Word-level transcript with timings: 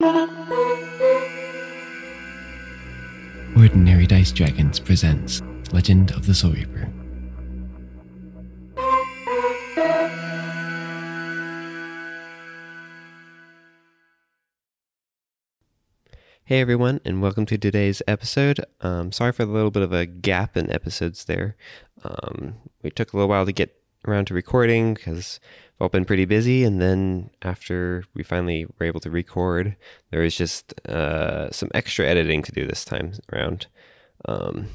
Ordinary 0.00 0.46
Dice 4.06 4.30
Dragons 4.30 4.78
presents 4.78 5.42
Legend 5.72 6.12
of 6.12 6.24
the 6.24 6.34
Soul 6.34 6.52
Reaper. 6.52 6.88
Hey 16.44 16.60
everyone, 16.60 17.00
and 17.04 17.20
welcome 17.20 17.44
to 17.46 17.58
today's 17.58 18.00
episode. 18.06 18.64
Um, 18.80 19.10
sorry 19.10 19.32
for 19.32 19.44
the 19.44 19.50
little 19.50 19.72
bit 19.72 19.82
of 19.82 19.92
a 19.92 20.06
gap 20.06 20.56
in 20.56 20.70
episodes 20.70 21.24
there. 21.24 21.56
Um, 22.04 22.54
we 22.84 22.90
took 22.90 23.12
a 23.12 23.16
little 23.16 23.28
while 23.28 23.46
to 23.46 23.52
get 23.52 23.74
around 24.06 24.26
to 24.26 24.34
recording 24.34 24.94
because 24.94 25.40
all 25.80 25.88
been 25.88 26.04
pretty 26.04 26.24
busy, 26.24 26.64
and 26.64 26.80
then 26.80 27.30
after 27.42 28.04
we 28.14 28.22
finally 28.22 28.66
were 28.78 28.86
able 28.86 29.00
to 29.00 29.10
record, 29.10 29.76
there 30.10 30.20
was 30.20 30.36
just 30.36 30.74
uh, 30.88 31.50
some 31.50 31.70
extra 31.74 32.06
editing 32.06 32.42
to 32.42 32.52
do 32.52 32.66
this 32.66 32.84
time 32.84 33.12
around. 33.32 33.66
Um, 34.24 34.68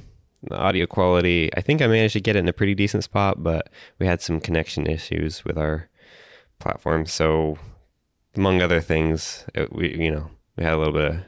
the 0.43 0.57
audio 0.57 0.85
quality, 0.85 1.49
I 1.55 1.61
think 1.61 1.81
I 1.81 1.87
managed 1.87 2.13
to 2.13 2.21
get 2.21 2.35
it 2.35 2.39
in 2.39 2.49
a 2.49 2.53
pretty 2.53 2.75
decent 2.75 3.03
spot, 3.03 3.43
but 3.43 3.69
we 3.99 4.05
had 4.05 4.21
some 4.21 4.39
connection 4.39 4.87
issues 4.87 5.45
with 5.45 5.57
our 5.57 5.89
platform, 6.59 7.05
so 7.05 7.57
among 8.35 8.61
other 8.61 8.81
things, 8.81 9.45
it, 9.53 9.71
we 9.73 9.95
you 9.95 10.11
know 10.11 10.29
we 10.57 10.63
had 10.63 10.73
a 10.73 10.77
little 10.77 10.93
bit 10.93 11.11
of 11.11 11.19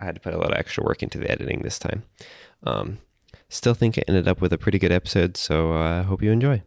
I 0.00 0.04
had 0.04 0.14
to 0.14 0.20
put 0.20 0.34
a 0.34 0.38
lot 0.38 0.52
of 0.52 0.58
extra 0.58 0.82
work 0.82 1.02
into 1.02 1.18
the 1.18 1.30
editing 1.30 1.62
this 1.62 1.78
time. 1.78 2.04
Um, 2.64 2.98
still 3.48 3.74
think 3.74 3.96
it 3.96 4.04
ended 4.08 4.26
up 4.26 4.40
with 4.40 4.52
a 4.52 4.58
pretty 4.58 4.78
good 4.78 4.92
episode, 4.92 5.36
so 5.36 5.72
I 5.72 5.98
uh, 5.98 6.02
hope 6.04 6.22
you 6.22 6.32
enjoy. 6.32 6.62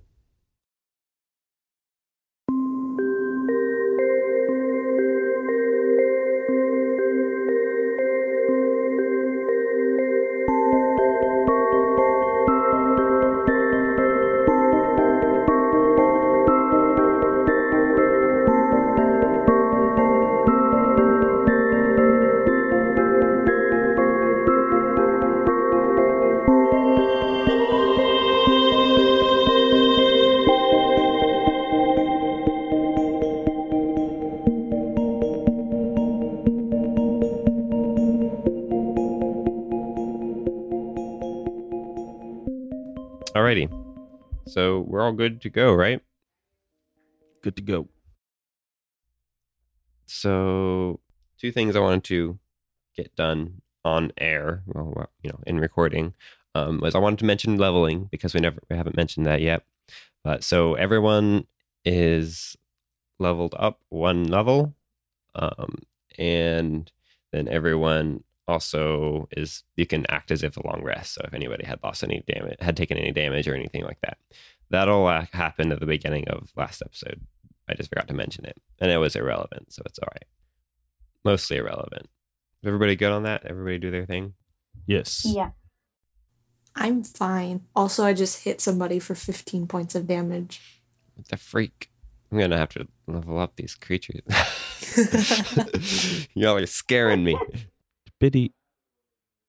All 45.12 45.18
good 45.18 45.42
to 45.42 45.50
go, 45.50 45.74
right? 45.74 46.02
Good 47.44 47.58
to 47.58 47.62
go. 47.62 47.88
So 50.06 51.00
two 51.38 51.52
things 51.52 51.76
I 51.76 51.80
wanted 51.80 52.04
to 52.06 52.40
get 52.96 53.16
done 53.16 53.62
on 53.84 54.14
air, 54.18 54.64
well, 54.68 55.10
you 55.22 55.30
know, 55.30 55.40
in 55.46 55.60
recording, 55.60 56.14
um, 56.56 56.80
was 56.80 56.96
I 56.96 57.00
wanted 57.00 57.20
to 57.20 57.26
mention 57.26 57.58
leveling 57.58 58.08
because 58.12 58.34
we 58.34 58.40
never 58.40 58.60
we 58.70 58.78
haven't 58.78 58.96
mentioned 58.96 59.26
that 59.26 59.42
yet. 59.42 59.64
But 60.24 60.44
so 60.44 60.76
everyone 60.76 61.48
is 61.84 62.56
leveled 63.20 63.56
up 63.58 63.80
one 63.90 64.26
level, 64.26 64.74
um, 65.36 65.80
and 66.18 66.92
then 67.32 67.48
everyone 67.48 68.24
also 68.48 69.28
is 69.32 69.64
you 69.76 69.86
can 69.86 70.06
act 70.10 70.32
as 70.32 70.44
if 70.44 70.58
a 70.58 70.68
long 70.68 70.84
rest. 70.84 71.16
So 71.16 71.22
if 71.26 71.34
anybody 71.34 71.66
had 71.66 71.80
lost 71.84 72.04
any 72.04 72.24
damage, 72.28 72.58
had 72.60 72.78
taken 72.78 72.98
any 72.98 73.12
damage 73.12 73.48
or 73.48 73.56
anything 73.56 73.84
like 73.84 74.00
that, 74.02 74.18
that'll 74.72 75.06
uh, 75.06 75.26
happened 75.32 75.72
at 75.72 75.80
the 75.80 75.86
beginning 75.86 76.28
of 76.28 76.52
last 76.56 76.82
episode. 76.82 77.22
I 77.70 77.74
just 77.76 77.90
forgot 77.90 78.08
to 78.08 78.14
mention 78.14 78.46
it, 78.46 78.58
and 78.80 78.92
it 78.92 78.98
was 78.98 79.16
irrelevant, 79.16 79.72
so 79.72 79.84
it's 79.86 80.00
all 80.00 80.10
right. 80.12 80.26
Mostly 81.24 81.58
irrelevant. 81.58 82.08
Everybody 82.66 82.96
good 82.96 83.12
on 83.12 83.24
that? 83.24 83.46
Everybody 83.46 83.78
do 83.78 83.92
their 83.92 84.06
thing. 84.06 84.34
Yes. 84.88 85.24
Yeah. 85.26 85.52
I'm 86.76 87.04
fine. 87.04 87.62
Also, 87.76 88.04
I 88.06 88.14
just 88.14 88.44
hit 88.44 88.62
somebody 88.62 89.00
for 89.00 89.16
15 89.16 89.68
points 89.68 89.96
of 89.96 90.08
damage. 90.08 90.82
The 91.30 91.38
freak. 91.38 91.90
I'm 92.32 92.40
gonna 92.40 92.58
have 92.58 92.70
to 92.70 92.88
level 93.08 93.40
up 93.40 93.58
these 93.58 93.76
creatures. 93.76 94.22
Y'all 96.34 96.58
are 96.58 96.66
scaring 96.66 97.24
me. 97.24 97.38
Biddy, 98.20 98.54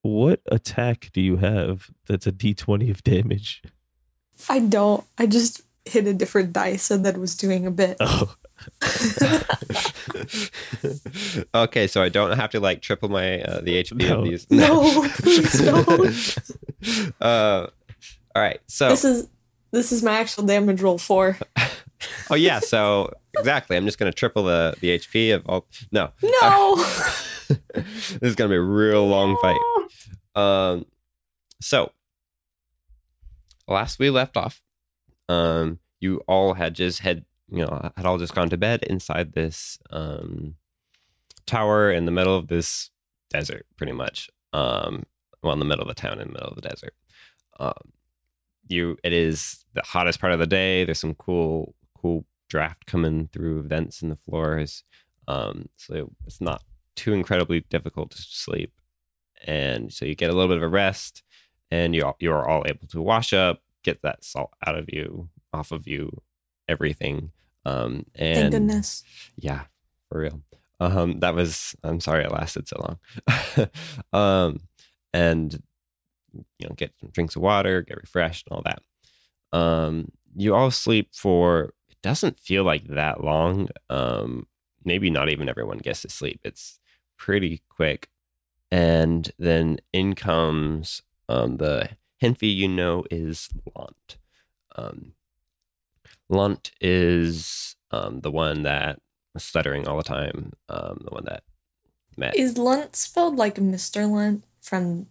what 0.03 0.41
attack 0.51 1.11
do 1.13 1.21
you 1.21 1.37
have 1.37 1.91
that's 2.09 2.27
a 2.27 2.33
d20 2.33 2.91
of 2.91 3.05
damage? 3.05 3.63
I 4.49 4.61
don't. 4.61 5.05
I 5.19 5.27
just 5.27 5.61
hit 5.85 6.07
a 6.07 6.15
different 6.15 6.53
dice 6.53 6.91
and 6.91 7.05
then 7.05 7.21
was 7.21 7.37
doing 7.37 7.67
a 7.67 7.71
bit. 7.71 7.97
Oh, 8.01 8.35
okay, 11.55 11.87
so 11.87 12.03
I 12.03 12.09
don't 12.09 12.37
have 12.37 12.51
to 12.51 12.61
like 12.61 12.83
triple 12.83 13.09
my 13.09 13.41
uh, 13.43 13.61
the 13.61 13.83
HP 13.83 14.09
No. 14.09 14.19
of 14.19 14.25
these. 14.25 14.47
No, 14.51 15.09
please 15.17 15.65
don't. 15.65 17.15
uh, 17.21 17.67
all 18.35 18.43
right, 18.43 18.61
so 18.67 18.89
This 18.89 19.05
is 19.05 19.29
this 19.71 19.93
is 19.93 20.03
my 20.03 20.13
actual 20.19 20.45
damage 20.45 20.81
roll 20.83 20.99
four. 20.99 21.39
oh 22.31 22.35
yeah, 22.35 22.61
so 22.61 23.13
exactly. 23.39 23.77
I'm 23.77 23.85
just 23.85 23.99
gonna 23.99 24.13
triple 24.13 24.45
the 24.45 24.75
the 24.81 24.99
HP 24.99 25.35
of 25.35 25.43
all. 25.47 25.67
No, 25.91 26.11
No. 26.23 26.77
this 27.75 28.19
is 28.23 28.35
gonna 28.35 28.51
be 28.51 28.57
a 28.57 28.61
real 28.61 29.07
long 29.07 29.37
fight. 29.43 29.61
Um, 30.35 30.87
so 31.61 31.93
last 33.69 33.99
we 33.99 34.11
left 34.11 34.37
off, 34.37 34.63
um, 35.29 35.79
you 36.01 36.21
all 36.27 36.55
had 36.55 36.75
just 36.75 37.01
had 37.01 37.25
you 37.51 37.65
know 37.65 37.93
had 37.97 38.07
all 38.07 38.19
just 38.19 38.35
gone 38.35 38.51
to 38.51 38.57
bed 38.57 38.83
inside 38.85 39.33
this 39.33 39.79
um 39.91 40.55
tower 41.47 41.91
in 41.91 42.05
the 42.07 42.13
middle 42.13 42.37
of 42.37 42.49
this 42.49 42.91
desert, 43.31 43.67
pretty 43.77 43.93
much. 43.93 44.31
Um, 44.53 45.05
well, 45.43 45.53
in 45.53 45.59
the 45.59 45.65
middle 45.65 45.83
of 45.83 45.89
the 45.89 46.01
town, 46.01 46.21
in 46.21 46.29
the 46.29 46.35
middle 46.35 46.49
of 46.49 46.57
the 46.57 46.69
desert. 46.69 46.95
Um, 47.59 47.93
you 48.69 48.97
it 49.05 49.13
is 49.13 49.65
the 49.75 49.83
hottest 49.85 50.21
part 50.21 50.33
of 50.33 50.39
the 50.39 50.47
day. 50.47 50.85
There's 50.85 51.01
some 51.01 51.15
cool 51.15 51.75
cool 51.97 52.25
draft 52.49 52.87
coming 52.87 53.29
through 53.33 53.63
vents 53.65 54.03
in 54.03 54.09
the 54.09 54.17
floors. 54.17 54.85
Um, 55.29 55.69
so 55.77 56.11
it's 56.27 56.41
not 56.41 56.63
too 56.97 57.13
incredibly 57.13 57.61
difficult 57.61 58.11
to 58.11 58.21
sleep 58.21 58.73
and 59.47 59.93
so 59.93 60.05
you 60.05 60.15
get 60.15 60.31
a 60.31 60.33
little 60.33 60.49
bit 60.49 60.57
of 60.57 60.63
a 60.63 60.69
rest 60.69 61.23
and 61.73 61.95
you 61.95 62.13
you 62.21 62.31
are 62.31 62.47
all 62.47 62.63
able 62.67 62.87
to 62.87 63.01
wash 63.01 63.33
up 63.33 63.63
get 63.83 64.03
that 64.03 64.23
salt 64.23 64.53
out 64.67 64.77
of 64.77 64.85
you 64.93 65.29
off 65.55 65.73
of 65.73 65.89
you 65.89 66.11
everything 66.69 67.33
um 67.65 68.05
and 68.15 68.37
Thank 68.37 68.53
goodness. 68.53 69.03
yeah 69.37 69.63
for 70.09 70.21
real. 70.21 70.43
Um 70.79 71.21
that 71.21 71.35
was 71.35 71.75
i'm 71.83 71.99
sorry 72.01 72.25
it 72.25 72.31
lasted 72.31 72.69
so 72.69 72.77
long. 72.85 73.69
Um 74.13 74.61
and 75.15 75.63
you 76.59 76.69
know 76.69 76.75
get 76.77 76.93
some 77.01 77.11
drinks 77.11 77.37
of 77.37 77.43
water 77.43 77.83
get 77.83 77.97
refreshed 77.97 78.47
and 78.49 78.57
all 78.57 78.63
that. 78.63 78.83
Um 79.59 80.13
you 80.37 80.55
all 80.55 80.71
sleep 80.71 81.09
for 81.15 81.73
it 81.91 81.97
doesn't 82.03 82.39
feel 82.39 82.65
like 82.65 82.87
that 82.89 83.25
long. 83.25 83.69
Um 83.89 84.47
maybe 84.85 85.09
not 85.11 85.29
even 85.31 85.49
everyone 85.49 85.79
gets 85.79 86.03
to 86.03 86.09
sleep. 86.11 86.41
It's 86.45 86.79
pretty 87.17 87.63
quick. 87.69 88.09
And 88.71 89.31
then 89.39 89.79
in 89.93 90.15
comes 90.15 91.03
um 91.33 91.57
the 91.57 91.89
Henfi 92.23 92.55
you 92.55 92.69
know 92.69 93.05
is 93.11 93.49
Lunt. 93.77 94.19
Um, 94.77 95.13
Lunt 96.29 96.71
is 96.81 97.77
um, 97.91 98.21
the 98.21 98.31
one 98.31 98.63
that 98.63 99.01
was 99.35 99.43
stuttering 99.45 99.87
all 99.89 99.97
the 99.97 100.03
time. 100.05 100.53
Um, 100.69 100.99
the 101.05 101.11
one 101.11 101.25
that 101.25 101.43
met. 102.17 102.37
Is 102.37 102.57
Lunt 102.59 102.97
spelled 102.97 103.37
like 103.37 103.57
Mr. 103.57 104.09
Lunt 104.11 104.45
from 104.61 105.07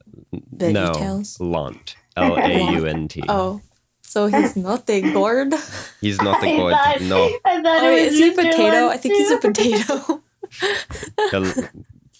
Veggie 0.55 0.73
no, 0.73 0.93
Tales? 0.93 1.39
Lunt. 1.39 1.95
L 2.17 2.35
A 2.37 2.71
U 2.73 2.85
N 2.85 3.07
T. 3.07 3.21
Oh, 3.29 3.61
so 4.01 4.27
he's 4.27 4.55
not 4.55 4.89
a 4.89 5.01
gourd. 5.13 5.53
He's 6.01 6.19
not 6.21 6.41
the 6.41 6.47
gourd. 6.57 6.73
thought- 6.73 7.01
No. 7.01 7.29
I 7.45 7.61
thought 7.61 7.83
Oh, 7.83 7.87
it 7.89 7.93
wait, 7.93 8.05
was 8.05 8.13
is 8.13 8.19
he 8.19 8.27
a 8.29 8.35
potato? 8.35 8.87
I 8.89 8.97
think 8.97 9.15
he's 9.15 9.31
a 9.31 9.37
potato. 9.37 10.23
The 11.31 11.69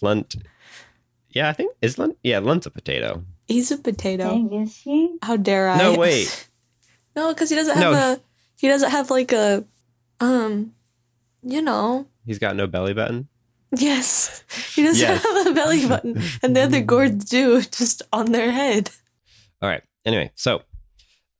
Lunt. 0.01 0.35
Yeah, 1.31 1.49
I 1.49 1.53
think 1.53 1.73
is 1.81 1.97
Lunt. 1.97 2.17
Yeah, 2.23 2.39
Lunt's 2.39 2.65
a 2.65 2.69
potato. 2.71 3.23
He's 3.51 3.71
a 3.71 3.77
potato. 3.77 4.29
Dang, 4.29 4.53
is 4.53 4.75
he? 4.77 5.17
How 5.21 5.37
dare 5.37 5.69
I? 5.69 5.77
No, 5.93 5.97
wait. 5.97 6.49
no, 7.15 7.33
because 7.33 7.49
he 7.49 7.55
doesn't 7.55 7.77
have 7.77 7.93
No. 7.93 7.99
a. 8.13 8.19
He 8.57 8.67
doesn't 8.67 8.91
have 8.91 9.09
like 9.09 9.31
a, 9.31 9.65
um, 10.19 10.73
you 11.41 11.61
know. 11.61 12.07
He's 12.25 12.39
got 12.39 12.55
no 12.55 12.67
belly 12.67 12.93
button. 12.93 13.27
Yes, 13.75 14.43
he 14.75 14.83
doesn't 14.83 15.01
Yes. 15.01 15.23
have 15.23 15.47
a 15.47 15.53
belly 15.53 15.87
button, 15.87 16.21
and 16.43 16.55
the 16.55 16.61
other 16.61 16.81
gourds 16.93 17.25
do, 17.25 17.61
just 17.61 18.01
on 18.11 18.31
their 18.33 18.51
head. 18.51 18.89
All 19.61 19.69
right. 19.69 19.81
Anyway, 20.05 20.31
so 20.35 20.61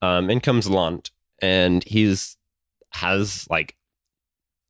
um, 0.02 0.30
in 0.30 0.40
comes 0.40 0.70
Lant, 0.70 1.12
and 1.42 1.84
he's 1.84 2.38
has 2.92 3.48
like 3.50 3.76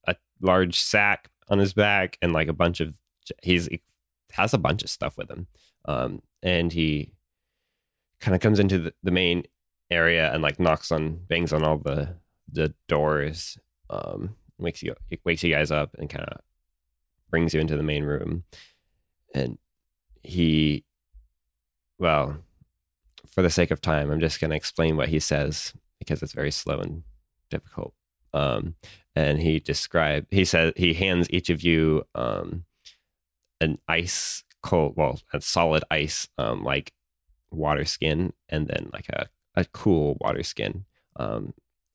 a 0.07 0.15
large 0.41 0.79
sack 0.81 1.29
on 1.49 1.59
his 1.59 1.73
back 1.73 2.17
and 2.21 2.33
like 2.33 2.47
a 2.47 2.53
bunch 2.53 2.79
of 2.79 2.95
he's 3.43 3.67
he 3.67 3.81
has 4.31 4.53
a 4.53 4.57
bunch 4.57 4.81
of 4.83 4.89
stuff 4.89 5.17
with 5.17 5.29
him, 5.29 5.47
um, 5.85 6.21
and 6.41 6.73
he 6.73 7.13
kind 8.21 8.35
of 8.35 8.41
comes 8.41 8.59
into 8.59 8.77
the, 8.77 8.93
the 9.03 9.11
main 9.11 9.43
area 9.89 10.31
and 10.33 10.41
like 10.41 10.59
knocks 10.59 10.91
on 10.91 11.15
bangs 11.27 11.51
on 11.51 11.63
all 11.63 11.77
the 11.77 12.15
the 12.51 12.73
doors 12.87 13.57
um 13.89 14.35
wakes 14.57 14.81
you 14.83 14.95
wakes 15.25 15.43
you 15.43 15.51
guys 15.53 15.71
up 15.71 15.93
and 15.97 16.09
kind 16.09 16.25
of 16.25 16.39
brings 17.29 17.53
you 17.53 17.59
into 17.59 17.77
the 17.77 17.83
main 17.83 18.03
room. 18.03 18.43
And 19.33 19.57
he 20.23 20.85
well 21.97 22.37
for 23.27 23.41
the 23.41 23.49
sake 23.49 23.71
of 23.71 23.81
time 23.81 24.11
i'm 24.11 24.19
just 24.19 24.39
going 24.39 24.51
to 24.51 24.55
explain 24.55 24.97
what 24.97 25.09
he 25.09 25.19
says 25.19 25.73
because 25.97 26.21
it's 26.21 26.33
very 26.33 26.51
slow 26.51 26.79
and 26.79 27.03
difficult. 27.49 27.93
Um 28.33 28.75
and 29.15 29.39
he 29.39 29.59
described 29.59 30.27
he 30.31 30.45
said 30.45 30.73
he 30.77 30.93
hands 30.93 31.27
each 31.31 31.49
of 31.49 31.63
you 31.63 32.03
um 32.15 32.65
an 33.59 33.77
ice 33.87 34.43
cold 34.61 34.93
well 34.95 35.19
a 35.33 35.41
solid 35.41 35.83
ice 35.89 36.27
um 36.37 36.63
like 36.63 36.93
water 37.51 37.85
skin 37.85 38.33
and 38.49 38.67
then 38.67 38.89
like 38.93 39.09
a, 39.09 39.27
a 39.55 39.65
cool 39.65 40.17
water 40.21 40.43
skin 40.43 40.85
um 41.17 41.53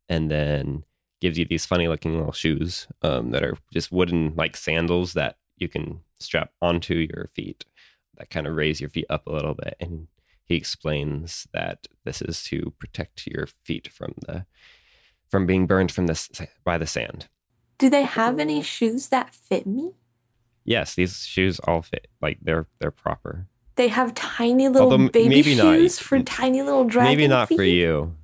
and 0.08 0.30
then 0.30 0.84
gives 1.20 1.38
you 1.38 1.44
these 1.46 1.64
funny 1.66 1.88
looking 1.88 2.14
little 2.16 2.32
shoes 2.32 2.86
um, 3.02 3.30
that 3.30 3.42
are 3.42 3.56
just 3.72 3.90
wooden 3.90 4.34
like 4.36 4.56
sandals 4.56 5.14
that 5.14 5.38
you 5.56 5.66
can 5.68 6.00
strap 6.20 6.50
onto 6.60 6.94
your 6.94 7.30
feet 7.34 7.64
that 8.18 8.28
kind 8.30 8.46
of 8.46 8.54
raise 8.54 8.80
your 8.80 8.90
feet 8.90 9.06
up 9.08 9.26
a 9.26 9.32
little 9.32 9.54
bit 9.54 9.74
and 9.80 10.06
he 10.44 10.54
explains 10.54 11.48
that 11.52 11.86
this 12.04 12.22
is 12.22 12.44
to 12.44 12.72
protect 12.78 13.26
your 13.26 13.48
feet 13.64 13.88
from 13.88 14.12
the 14.26 14.44
from 15.28 15.46
being 15.46 15.66
burned 15.66 15.90
from 15.90 16.06
this 16.06 16.28
by 16.64 16.76
the 16.78 16.86
sand 16.86 17.26
Do 17.78 17.88
they 17.90 18.02
have 18.02 18.38
any 18.38 18.62
shoes 18.62 19.08
that 19.08 19.34
fit 19.34 19.66
me? 19.66 19.92
yes 20.64 20.94
these 20.94 21.24
shoes 21.24 21.58
all 21.60 21.80
fit 21.82 22.08
like 22.20 22.38
they're 22.42 22.66
they're 22.78 22.90
proper 22.90 23.46
They 23.76 23.88
have 23.88 24.14
tiny 24.14 24.68
little 24.68 24.90
Although 24.90 25.04
m- 25.04 25.08
baby 25.08 25.28
maybe 25.28 25.54
not. 25.54 25.74
shoes 25.76 25.98
for 25.98 26.20
tiny 26.22 26.62
little 26.62 26.84
dragon 26.84 27.10
maybe 27.10 27.28
not 27.28 27.48
for 27.48 27.62
you 27.62 28.14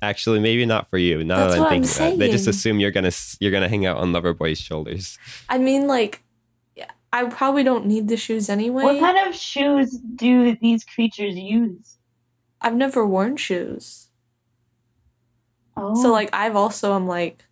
actually 0.00 0.38
maybe 0.40 0.64
not 0.64 0.88
for 0.88 0.96
you 0.98 1.22
now 1.24 1.36
That's 1.36 1.54
that 1.54 1.56
i'm 1.58 1.62
what 1.64 1.72
I'm 1.72 1.82
thinking 1.82 2.06
about 2.06 2.14
it. 2.14 2.18
they 2.20 2.30
just 2.30 2.46
assume 2.46 2.80
you're 2.80 2.90
gonna 2.92 3.10
you're 3.40 3.50
gonna 3.50 3.68
hang 3.68 3.84
out 3.84 3.96
on 3.98 4.12
loverboy's 4.12 4.58
shoulders 4.58 5.18
I 5.48 5.58
mean, 5.58 5.86
like, 5.86 6.22
I 7.14 7.24
probably 7.24 7.62
don't 7.62 7.84
need 7.84 8.08
the 8.08 8.16
shoes 8.16 8.48
anyway. 8.48 8.84
What 8.84 8.98
kind 8.98 9.28
of 9.28 9.34
shoes 9.34 9.90
do 10.16 10.56
these 10.56 10.82
creatures 10.82 11.36
use? 11.36 11.98
I've 12.58 12.74
never 12.74 13.06
worn 13.06 13.36
shoes. 13.36 14.08
Oh, 15.76 15.94
So, 16.00 16.10
like, 16.10 16.30
I've 16.32 16.56
also, 16.56 16.94
I'm 16.94 17.06
like, 17.06 17.44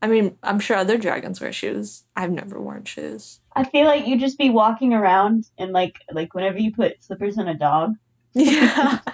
I 0.00 0.06
mean, 0.06 0.38
I'm 0.42 0.58
sure 0.58 0.76
other 0.78 0.96
dragons 0.96 1.42
wear 1.42 1.52
shoes. 1.52 2.04
I've 2.16 2.30
never 2.30 2.58
worn 2.58 2.84
shoes. 2.84 3.40
I 3.54 3.64
feel 3.64 3.86
like 3.86 4.06
you'd 4.06 4.20
just 4.20 4.38
be 4.38 4.50
walking 4.50 4.94
around 4.94 5.46
and 5.58 5.72
like 5.72 5.98
like 6.12 6.34
whenever 6.34 6.58
you 6.58 6.72
put 6.72 7.02
slippers 7.02 7.38
on 7.38 7.48
a 7.48 7.54
dog, 7.54 7.94
Yeah. 8.34 8.98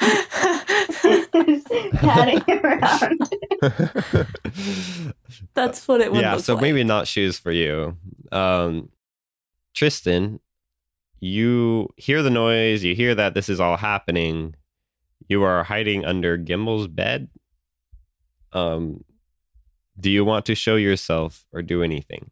patting 1.95 2.43
around. 2.49 3.31
That's 5.55 5.87
what 5.89 6.01
it 6.01 6.13
would 6.13 6.21
yeah 6.21 6.35
look 6.35 6.45
so 6.45 6.55
like. 6.55 6.63
maybe 6.63 6.85
not 6.85 7.07
shoes 7.09 7.39
for 7.39 7.51
you 7.53 7.97
um 8.33 8.89
tristan 9.75 10.41
you 11.21 11.89
hear 11.97 12.23
the 12.23 12.31
noise 12.31 12.85
you 12.85 12.95
hear 12.95 13.15
that 13.15 13.35
this 13.35 13.49
is 13.49 13.59
all 13.61 13.77
happening 13.77 14.55
you 15.29 15.43
are 15.43 15.65
hiding 15.65 16.05
under 16.05 16.37
gimbal's 16.39 16.87
bed 16.89 17.29
um 18.53 19.05
do 19.99 20.11
you 20.11 20.25
want 20.25 20.47
to 20.47 20.55
show 20.55 20.77
yourself 20.77 21.45
or 21.53 21.61
do 21.63 21.83
anything 21.83 22.31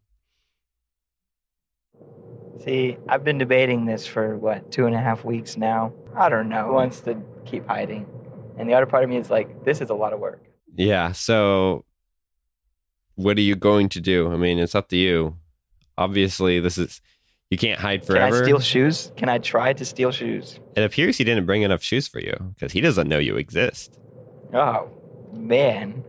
See, 2.67 2.97
I've 3.09 3.23
been 3.23 3.39
debating 3.39 3.87
this 3.87 4.07
for 4.07 4.37
what, 4.37 4.73
two 4.73 4.87
and 4.87 4.95
a 4.95 4.99
half 4.99 5.25
weeks 5.25 5.57
now. 5.57 5.93
I 6.17 6.29
don't 6.29 6.49
know. 6.49 6.67
Who 6.67 6.73
wants 6.73 7.01
to 7.03 7.17
keep 7.45 7.67
hiding? 7.67 8.07
And 8.59 8.69
the 8.69 8.75
other 8.75 8.87
part 8.87 9.05
of 9.05 9.11
me 9.11 9.17
is 9.19 9.31
like, 9.31 9.65
this 9.65 9.81
is 9.81 9.89
a 9.91 9.95
lot 9.95 10.13
of 10.13 10.19
work. 10.21 10.43
yeah 10.75 11.13
so 11.13 11.85
what 13.15 13.39
are 13.39 13.43
you 13.43 13.57
going 13.57 13.89
to 13.89 13.99
do 14.01 14.31
i 14.31 14.37
mean 14.37 14.59
it's 14.59 14.75
up 14.75 14.89
to 14.89 14.97
you 14.97 15.35
obviously 15.97 16.61
this 16.61 16.77
is 16.77 17.01
you 17.51 17.57
can't 17.57 17.81
hide 17.81 18.05
forever 18.05 18.27
Can 18.37 18.43
I 18.43 18.45
steal 18.45 18.61
shoes? 18.61 19.13
Can 19.17 19.29
I 19.31 19.39
try 19.39 19.73
to 19.73 19.85
steal 19.87 20.11
shoes? 20.13 20.61
it 20.75 20.83
appears 20.83 21.17
he 21.17 21.25
didn't 21.25 21.47
bring 21.47 21.63
enough 21.63 21.83
shoes 21.83 22.07
for 22.09 22.21
you 22.21 22.35
because 22.55 22.73
he 22.73 22.81
doesn't 22.83 23.09
know 23.09 23.19
you 23.19 23.37
exist 23.37 23.99
Oh, 24.53 24.91
man. 25.33 26.05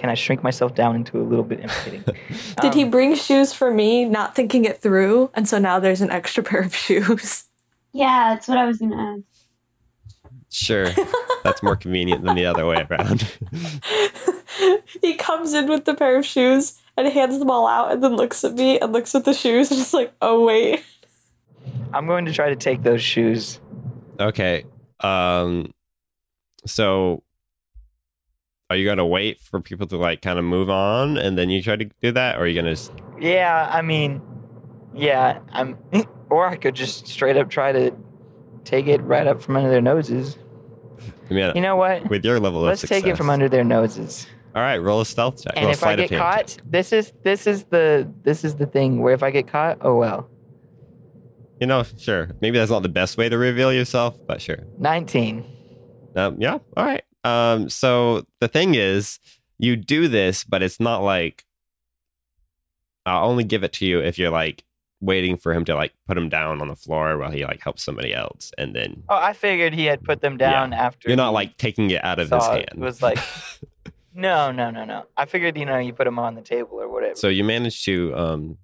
Can 0.00 0.08
I 0.08 0.14
shrink 0.14 0.42
myself 0.42 0.74
down 0.74 0.96
into 0.96 1.20
a 1.20 1.22
little 1.22 1.44
bit? 1.44 1.60
I'm 1.62 1.68
kidding. 1.84 2.02
Did 2.62 2.72
he 2.72 2.84
Um, 2.84 2.90
bring 2.90 3.14
shoes 3.14 3.52
for 3.52 3.70
me, 3.70 4.06
not 4.06 4.34
thinking 4.34 4.64
it 4.64 4.80
through? 4.80 5.30
And 5.34 5.46
so 5.46 5.58
now 5.58 5.78
there's 5.78 6.00
an 6.00 6.10
extra 6.10 6.42
pair 6.48 6.62
of 6.62 6.74
shoes. 6.74 7.44
yeah, 7.92 8.32
that's 8.32 8.48
what 8.48 8.56
I 8.56 8.64
was 8.64 8.78
gonna 8.78 8.96
ask. 8.96 9.22
Sure. 10.52 10.86
That's 11.44 11.62
more 11.62 11.76
convenient 11.76 12.24
than 12.24 12.34
the 12.34 12.44
other 12.46 12.66
way 12.66 12.84
around. 12.90 13.22
he 15.00 15.14
comes 15.14 15.52
in 15.54 15.68
with 15.68 15.84
the 15.84 15.94
pair 15.94 16.18
of 16.18 16.26
shoes 16.26 16.80
and 16.96 17.06
hands 17.06 17.38
them 17.38 17.50
all 17.50 17.68
out 17.68 17.92
and 17.92 18.02
then 18.02 18.16
looks 18.16 18.42
at 18.42 18.54
me 18.54 18.78
and 18.80 18.92
looks 18.92 19.14
at 19.14 19.24
the 19.24 19.32
shoes 19.32 19.70
and 19.70 19.78
is 19.80 19.94
like, 19.94 20.12
oh, 20.20 20.44
wait. 20.44 20.82
I'm 21.94 22.06
going 22.06 22.24
to 22.24 22.32
try 22.32 22.48
to 22.48 22.56
take 22.56 22.82
those 22.82 23.02
shoes. 23.02 23.60
okay. 24.18 24.64
Um 25.00 25.72
so 26.66 27.22
are 28.70 28.76
you 28.76 28.86
gonna 28.86 29.06
wait 29.06 29.40
for 29.40 29.60
people 29.60 29.86
to 29.88 29.96
like 29.96 30.22
kind 30.22 30.38
of 30.38 30.44
move 30.44 30.70
on 30.70 31.18
and 31.18 31.36
then 31.36 31.50
you 31.50 31.60
try 31.62 31.76
to 31.76 31.84
do 32.00 32.12
that? 32.12 32.36
Or 32.36 32.42
are 32.42 32.46
you 32.46 32.54
gonna 32.54 32.70
s- 32.72 32.90
Yeah, 33.18 33.68
I 33.70 33.82
mean, 33.82 34.22
yeah, 34.94 35.40
I'm. 35.52 35.76
Or 36.30 36.46
I 36.46 36.54
could 36.54 36.76
just 36.76 37.08
straight 37.08 37.36
up 37.36 37.50
try 37.50 37.72
to 37.72 37.90
take 38.64 38.86
it 38.86 39.00
right 39.02 39.26
up 39.26 39.42
from 39.42 39.56
under 39.56 39.68
their 39.68 39.80
noses. 39.80 40.38
I 41.28 41.34
mean 41.34 41.52
You 41.56 41.60
know 41.60 41.74
what? 41.74 42.08
with 42.08 42.24
your 42.24 42.38
level 42.38 42.60
Let's 42.60 42.84
of 42.84 42.88
take 42.88 43.04
it 43.04 43.16
from 43.16 43.28
under 43.30 43.48
their 43.48 43.64
noses. 43.64 44.28
All 44.54 44.62
right, 44.62 44.78
roll 44.78 45.00
a 45.00 45.04
stealth 45.04 45.42
check. 45.42 45.54
And 45.56 45.64
roll 45.64 45.72
if 45.72 45.82
I 45.82 45.96
get 45.96 46.10
caught, 46.12 46.46
check. 46.46 46.60
this 46.70 46.92
is 46.92 47.12
this 47.24 47.48
is 47.48 47.64
the 47.64 48.08
this 48.22 48.44
is 48.44 48.54
the 48.54 48.66
thing 48.66 49.00
where 49.00 49.12
if 49.12 49.24
I 49.24 49.32
get 49.32 49.48
caught, 49.48 49.78
oh 49.80 49.96
well. 49.96 50.30
You 51.60 51.66
know, 51.66 51.82
sure. 51.98 52.30
Maybe 52.40 52.58
that's 52.58 52.70
not 52.70 52.84
the 52.84 52.88
best 52.88 53.18
way 53.18 53.28
to 53.28 53.36
reveal 53.36 53.72
yourself, 53.72 54.16
but 54.28 54.40
sure. 54.40 54.58
19. 54.78 55.44
Um, 56.14 56.36
yeah. 56.38 56.58
All 56.76 56.84
right. 56.86 57.02
Um, 57.24 57.68
so 57.68 58.26
the 58.40 58.48
thing 58.48 58.74
is, 58.74 59.18
you 59.58 59.76
do 59.76 60.08
this, 60.08 60.44
but 60.44 60.62
it's 60.62 60.80
not 60.80 61.02
like 61.02 61.44
I'll 63.06 63.28
only 63.28 63.44
give 63.44 63.62
it 63.64 63.72
to 63.74 63.86
you 63.86 64.00
if 64.00 64.18
you're 64.18 64.30
like 64.30 64.64
waiting 65.02 65.36
for 65.36 65.54
him 65.54 65.64
to 65.64 65.74
like 65.74 65.92
put 66.06 66.16
him 66.18 66.28
down 66.28 66.60
on 66.60 66.68
the 66.68 66.76
floor 66.76 67.16
while 67.16 67.30
he 67.30 67.44
like 67.44 67.60
helps 67.62 67.82
somebody 67.82 68.14
else, 68.14 68.52
and 68.58 68.74
then 68.74 69.02
Oh, 69.08 69.16
I 69.16 69.32
figured 69.32 69.72
he 69.74 69.86
had 69.86 70.02
put 70.02 70.20
them 70.20 70.36
down 70.36 70.72
after. 70.72 71.08
you're 71.08 71.16
not 71.16 71.32
like 71.32 71.56
taking 71.56 71.90
it 71.90 72.04
out 72.04 72.18
of 72.18 72.30
his 72.30 72.46
hand. 72.46 72.60
it. 72.62 72.68
It 72.74 72.78
was 72.78 73.00
like, 73.02 73.18
no, 74.14 74.50
no, 74.52 74.70
no, 74.70 74.84
no. 74.84 75.04
I 75.16 75.24
figured, 75.24 75.56
you 75.56 75.64
know, 75.66 75.78
you 75.78 75.92
put 75.92 76.04
them 76.04 76.18
on 76.18 76.34
the 76.34 76.42
table 76.42 76.80
or 76.80 76.88
whatever. 76.88 77.14
so 77.16 77.28
you 77.28 77.44
managed 77.44 77.84
to 77.86 78.14
um 78.14 78.58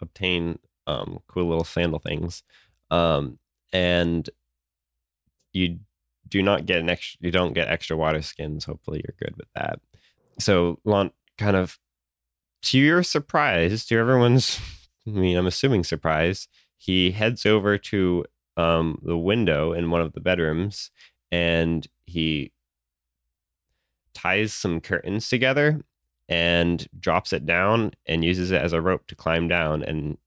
obtain 0.00 0.58
um 0.86 1.18
cool 1.28 1.48
little 1.48 1.64
sandal 1.64 1.98
things, 1.98 2.42
um, 2.90 3.38
and 3.72 4.28
you 5.52 5.78
do 6.28 6.42
not 6.42 6.66
get 6.66 6.78
an 6.78 6.90
extra. 6.90 7.18
You 7.20 7.30
don't 7.30 7.54
get 7.54 7.68
extra 7.68 7.96
water 7.96 8.22
skins. 8.22 8.64
Hopefully, 8.64 9.02
you're 9.04 9.16
good 9.18 9.36
with 9.36 9.48
that. 9.54 9.80
So 10.38 10.78
Lon 10.84 11.10
kind 11.38 11.56
of 11.56 11.78
to 12.62 12.78
your 12.78 13.02
surprise, 13.02 13.86
to 13.86 13.98
everyone's, 13.98 14.60
I 15.06 15.10
mean, 15.10 15.36
I'm 15.36 15.46
assuming 15.46 15.84
surprise, 15.84 16.48
he 16.76 17.12
heads 17.12 17.46
over 17.46 17.78
to 17.78 18.24
um, 18.56 19.00
the 19.02 19.16
window 19.16 19.72
in 19.72 19.90
one 19.90 20.00
of 20.00 20.12
the 20.12 20.20
bedrooms 20.20 20.90
and 21.30 21.86
he 22.06 22.52
ties 24.14 24.52
some 24.52 24.80
curtains 24.80 25.28
together 25.28 25.80
and 26.28 26.86
drops 26.98 27.32
it 27.32 27.46
down 27.46 27.92
and 28.06 28.24
uses 28.24 28.50
it 28.50 28.60
as 28.60 28.72
a 28.72 28.80
rope 28.80 29.06
to 29.06 29.14
climb 29.14 29.46
down 29.46 29.82
and 29.82 30.18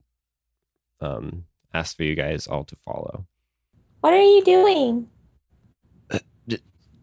um, 1.01 1.45
asks 1.73 1.95
for 1.95 2.03
you 2.03 2.15
guys 2.15 2.47
all 2.47 2.63
to 2.63 2.75
follow. 2.77 3.25
What 4.01 4.13
are 4.13 4.21
you 4.21 4.43
doing? 4.43 5.09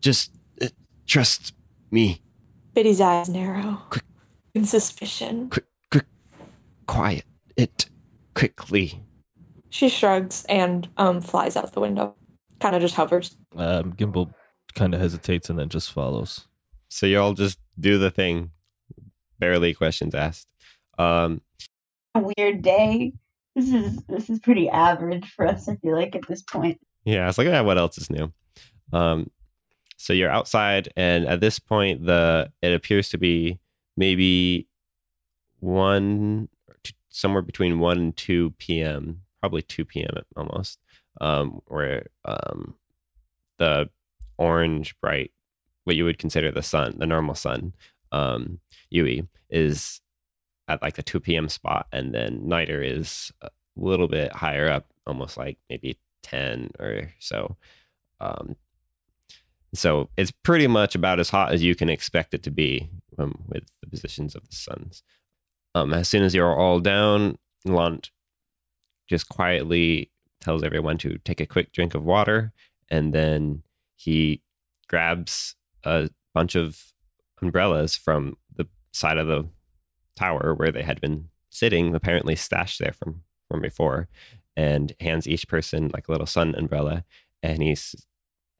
Just 0.00 0.32
uh, 0.62 0.68
trust 1.06 1.54
me. 1.90 2.20
Biddy's 2.74 3.00
eyes 3.00 3.28
narrow. 3.28 3.80
Quick. 3.90 4.04
In 4.54 4.64
suspicion. 4.64 5.50
Quick, 5.50 5.66
quick. 5.90 6.06
Quiet 6.86 7.24
it 7.56 7.86
quickly. 8.34 9.02
She 9.70 9.88
shrugs 9.88 10.44
and 10.48 10.88
um 10.96 11.20
flies 11.20 11.56
out 11.56 11.72
the 11.72 11.80
window. 11.80 12.14
Kind 12.60 12.74
of 12.76 12.82
just 12.82 12.94
hovers. 12.94 13.36
Um, 13.56 13.92
Gimbal 13.94 14.32
kind 14.74 14.94
of 14.94 15.00
hesitates 15.00 15.50
and 15.50 15.58
then 15.58 15.68
just 15.68 15.92
follows. 15.92 16.46
So 16.88 17.06
you 17.06 17.20
all 17.20 17.34
just 17.34 17.58
do 17.78 17.98
the 17.98 18.10
thing. 18.10 18.50
Barely 19.38 19.74
questions 19.74 20.14
asked. 20.14 20.46
Um, 20.98 21.42
A 22.14 22.20
weird 22.36 22.62
day. 22.62 23.12
This 23.54 23.72
is 23.72 23.96
this 24.08 24.30
is 24.30 24.38
pretty 24.38 24.68
average 24.68 25.30
for 25.32 25.46
us. 25.46 25.68
I 25.68 25.76
feel 25.76 25.94
like 25.94 26.14
at 26.14 26.26
this 26.28 26.42
point. 26.42 26.78
yeah, 27.04 27.28
it's 27.28 27.38
like, 27.38 27.48
ah, 27.48 27.62
what 27.62 27.78
else 27.78 27.98
is 27.98 28.10
new? 28.10 28.32
Um, 28.92 29.30
so 29.96 30.12
you're 30.12 30.30
outside, 30.30 30.92
and 30.96 31.26
at 31.26 31.40
this 31.40 31.58
point, 31.58 32.06
the 32.06 32.52
it 32.62 32.72
appears 32.72 33.08
to 33.10 33.18
be 33.18 33.58
maybe 33.96 34.68
one, 35.60 36.48
somewhere 37.08 37.42
between 37.42 37.78
1 37.78 37.98
and 37.98 38.16
2 38.16 38.50
p.m., 38.58 39.22
probably 39.40 39.62
2 39.62 39.84
p.m. 39.84 40.10
almost, 40.36 40.78
um, 41.20 41.60
where 41.66 42.06
um, 42.24 42.74
the 43.58 43.88
orange 44.38 44.98
bright, 45.00 45.32
what 45.84 45.96
you 45.96 46.04
would 46.04 46.18
consider 46.18 46.52
the 46.52 46.62
sun, 46.62 46.96
the 46.98 47.06
normal 47.06 47.34
sun, 47.34 47.72
um, 48.12 48.60
Yui, 48.90 49.26
is 49.50 50.00
at 50.68 50.82
like 50.82 50.96
the 50.96 51.02
2 51.02 51.20
p.m. 51.20 51.48
spot. 51.48 51.86
And 51.92 52.14
then 52.14 52.48
Niter 52.48 52.82
is 52.82 53.32
a 53.40 53.50
little 53.76 54.08
bit 54.08 54.32
higher 54.32 54.68
up, 54.68 54.92
almost 55.06 55.36
like 55.36 55.58
maybe 55.70 55.98
10 56.22 56.72
or 56.78 57.12
so. 57.18 57.56
Um, 58.20 58.56
so 59.78 60.08
it's 60.16 60.30
pretty 60.30 60.66
much 60.66 60.94
about 60.94 61.20
as 61.20 61.30
hot 61.30 61.52
as 61.52 61.62
you 61.62 61.74
can 61.74 61.88
expect 61.88 62.34
it 62.34 62.42
to 62.44 62.50
be 62.50 62.88
um, 63.18 63.44
with 63.46 63.64
the 63.82 63.88
positions 63.88 64.34
of 64.34 64.48
the 64.48 64.54
suns. 64.54 65.02
Um, 65.74 65.92
as 65.92 66.08
soon 66.08 66.22
as 66.22 66.34
you're 66.34 66.54
all 66.56 66.80
down, 66.80 67.38
Lant 67.64 68.10
just 69.08 69.28
quietly 69.28 70.10
tells 70.40 70.62
everyone 70.62 70.98
to 70.98 71.18
take 71.18 71.40
a 71.40 71.46
quick 71.46 71.72
drink 71.72 71.94
of 71.94 72.04
water, 72.04 72.52
and 72.88 73.12
then 73.12 73.62
he 73.96 74.42
grabs 74.88 75.54
a 75.84 76.08
bunch 76.34 76.54
of 76.54 76.92
umbrellas 77.42 77.96
from 77.96 78.36
the 78.54 78.66
side 78.92 79.18
of 79.18 79.26
the 79.26 79.46
tower 80.16 80.54
where 80.54 80.72
they 80.72 80.82
had 80.82 81.00
been 81.00 81.28
sitting, 81.50 81.94
apparently 81.94 82.36
stashed 82.36 82.78
there 82.78 82.92
from 82.92 83.22
from 83.50 83.60
before, 83.60 84.08
and 84.56 84.94
hands 85.00 85.28
each 85.28 85.46
person 85.46 85.90
like 85.94 86.08
a 86.08 86.10
little 86.12 86.26
sun 86.26 86.54
umbrella, 86.56 87.04
and 87.42 87.62
he 87.62 87.72
s- 87.72 88.06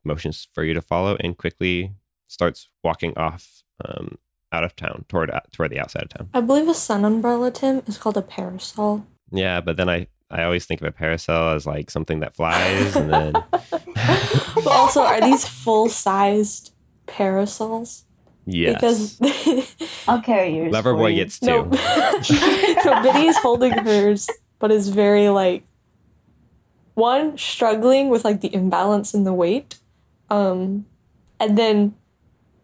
motions 0.06 0.48
for 0.54 0.64
you 0.64 0.72
to 0.75 0.80
follow, 0.80 1.16
and 1.20 1.36
quickly 1.36 1.92
starts 2.28 2.68
walking 2.82 3.16
off 3.16 3.62
um, 3.84 4.18
out 4.52 4.64
of 4.64 4.75
town 4.76 5.04
toward 5.08 5.30
toward 5.52 5.70
the 5.70 5.78
outside 5.80 6.04
of 6.04 6.08
town. 6.10 6.28
I 6.32 6.40
believe 6.40 6.68
a 6.68 6.75
sun 6.75 7.04
umbrella, 7.04 7.50
Tim, 7.50 7.82
is 7.86 7.98
called 7.98 8.16
a 8.16 8.22
parasol. 8.22 9.06
Yeah, 9.30 9.60
but 9.60 9.76
then 9.76 9.88
I 9.88 10.06
I 10.30 10.42
always 10.44 10.64
think 10.66 10.80
of 10.80 10.86
a 10.86 10.92
parasol 10.92 11.54
as 11.54 11.66
like 11.66 11.90
something 11.90 12.20
that 12.20 12.34
flies, 12.36 12.96
and 12.96 13.12
then 13.12 13.32
but 13.52 14.66
also, 14.66 15.02
are 15.02 15.20
these 15.20 15.46
full 15.46 15.88
sized 15.88 16.72
parasols? 17.06 18.04
yes, 18.46 18.75
Because 19.18 19.75
I'll 20.08 20.22
carry 20.22 20.56
yours. 20.56 20.75
for 20.76 20.82
Loverboy 20.82 21.14
gets 21.16 21.38
two. 21.40 21.46
no, 21.46 21.62
no, 22.84 23.02
Biddy's 23.02 23.36
holding 23.38 23.72
hers, 23.72 24.28
but 24.58 24.70
is 24.70 24.88
very 24.88 25.28
like 25.28 25.64
one 26.94 27.36
struggling 27.36 28.08
with 28.08 28.25
like 28.25 28.40
the 28.40 28.52
imbalance 28.54 29.14
in 29.14 29.25
the 29.25 29.34
weight, 29.34 29.76
um, 30.30 30.87
and 31.40 31.56
then 31.56 31.95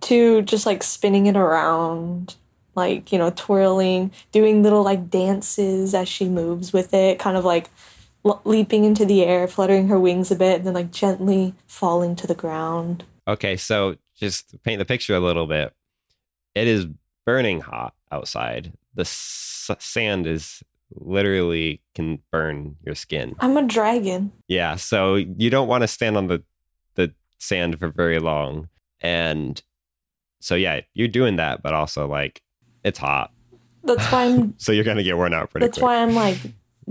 two 0.01 0.43
just 0.43 0.67
like 0.67 0.83
spinning 0.83 1.27
it 1.27 1.37
around, 1.37 2.37
like 2.75 3.13
you 3.13 3.19
know 3.19 3.31
twirling, 3.31 4.11
doing 4.33 4.63
little 4.63 4.83
like 4.83 5.11
dances 5.11 5.95
as 5.95 6.09
she 6.09 6.29
moves 6.29 6.73
with 6.73 6.93
it, 6.95 7.19
kind 7.19 7.37
of 7.37 7.45
like 7.45 7.71
leaping 8.45 8.85
into 8.85 9.05
the 9.05 9.25
air, 9.25 9.49
fluttering 9.49 9.89
her 9.89 9.99
wings 9.99 10.31
a 10.31 10.37
bit, 10.37 10.57
and 10.59 10.67
then 10.67 10.75
like 10.75 10.93
gently 10.93 11.55
falling 11.67 12.15
to 12.17 12.27
the 12.27 12.35
ground. 12.35 13.05
Okay, 13.27 13.57
so 13.57 13.97
just 14.17 14.51
to 14.51 14.59
paint 14.59 14.79
the 14.79 14.85
picture 14.85 15.15
a 15.15 15.21
little 15.21 15.47
bit. 15.47 15.73
It 16.55 16.67
is 16.67 16.87
burning 17.25 17.61
hot 17.61 17.95
outside. 18.11 18.73
The 18.95 19.03
s- 19.03 19.71
sand 19.79 20.27
is 20.27 20.63
literally 20.95 21.81
can 21.95 22.21
burn 22.31 22.77
your 22.85 22.95
skin. 22.95 23.35
I'm 23.41 23.57
a 23.57 23.67
dragon. 23.67 24.33
Yeah, 24.49 24.77
so 24.77 25.15
you 25.15 25.49
don't 25.51 25.69
want 25.69 25.83
to 25.83 25.89
stand 25.89 26.17
on 26.17 26.27
the 26.27 26.43
sand 27.43 27.79
for 27.79 27.89
very 27.89 28.21
long. 28.21 28.69
And 29.01 29.61
so 30.41 30.55
yeah, 30.55 30.81
you're 30.95 31.09
doing 31.09 31.37
that, 31.37 31.63
but 31.63 31.75
also 31.75 32.07
like 32.07 32.41
it's 32.85 32.99
hot. 32.99 33.33
That's 33.83 34.11
why 34.13 34.25
I'm 34.27 34.55
So 34.59 34.73
you're 34.73 34.85
gonna 34.85 35.03
get 35.03 35.17
worn 35.17 35.35
out 35.35 35.51
pretty 35.51 35.67
That's 35.67 35.79
quick. 35.79 35.85
why 35.85 35.97
I'm 36.03 36.15
like 36.15 36.39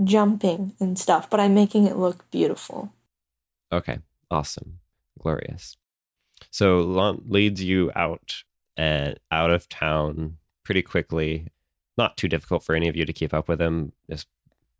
jumping 0.04 0.74
and 0.78 0.98
stuff, 0.98 1.30
but 1.30 1.40
I'm 1.40 1.54
making 1.54 1.86
it 1.86 1.96
look 1.96 2.30
beautiful. 2.30 2.92
Okay, 3.72 3.98
awesome, 4.30 4.78
glorious. 5.18 5.76
So 6.50 6.80
Lant 6.80 7.30
leads 7.30 7.62
you 7.62 7.90
out 7.96 8.42
and 8.76 9.18
out 9.30 9.50
of 9.50 9.68
town 9.68 10.36
pretty 10.64 10.82
quickly. 10.82 11.48
Not 11.96 12.16
too 12.18 12.28
difficult 12.28 12.62
for 12.62 12.74
any 12.74 12.88
of 12.88 12.96
you 12.96 13.06
to 13.06 13.12
keep 13.12 13.32
up 13.32 13.48
with 13.48 13.60
him, 13.60 13.92
just 14.10 14.26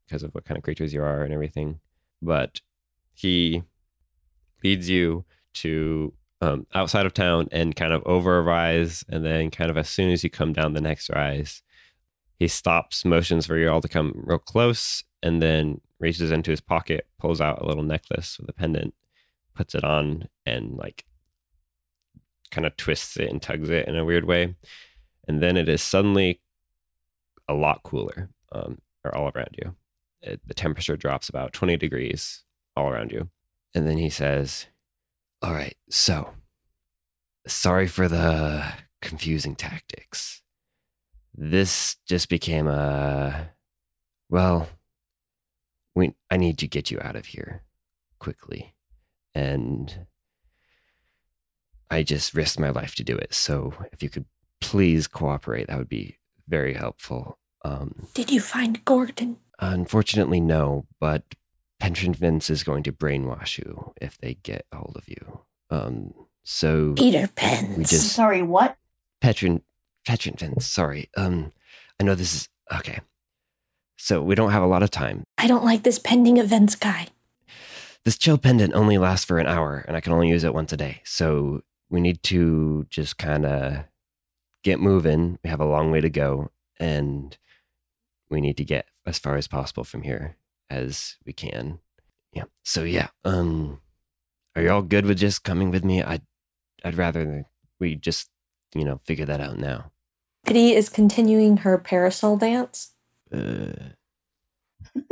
because 0.06 0.22
of 0.22 0.34
what 0.34 0.44
kind 0.44 0.58
of 0.58 0.64
creatures 0.64 0.92
you 0.92 1.02
are 1.02 1.22
and 1.22 1.32
everything. 1.32 1.80
But 2.20 2.60
he 3.14 3.62
leads 4.62 4.88
you 4.90 5.24
to 5.54 6.12
um, 6.40 6.66
outside 6.74 7.06
of 7.06 7.14
town 7.14 7.48
and 7.52 7.76
kind 7.76 7.92
of 7.92 8.02
over 8.04 8.38
a 8.38 8.42
rise, 8.42 9.04
and 9.08 9.24
then 9.24 9.50
kind 9.50 9.70
of 9.70 9.76
as 9.76 9.88
soon 9.88 10.10
as 10.10 10.24
you 10.24 10.30
come 10.30 10.52
down 10.52 10.74
the 10.74 10.80
next 10.80 11.08
rise, 11.10 11.62
he 12.38 12.48
stops, 12.48 13.04
motions 13.04 13.46
for 13.46 13.56
you 13.56 13.70
all 13.70 13.80
to 13.80 13.88
come 13.88 14.12
real 14.24 14.38
close, 14.38 15.04
and 15.22 15.40
then 15.40 15.80
reaches 16.00 16.32
into 16.32 16.50
his 16.50 16.60
pocket, 16.60 17.06
pulls 17.18 17.40
out 17.40 17.62
a 17.62 17.66
little 17.66 17.84
necklace 17.84 18.38
with 18.38 18.48
a 18.48 18.52
pendant, 18.52 18.94
puts 19.54 19.74
it 19.74 19.84
on, 19.84 20.28
and 20.44 20.76
like 20.76 21.04
kind 22.50 22.66
of 22.66 22.76
twists 22.76 23.16
it 23.16 23.30
and 23.30 23.40
tugs 23.40 23.70
it 23.70 23.86
in 23.88 23.96
a 23.96 24.04
weird 24.04 24.24
way. 24.24 24.54
And 25.28 25.40
then 25.40 25.56
it 25.56 25.68
is 25.68 25.82
suddenly 25.82 26.40
a 27.48 27.54
lot 27.54 27.82
cooler 27.84 28.30
um, 28.52 28.78
or 29.04 29.14
all 29.14 29.30
around 29.34 29.56
you. 29.56 29.74
It, 30.20 30.40
the 30.46 30.54
temperature 30.54 30.96
drops 30.96 31.28
about 31.28 31.52
20 31.52 31.76
degrees 31.76 32.44
all 32.76 32.88
around 32.88 33.12
you. 33.12 33.30
And 33.74 33.88
then 33.88 33.98
he 33.98 34.10
says, 34.10 34.66
All 35.42 35.52
right, 35.52 35.76
so 35.90 36.30
sorry 37.46 37.88
for 37.88 38.08
the 38.08 38.64
confusing 39.00 39.56
tactics. 39.56 40.42
This 41.34 41.96
just 42.06 42.28
became 42.28 42.68
a, 42.68 43.50
well, 44.28 44.68
we, 45.94 46.14
I 46.30 46.36
need 46.36 46.58
to 46.58 46.68
get 46.68 46.90
you 46.90 47.00
out 47.00 47.16
of 47.16 47.26
here 47.26 47.62
quickly. 48.20 48.74
And 49.34 50.06
I 51.90 52.02
just 52.02 52.34
risked 52.34 52.60
my 52.60 52.70
life 52.70 52.94
to 52.96 53.04
do 53.04 53.16
it. 53.16 53.34
So 53.34 53.74
if 53.92 54.02
you 54.02 54.10
could 54.10 54.26
please 54.60 55.08
cooperate, 55.08 55.66
that 55.66 55.78
would 55.78 55.88
be 55.88 56.18
very 56.46 56.74
helpful. 56.74 57.38
Um, 57.64 58.06
Did 58.14 58.30
you 58.30 58.40
find 58.40 58.84
Gordon? 58.84 59.38
unfortunately, 59.58 60.40
no, 60.40 60.86
but 61.00 61.22
Pension 61.82 62.14
Vince 62.14 62.48
is 62.48 62.62
going 62.62 62.84
to 62.84 62.92
brainwash 62.92 63.58
you 63.58 63.92
if 64.00 64.16
they 64.16 64.34
get 64.34 64.66
a 64.70 64.76
hold 64.76 64.94
of 64.96 65.08
you. 65.08 65.40
Um, 65.68 66.14
so 66.44 66.92
Peter 66.96 67.28
Pan. 67.34 67.74
we 67.76 67.82
just 67.82 68.12
Sorry, 68.12 68.40
what? 68.40 68.76
Petron 69.20 69.62
Petron 70.06 70.38
Vince, 70.38 70.64
sorry. 70.64 71.10
Um, 71.16 71.50
I 71.98 72.04
know 72.04 72.14
this 72.14 72.34
is 72.34 72.48
okay. 72.72 73.00
So 73.96 74.22
we 74.22 74.36
don't 74.36 74.52
have 74.52 74.62
a 74.62 74.68
lot 74.68 74.84
of 74.84 74.92
time. 74.92 75.24
I 75.38 75.48
don't 75.48 75.64
like 75.64 75.82
this 75.82 75.98
pending 75.98 76.36
events 76.36 76.76
guy. 76.76 77.08
This 78.04 78.16
chill 78.16 78.38
pendant 78.38 78.74
only 78.74 78.96
lasts 78.96 79.26
for 79.26 79.40
an 79.40 79.48
hour, 79.48 79.84
and 79.88 79.96
I 79.96 80.00
can 80.00 80.12
only 80.12 80.28
use 80.28 80.44
it 80.44 80.54
once 80.54 80.72
a 80.72 80.76
day. 80.76 81.00
So 81.02 81.62
we 81.90 82.00
need 82.00 82.22
to 82.24 82.86
just 82.90 83.18
kind 83.18 83.44
of 83.44 83.86
get 84.62 84.78
moving. 84.78 85.40
We 85.42 85.50
have 85.50 85.60
a 85.60 85.66
long 85.66 85.90
way 85.90 86.00
to 86.00 86.10
go, 86.10 86.52
and 86.78 87.36
we 88.30 88.40
need 88.40 88.56
to 88.58 88.64
get 88.64 88.86
as 89.04 89.18
far 89.18 89.34
as 89.34 89.48
possible 89.48 89.82
from 89.82 90.02
here 90.02 90.36
as 90.72 91.16
we 91.26 91.32
can. 91.32 91.78
Yeah. 92.32 92.44
So 92.64 92.82
yeah. 92.82 93.08
Um, 93.24 93.80
are 94.56 94.62
you 94.62 94.70
all 94.70 94.82
good 94.82 95.06
with 95.06 95.18
just 95.18 95.44
coming 95.44 95.70
with 95.70 95.84
me? 95.84 96.02
I, 96.02 96.20
I'd 96.84 96.96
rather 96.96 97.44
we 97.78 97.94
just 97.94 98.30
you 98.74 98.84
know 98.84 98.98
figure 99.04 99.26
that 99.26 99.40
out 99.40 99.58
now. 99.58 99.92
Kitty 100.46 100.72
is 100.72 100.88
continuing 100.88 101.58
her 101.58 101.78
parasol 101.78 102.36
dance. 102.36 102.94
Uh, 103.32 103.72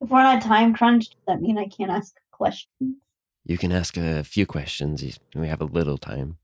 If 0.00 0.10
we're 0.10 0.22
not 0.22 0.40
time 0.40 0.74
crunched, 0.74 1.10
does 1.10 1.24
that 1.26 1.42
mean 1.42 1.58
I 1.58 1.66
can't 1.66 1.90
ask 1.90 2.14
questions? 2.30 2.96
you 3.44 3.58
can 3.58 3.72
ask 3.72 3.96
a 3.96 4.22
few 4.22 4.46
questions. 4.46 5.18
We 5.34 5.48
have 5.48 5.60
a 5.60 5.64
little 5.64 5.98
time. 5.98 6.36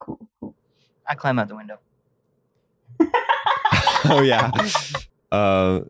Cool, 0.00 0.18
cool. 0.40 0.54
I 1.08 1.14
climb 1.14 1.38
out 1.38 1.48
the 1.48 1.56
window. 1.56 1.78
oh 4.04 4.22
yeah. 4.22 4.50
Uh, 5.32 5.80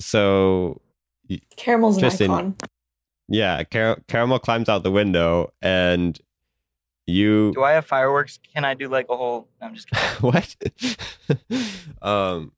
so 0.00 0.80
Caramel's 1.56 1.96
an 1.96 2.00
Tristan. 2.02 2.30
icon. 2.30 2.56
yeah, 3.28 3.62
Car- 3.64 3.98
Caramel 4.08 4.38
climbs 4.38 4.68
out 4.68 4.82
the 4.82 4.90
window, 4.90 5.52
and 5.62 6.18
you 7.06 7.52
Do 7.54 7.62
I 7.64 7.72
have 7.72 7.86
fireworks? 7.86 8.38
Can 8.54 8.64
I 8.64 8.74
do 8.74 8.88
like 8.88 9.06
a 9.08 9.16
whole? 9.16 9.48
no, 9.60 9.66
I'm 9.68 9.74
just 9.74 9.88
kidding. 9.90 10.08
what? 10.20 10.56
um, 12.02 12.52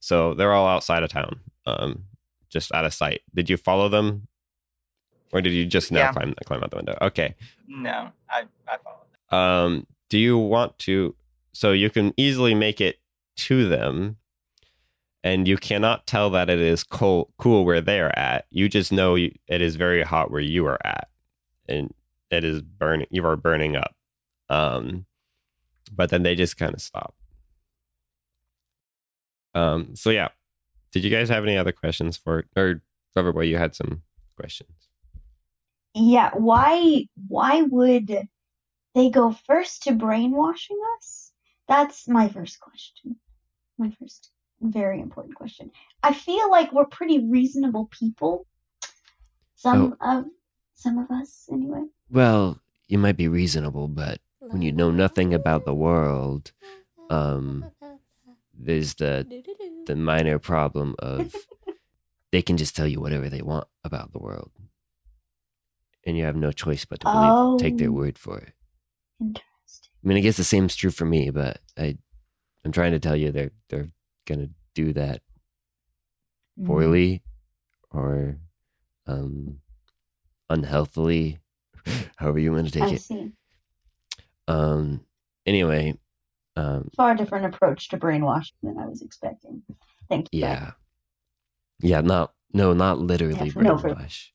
so 0.00 0.34
they're 0.34 0.52
all 0.52 0.66
outside 0.66 1.02
of 1.02 1.10
town, 1.10 1.40
um, 1.66 2.04
just 2.48 2.72
out 2.72 2.84
of 2.84 2.94
sight. 2.94 3.20
Did 3.34 3.50
you 3.50 3.56
follow 3.56 3.88
them, 3.88 4.28
or 5.32 5.40
did 5.40 5.52
you 5.52 5.66
just 5.66 5.90
now 5.92 6.00
Yeah. 6.00 6.12
climb 6.12 6.34
climb 6.44 6.62
out 6.62 6.70
the 6.70 6.76
window? 6.76 6.96
Okay. 7.00 7.34
No, 7.68 8.10
I 8.30 8.44
I 8.68 8.76
followed. 8.78 8.98
Them. 9.30 9.38
Um, 9.38 9.86
do 10.08 10.18
you 10.18 10.38
want 10.38 10.78
to? 10.80 11.14
So 11.52 11.72
you 11.72 11.90
can 11.90 12.12
easily 12.16 12.54
make 12.54 12.80
it 12.80 12.98
to 13.38 13.68
them, 13.68 14.16
and 15.26 15.48
you 15.48 15.56
cannot 15.56 16.06
tell 16.06 16.30
that 16.30 16.48
it 16.48 16.60
is 16.60 16.84
cold, 16.84 17.32
cool 17.36 17.64
where 17.64 17.80
they're 17.80 18.16
at. 18.16 18.46
You 18.50 18.68
just 18.68 18.92
know 18.92 19.16
it 19.16 19.32
is 19.48 19.74
very 19.74 20.04
hot 20.04 20.30
where 20.30 20.40
you 20.40 20.64
are 20.66 20.78
at, 20.86 21.08
and 21.68 21.92
it 22.30 22.44
is 22.44 22.62
burning. 22.62 23.08
You 23.10 23.26
are 23.26 23.34
burning 23.34 23.74
up. 23.74 23.92
Um, 24.48 25.04
but 25.92 26.10
then 26.10 26.22
they 26.22 26.36
just 26.36 26.56
kind 26.56 26.72
of 26.72 26.80
stop. 26.80 27.16
Um, 29.52 29.96
so 29.96 30.10
yeah, 30.10 30.28
did 30.92 31.02
you 31.02 31.10
guys 31.10 31.28
have 31.28 31.42
any 31.42 31.58
other 31.58 31.72
questions 31.72 32.16
for 32.16 32.44
or 32.54 32.80
Loverboy? 33.16 33.48
You 33.48 33.58
had 33.58 33.74
some 33.74 34.02
questions. 34.36 34.70
Yeah, 35.92 36.30
why 36.34 37.08
why 37.26 37.62
would 37.62 38.28
they 38.94 39.10
go 39.10 39.32
first 39.32 39.82
to 39.84 39.92
brainwashing 39.92 40.78
us? 40.98 41.32
That's 41.66 42.06
my 42.06 42.28
first 42.28 42.60
question. 42.60 43.16
My 43.76 43.90
first 43.98 44.30
very 44.60 45.00
important 45.00 45.34
question. 45.36 45.70
I 46.02 46.12
feel 46.14 46.50
like 46.50 46.72
we're 46.72 46.86
pretty 46.86 47.26
reasonable 47.28 47.88
people. 47.90 48.46
Some 49.54 49.96
of 50.00 50.24
some 50.74 50.98
of 50.98 51.10
us 51.10 51.48
anyway. 51.50 51.84
Well, 52.10 52.60
you 52.88 52.98
might 52.98 53.16
be 53.16 53.28
reasonable, 53.28 53.88
but 53.88 54.20
when 54.40 54.62
you 54.62 54.72
know 54.72 54.90
nothing 54.90 55.34
about 55.34 55.64
the 55.64 55.74
world, 55.74 56.52
um, 57.10 57.70
there's 58.54 58.94
the 58.94 59.26
the 59.86 59.96
minor 59.96 60.38
problem 60.38 60.94
of 60.98 61.34
they 62.32 62.42
can 62.42 62.56
just 62.56 62.76
tell 62.76 62.86
you 62.86 63.00
whatever 63.00 63.28
they 63.28 63.42
want 63.42 63.66
about 63.84 64.12
the 64.12 64.18
world, 64.18 64.50
and 66.04 66.16
you 66.16 66.24
have 66.24 66.36
no 66.36 66.52
choice 66.52 66.84
but 66.84 67.00
to 67.00 67.06
believe, 67.06 67.58
take 67.58 67.78
their 67.78 67.88
Oh. 67.88 67.92
word 67.92 68.18
for 68.18 68.38
it. 68.38 68.52
Interesting. 69.20 69.42
I 70.04 70.08
mean, 70.08 70.16
I 70.18 70.20
guess 70.20 70.36
the 70.36 70.44
same's 70.44 70.76
true 70.76 70.90
for 70.90 71.06
me, 71.06 71.30
but 71.30 71.60
I, 71.76 71.96
I'm 72.64 72.72
trying 72.72 72.92
to 72.92 73.00
tell 73.00 73.16
you 73.16 73.32
they're 73.32 73.52
they're 74.26 74.36
gonna 74.36 74.48
do 74.74 74.92
that 74.94 75.22
Mm. 76.58 76.66
poorly 76.66 77.22
or 77.90 78.38
um 79.06 79.60
unhealthily, 80.48 81.38
however 82.16 82.38
you 82.38 82.52
want 82.52 82.66
to 82.66 82.72
take 82.72 82.82
I 82.82 82.92
it. 82.94 83.02
see. 83.02 83.32
Um. 84.48 85.04
Anyway, 85.44 85.98
um. 86.56 86.88
Far 86.96 87.14
different 87.14 87.46
approach 87.54 87.88
to 87.90 87.98
brainwashing 87.98 88.56
than 88.62 88.78
I 88.78 88.86
was 88.86 89.02
expecting. 89.02 89.62
Thank 90.08 90.28
you. 90.32 90.40
Yeah. 90.40 90.72
Yeah. 91.80 92.00
Not. 92.00 92.32
No. 92.54 92.72
Not 92.72 93.00
literally 93.00 93.50
for- 93.50 93.62
no, 93.62 93.76
for- 93.76 93.90
brainwash. 93.90 94.28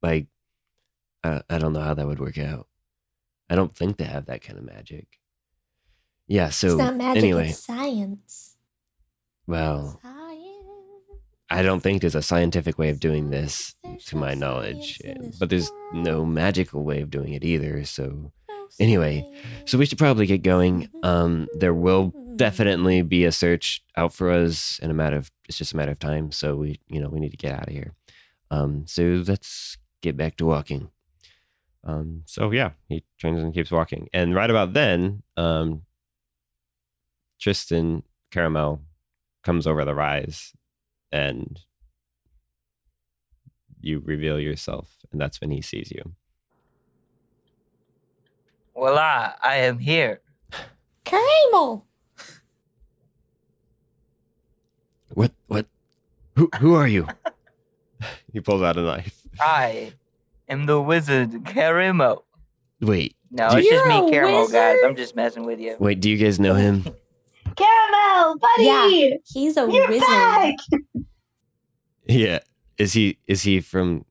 Like, 0.00 0.28
I 1.24 1.42
I 1.50 1.58
don't 1.58 1.72
know 1.72 1.80
how 1.80 1.94
that 1.94 2.06
would 2.06 2.20
work 2.20 2.38
out. 2.38 2.68
I 3.50 3.56
don't 3.56 3.74
think 3.76 3.96
they 3.96 4.04
have 4.04 4.26
that 4.26 4.42
kind 4.42 4.58
of 4.58 4.64
magic. 4.64 5.08
Yeah. 6.28 6.50
So 6.50 6.68
it's 6.68 6.76
not 6.76 6.96
magic, 6.96 7.24
anyway, 7.24 7.48
it's 7.48 7.64
science. 7.64 8.51
Well. 9.46 10.00
I 11.50 11.62
don't 11.62 11.80
think 11.80 12.00
there's 12.00 12.14
a 12.14 12.22
scientific 12.22 12.78
way 12.78 12.88
of 12.88 12.98
doing 12.98 13.28
this, 13.28 13.74
to 14.06 14.16
my 14.16 14.32
knowledge. 14.32 15.00
But 15.38 15.50
there's 15.50 15.70
no 15.92 16.24
magical 16.24 16.82
way 16.82 17.02
of 17.02 17.10
doing 17.10 17.34
it 17.34 17.44
either. 17.44 17.84
So 17.84 18.32
anyway. 18.80 19.30
So 19.66 19.76
we 19.76 19.84
should 19.86 19.98
probably 19.98 20.26
get 20.26 20.42
going. 20.42 20.88
Um, 21.02 21.48
there 21.58 21.74
will 21.74 22.14
definitely 22.36 23.02
be 23.02 23.24
a 23.24 23.32
search 23.32 23.84
out 23.96 24.14
for 24.14 24.30
us 24.30 24.78
in 24.78 24.90
a 24.90 24.94
matter 24.94 25.16
of 25.16 25.30
it's 25.48 25.58
just 25.58 25.74
a 25.74 25.76
matter 25.76 25.92
of 25.92 25.98
time. 25.98 26.32
So 26.32 26.56
we, 26.56 26.80
you 26.88 27.00
know, 27.00 27.08
we 27.08 27.20
need 27.20 27.32
to 27.32 27.36
get 27.36 27.52
out 27.52 27.68
of 27.68 27.74
here. 27.74 27.92
Um, 28.50 28.84
so 28.86 29.22
let's 29.26 29.76
get 30.00 30.16
back 30.16 30.36
to 30.36 30.46
walking. 30.46 30.90
Um, 31.84 32.22
so 32.26 32.50
yeah, 32.50 32.70
he 32.88 33.04
turns 33.20 33.42
and 33.42 33.52
keeps 33.52 33.70
walking. 33.70 34.08
And 34.12 34.34
right 34.34 34.50
about 34.50 34.72
then, 34.72 35.22
um, 35.36 35.82
Tristan 37.40 38.04
Caramel 38.30 38.80
comes 39.42 39.66
over 39.66 39.84
the 39.84 39.94
rise 39.94 40.52
and 41.10 41.60
you 43.80 44.00
reveal 44.04 44.38
yourself, 44.38 44.96
and 45.10 45.20
that's 45.20 45.40
when 45.40 45.50
he 45.50 45.60
sees 45.60 45.90
you. 45.90 46.12
Voila, 48.74 49.34
I 49.42 49.56
am 49.56 49.78
here. 49.78 50.20
Caramel. 51.04 51.84
What? 55.14 55.32
What? 55.48 55.66
Who? 56.36 56.48
Who 56.60 56.74
are 56.74 56.88
you? 56.88 57.06
He 58.32 58.40
pulls 58.40 58.62
out 58.62 58.76
a 58.76 58.82
knife. 58.82 59.22
I 59.38 59.92
am 60.48 60.66
the 60.66 60.80
wizard 60.80 61.30
Karimo. 61.44 62.22
Wait, 62.80 63.14
No, 63.30 63.46
it's 63.46 63.54
just 63.54 63.70
You're 63.70 63.88
a 63.90 64.02
me, 64.02 64.10
Caramel, 64.10 64.48
guys. 64.48 64.78
I'm 64.84 64.96
just 64.96 65.14
messing 65.14 65.44
with 65.44 65.60
you. 65.60 65.76
wait. 65.78 66.00
Do 66.00 66.10
you 66.10 66.16
guys 66.16 66.40
know 66.40 66.54
him? 66.54 66.84
Caramel, 67.56 68.38
buddy! 68.38 68.64
Yeah. 68.64 69.16
He's 69.26 69.56
a 69.56 69.70
You're 69.70 69.88
wizard. 69.88 70.00
back! 70.08 70.54
Yeah. 72.08 72.40
Is 72.78 72.92
he? 72.94 73.18
Is 73.28 73.42
he 73.42 73.60
from 73.60 74.04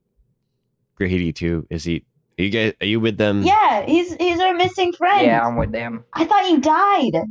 Grady 0.96 1.32
too? 1.32 1.66
Is 1.68 1.84
he? 1.84 2.04
Are 2.38 2.42
you 2.42 2.48
guys? 2.50 2.72
Are 2.80 2.86
you 2.86 3.00
with 3.00 3.18
them? 3.18 3.42
Yeah, 3.42 3.84
he's 3.84 4.14
he's 4.14 4.40
our 4.40 4.54
missing 4.54 4.92
friend. 4.94 5.26
Yeah, 5.26 5.46
I'm 5.46 5.56
with 5.56 5.72
them. 5.72 6.04
I 6.14 6.24
thought 6.24 6.48
you 6.48 6.58
died. 6.58 7.22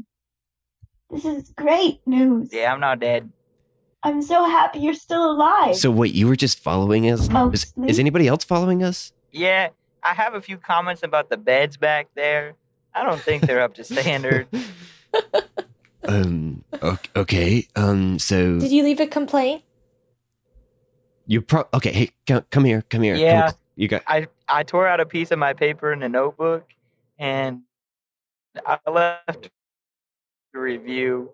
This 1.09 1.25
is 1.25 1.49
great 1.57 1.99
news. 2.05 2.49
Yeah, 2.53 2.71
I'm 2.71 2.79
not 2.79 2.99
dead. 2.99 3.29
I'm 4.03 4.21
so 4.21 4.45
happy 4.45 4.79
you're 4.79 4.93
still 4.93 5.31
alive. 5.31 5.75
So 5.75 5.89
wait, 5.89 6.13
you 6.13 6.27
were 6.27 6.35
just 6.35 6.59
following 6.59 7.09
us? 7.09 7.27
Oh, 7.33 7.49
is, 7.51 7.73
is 7.87 7.97
anybody 7.99 8.27
else 8.27 8.43
following 8.43 8.83
us? 8.83 9.13
Yeah, 9.31 9.69
I 10.03 10.13
have 10.13 10.35
a 10.35 10.41
few 10.41 10.57
comments 10.57 11.01
about 11.03 11.29
the 11.29 11.37
beds 11.37 11.75
back 11.75 12.07
there. 12.15 12.53
I 12.93 13.03
don't 13.03 13.19
think 13.19 13.43
they're 13.47 13.61
up 13.61 13.73
to 13.75 13.83
standard. 13.83 14.47
Um. 16.07 16.63
Okay. 17.15 17.67
Um. 17.75 18.19
So 18.19 18.59
Did 18.59 18.71
you 18.71 18.83
leave 18.83 18.99
a 18.99 19.07
complaint? 19.07 19.63
you 21.27 21.41
pro. 21.41 21.65
Okay. 21.73 21.91
Hey, 21.91 22.09
come, 22.27 22.43
come 22.49 22.65
here. 22.65 22.83
Come 22.89 23.01
here. 23.03 23.15
Yeah. 23.15 23.49
cl- 23.49 23.59
you 23.75 23.87
got. 23.87 24.03
I 24.07 24.27
I 24.47 24.63
tore 24.63 24.87
out 24.87 24.99
a 24.99 25.05
piece 25.05 25.31
of 25.31 25.39
my 25.39 25.53
paper 25.53 25.93
in 25.93 26.03
a 26.03 26.09
notebook, 26.09 26.67
and 27.17 27.61
I 28.65 28.79
left 28.89 29.49
a 30.55 30.59
review. 30.59 31.31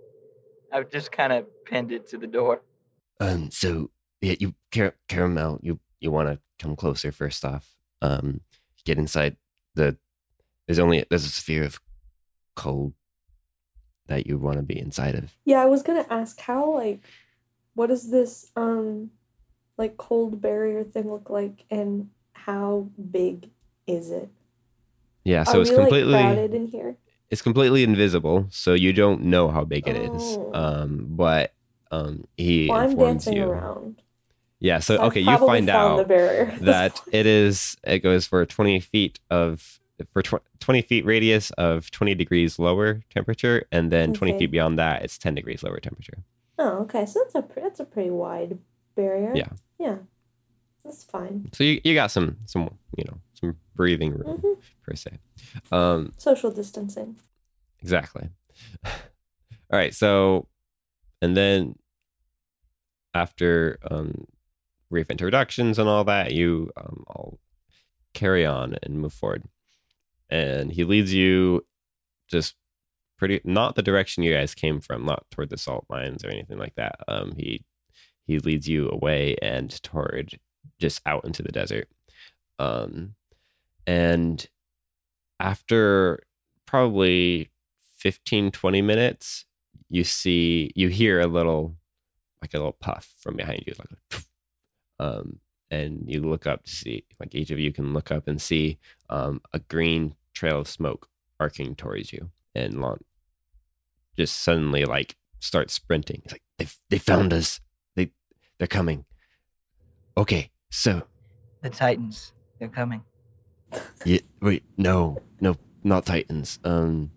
I've 0.71 0.91
just 0.91 1.11
kind 1.11 1.31
of 1.33 1.45
pinned 1.65 1.91
it 1.91 2.07
to 2.09 2.17
the 2.17 2.27
door. 2.27 2.61
Um. 3.19 3.49
So 3.51 3.89
yeah. 4.21 4.35
You 4.39 4.53
car- 4.71 4.95
caramel. 5.07 5.59
You 5.61 5.79
you 5.99 6.11
want 6.11 6.29
to 6.29 6.39
come 6.59 6.75
closer 6.75 7.11
first 7.11 7.43
off. 7.45 7.75
Um. 8.01 8.41
Get 8.85 8.97
inside 8.97 9.37
the. 9.75 9.97
There's 10.67 10.79
only 10.79 11.05
there's 11.09 11.25
a 11.25 11.29
sphere 11.29 11.63
of 11.63 11.79
cold 12.55 12.93
that 14.07 14.27
you 14.27 14.37
want 14.37 14.57
to 14.57 14.63
be 14.63 14.77
inside 14.79 15.15
of. 15.15 15.35
Yeah, 15.45 15.61
I 15.61 15.65
was 15.65 15.83
gonna 15.83 16.05
ask 16.09 16.39
how 16.39 16.73
like 16.73 17.01
what 17.75 17.87
does 17.87 18.09
this 18.09 18.51
um 18.55 19.11
like 19.77 19.97
cold 19.97 20.41
barrier 20.41 20.83
thing 20.83 21.11
look 21.11 21.29
like 21.29 21.65
and 21.69 22.09
how 22.33 22.89
big 23.11 23.49
is 23.85 24.09
it? 24.11 24.29
Yeah. 25.23 25.43
So 25.43 25.59
Are 25.59 25.61
it's 25.61 25.69
we 25.69 25.75
completely 25.75 26.13
like 26.13 26.23
crowded 26.25 26.53
in 26.53 26.67
here? 26.67 26.97
it's 27.29 27.41
completely 27.41 27.83
invisible, 27.83 28.47
so 28.49 28.73
you 28.73 28.93
don't 28.93 29.23
know 29.23 29.49
how 29.49 29.63
big 29.65 29.87
it 29.87 29.95
is. 29.97 30.37
Oh. 30.39 30.51
Um, 30.53 31.07
but 31.09 31.53
um, 31.91 32.25
he 32.37 32.67
Well, 32.69 32.79
I'm 32.79 32.91
informs 32.91 33.25
dancing 33.25 33.37
you. 33.37 33.49
around. 33.49 34.01
Yeah. 34.59 34.79
So 34.79 34.95
I've 34.95 35.01
okay, 35.11 35.19
you 35.21 35.37
find 35.37 35.69
out 35.69 36.07
that 36.07 37.01
it 37.11 37.25
is 37.25 37.75
it 37.83 37.99
goes 37.99 38.25
for 38.25 38.45
20 38.45 38.79
feet 38.79 39.19
of 39.29 39.79
for 40.13 40.21
tw- 40.21 40.43
20 40.59 40.81
feet 40.83 41.05
radius 41.05 41.51
of 41.51 41.89
20 41.91 42.13
degrees 42.15 42.59
lower 42.59 43.01
temperature 43.09 43.65
and 43.71 43.91
then 43.91 44.13
20 44.13 44.37
feet 44.37 44.51
beyond 44.51 44.77
that 44.77 45.03
it's 45.03 45.17
10 45.17 45.35
degrees 45.35 45.63
lower 45.63 45.79
temperature 45.79 46.23
Oh, 46.59 46.79
okay. 46.79 47.05
So 47.05 47.19
that's 47.23 47.35
a 47.35 47.59
that's 47.61 47.79
a 47.79 47.85
pretty 47.85 48.09
wide 48.09 48.57
barrier. 48.95 49.31
Yeah. 49.35 49.49
Yeah. 49.77 49.97
That's 50.83 51.03
fine. 51.03 51.49
so 51.53 51.63
you, 51.63 51.79
you 51.83 51.93
got 51.93 52.09
some 52.11 52.37
some 52.45 52.63
you 52.97 53.03
know 53.05 53.17
some 53.39 53.57
breathing 53.75 54.13
room 54.13 54.39
hmm 54.39 54.53
per 54.83 54.95
se 54.95 55.19
um 55.71 56.13
Social 56.17 56.49
distancing. 56.49 57.17
exactly 57.81 58.29
all 58.85 58.91
right 59.71 59.93
so 59.93 60.47
and 61.21 61.35
then 61.37 61.75
after 63.13 63.77
um 63.91 64.25
brief 64.89 65.09
introductions 65.09 65.77
and 65.79 65.89
all 65.89 66.03
that 66.05 66.31
you 66.33 66.71
um 66.77 67.03
all 67.07 67.39
carry 68.13 68.45
on 68.45 68.75
and 68.83 68.99
move 68.99 69.13
forward 69.13 69.43
and 70.29 70.71
he 70.71 70.83
leads 70.83 71.13
you 71.13 71.65
just 72.27 72.55
pretty 73.17 73.41
not 73.43 73.75
the 73.75 73.81
direction 73.81 74.23
you 74.23 74.33
guys 74.33 74.53
came 74.53 74.79
from 74.79 75.05
not 75.05 75.25
toward 75.31 75.49
the 75.49 75.57
salt 75.57 75.85
mines 75.89 76.23
or 76.23 76.29
anything 76.29 76.57
like 76.57 76.75
that. 76.75 76.95
Um 77.07 77.33
he 77.35 77.63
he 78.25 78.39
leads 78.39 78.67
you 78.67 78.89
away 78.89 79.35
and 79.41 79.71
toward 79.83 80.37
just 80.79 81.01
out 81.05 81.25
into 81.25 81.41
the 81.41 81.51
desert. 81.51 81.87
Um 82.59 83.15
and 83.85 84.47
after 85.39 86.19
probably 86.65 87.49
15 87.97 88.51
20 88.51 88.81
minutes 88.81 89.45
you 89.89 90.03
see 90.03 90.71
you 90.75 90.89
hear 90.89 91.19
a 91.19 91.27
little 91.27 91.75
like 92.41 92.53
a 92.53 92.57
little 92.57 92.77
puff 92.79 93.13
from 93.19 93.35
behind 93.35 93.63
you 93.65 93.73
like 93.79 94.23
um 94.99 95.39
and 95.71 96.03
you 96.07 96.21
look 96.21 96.47
up 96.47 96.63
to 96.63 96.71
see 96.71 97.03
like 97.19 97.35
each 97.35 97.51
of 97.51 97.59
you 97.59 97.71
can 97.73 97.93
look 97.93 98.11
up 98.11 98.27
and 98.27 98.41
see 98.41 98.77
um 99.09 99.41
a 99.53 99.59
green 99.59 100.15
trail 100.33 100.59
of 100.59 100.67
smoke 100.67 101.07
arcing 101.39 101.75
towards 101.75 102.11
you 102.13 102.29
and 102.55 102.79
Lon 102.81 102.99
just 104.17 104.41
suddenly 104.41 104.85
like 104.85 105.15
starts 105.39 105.73
sprinting 105.73 106.21
It's 106.25 106.33
like 106.33 106.41
they 106.57 106.67
they 106.89 106.97
found 106.97 107.33
us. 107.33 107.59
They 107.95 108.11
they're 108.57 108.67
coming. 108.67 109.05
Okay. 110.17 110.49
So 110.71 111.03
The 111.61 111.69
Titans, 111.69 112.33
they're 112.57 112.67
coming. 112.67 113.03
yeah. 114.05 114.19
Wait. 114.41 114.63
No. 114.77 115.21
No. 115.39 115.55
Not 115.83 116.05
Titans. 116.07 116.57
Um. 116.63 117.11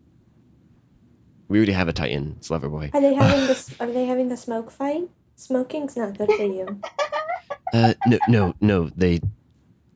We 1.48 1.56
already 1.58 1.72
have 1.72 1.88
a 1.88 1.92
Titan. 1.94 2.34
It's 2.36 2.50
Loverboy. 2.50 2.94
Are 2.94 3.00
they 3.00 3.14
having 3.14 3.46
this? 3.46 3.74
Are 3.80 3.86
they 3.90 4.04
having 4.04 4.28
the 4.28 4.36
smoke 4.36 4.70
fight? 4.70 5.08
Smoking's 5.36 5.96
not 5.96 6.18
good 6.18 6.30
for 6.30 6.44
you. 6.44 6.80
Uh, 7.72 7.94
no, 8.06 8.18
no, 8.28 8.54
no. 8.60 8.90
They 8.96 9.20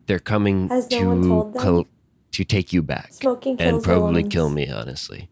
they're 0.06 0.18
coming 0.18 0.68
Has 0.68 0.90
no 0.90 0.98
to 1.00 1.34
one 1.34 1.52
col- 1.54 1.86
to 2.32 2.44
take 2.44 2.72
you 2.72 2.82
back 2.82 3.12
Smoking 3.12 3.60
and 3.60 3.82
probably 3.82 4.22
the 4.22 4.28
kill 4.28 4.50
me. 4.50 4.68
Honestly, 4.68 5.28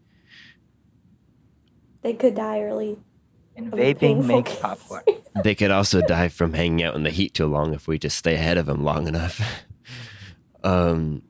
They 2.01 2.13
could 2.13 2.35
die 2.35 2.61
early. 2.61 2.97
And 3.55 3.71
vaping 3.71 4.25
makes 4.25 4.55
popcorn. 4.55 5.03
they 5.43 5.53
could 5.53 5.69
also 5.69 6.01
die 6.01 6.27
from 6.29 6.53
hanging 6.53 6.83
out 6.83 6.95
in 6.95 7.03
the 7.03 7.11
heat 7.11 7.35
too 7.35 7.45
long 7.45 7.73
if 7.73 7.87
we 7.87 7.99
just 7.99 8.17
stay 8.17 8.33
ahead 8.33 8.57
of 8.57 8.65
them 8.65 8.83
long 8.83 9.07
enough. 9.07 9.39
um, 10.63 11.21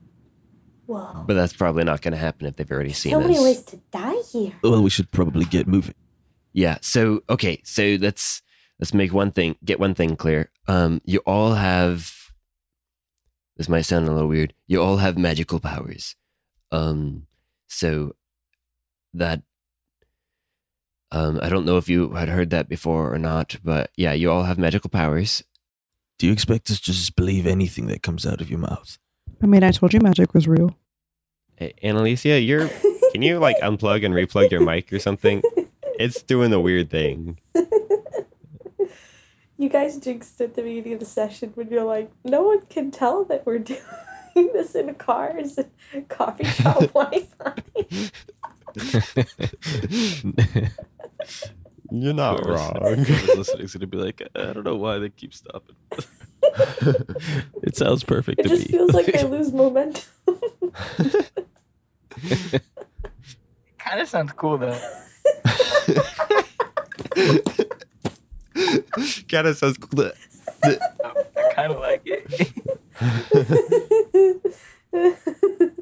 Whoa. 0.86 1.26
but 1.28 1.34
that's 1.34 1.52
probably 1.54 1.84
not 1.84 2.02
going 2.02 2.14
to 2.14 2.18
happen 2.18 2.48
if 2.48 2.56
they've 2.56 2.72
already 2.72 2.94
seen 2.94 3.12
so 3.12 3.20
many 3.20 3.36
us. 3.38 3.44
ways 3.44 3.62
to 3.64 3.78
die 3.92 4.22
here. 4.32 4.54
Well, 4.64 4.82
we 4.82 4.90
should 4.90 5.12
probably 5.12 5.44
get 5.44 5.68
moving. 5.68 5.96
Yeah. 6.54 6.78
So 6.82 7.24
okay. 7.30 7.62
So 7.66 7.98
let's 8.00 8.42
let's 8.84 8.94
make 8.94 9.14
one 9.14 9.32
thing 9.32 9.56
get 9.64 9.80
one 9.80 9.96
thing 9.96 10.18
clear. 10.18 10.52
Um, 10.68 11.02
you 11.06 11.20
all 11.20 11.54
have. 11.54 12.12
This 13.56 13.70
might 13.70 13.84
sound 13.84 14.10
a 14.10 14.12
little 14.12 14.28
weird. 14.28 14.54
You 14.68 14.82
all 14.82 14.98
have 14.98 15.18
magical 15.18 15.62
powers. 15.62 16.18
Um, 16.70 17.28
so 17.68 18.14
that. 19.14 19.42
Um, 21.14 21.40
I 21.42 21.48
don't 21.48 21.66
know 21.66 21.78
if 21.78 21.88
you 21.88 22.10
had 22.10 22.28
heard 22.28 22.50
that 22.50 22.68
before 22.68 23.14
or 23.14 23.18
not, 23.18 23.56
but 23.64 23.92
yeah, 23.96 24.12
you 24.12 24.30
all 24.30 24.44
have 24.44 24.58
magical 24.58 24.90
powers. 24.90 25.44
Do 26.18 26.28
you 26.28 26.34
expect 26.34 26.70
us 26.70 26.82
to 26.82 26.92
just 26.92 27.16
believe 27.16 27.48
anything 27.48 27.86
that 27.88 28.04
comes 28.04 28.26
out 28.26 28.42
of 28.42 28.50
your 28.50 28.60
mouth? 28.60 28.98
I 29.42 29.46
mean, 29.46 29.64
I 29.64 29.72
told 29.72 29.94
you 29.94 30.02
magic 30.02 30.34
was 30.34 30.46
real. 30.46 30.76
Hey, 31.56 31.74
Annalicia, 31.82 32.46
you're. 32.46 32.68
Can 33.14 33.22
you 33.22 33.40
like 33.40 33.58
unplug 33.62 34.04
and 34.04 34.14
replug 34.14 34.52
your 34.52 34.62
mic 34.62 34.92
or 34.92 35.00
something? 35.00 35.42
It's 35.98 36.22
doing 36.22 36.52
the 36.52 36.60
weird 36.60 36.90
thing. 36.90 37.38
You 39.64 39.70
guys 39.70 39.96
jinxed 39.98 40.42
at 40.42 40.56
the 40.56 40.62
beginning 40.62 40.92
of 40.96 41.00
the 41.00 41.06
session 41.06 41.54
when 41.56 41.70
you're 41.70 41.86
like, 41.86 42.12
no 42.26 42.42
one 42.44 42.66
can 42.66 42.92
tell 42.92 43.24
that 43.26 43.46
we're 43.46 43.60
doing 43.60 43.80
this 44.36 44.76
in 44.76 44.94
cars 44.96 45.58
and 45.94 46.10
coffee 46.10 46.44
shop 46.44 46.80
Wi-Fi. 46.94 47.54
You're 51.90 52.14
not 52.14 52.44
Whoever's- 52.44 52.60
wrong. 52.60 52.76
whoever's 53.06 53.38
listening 53.38 53.64
is 53.64 53.74
gonna 53.74 53.88
be 53.88 53.98
like, 53.98 54.22
I 54.36 54.52
don't 54.52 54.66
know 54.66 54.76
why 54.76 54.98
they 54.98 55.08
keep 55.10 55.34
stopping. 55.34 55.78
it 57.64 57.78
sounds 57.78 58.04
perfect 58.04 58.42
It 58.42 58.44
to 58.44 58.50
just 58.50 58.64
me. 58.70 58.78
feels 58.78 58.92
like 58.92 59.06
they 59.06 59.24
lose 59.24 59.54
momentum. 59.54 60.04
kind 63.78 64.02
of 64.02 64.10
sounds 64.10 64.34
cool 64.34 64.58
though. 64.58 64.78
kind 69.30 69.48
of 69.48 69.58
sounds 69.58 69.78
cool. 69.78 70.12
I 70.64 70.78
kind 71.54 71.74
of 71.74 71.80
like 71.80 72.02
it. 72.06 72.52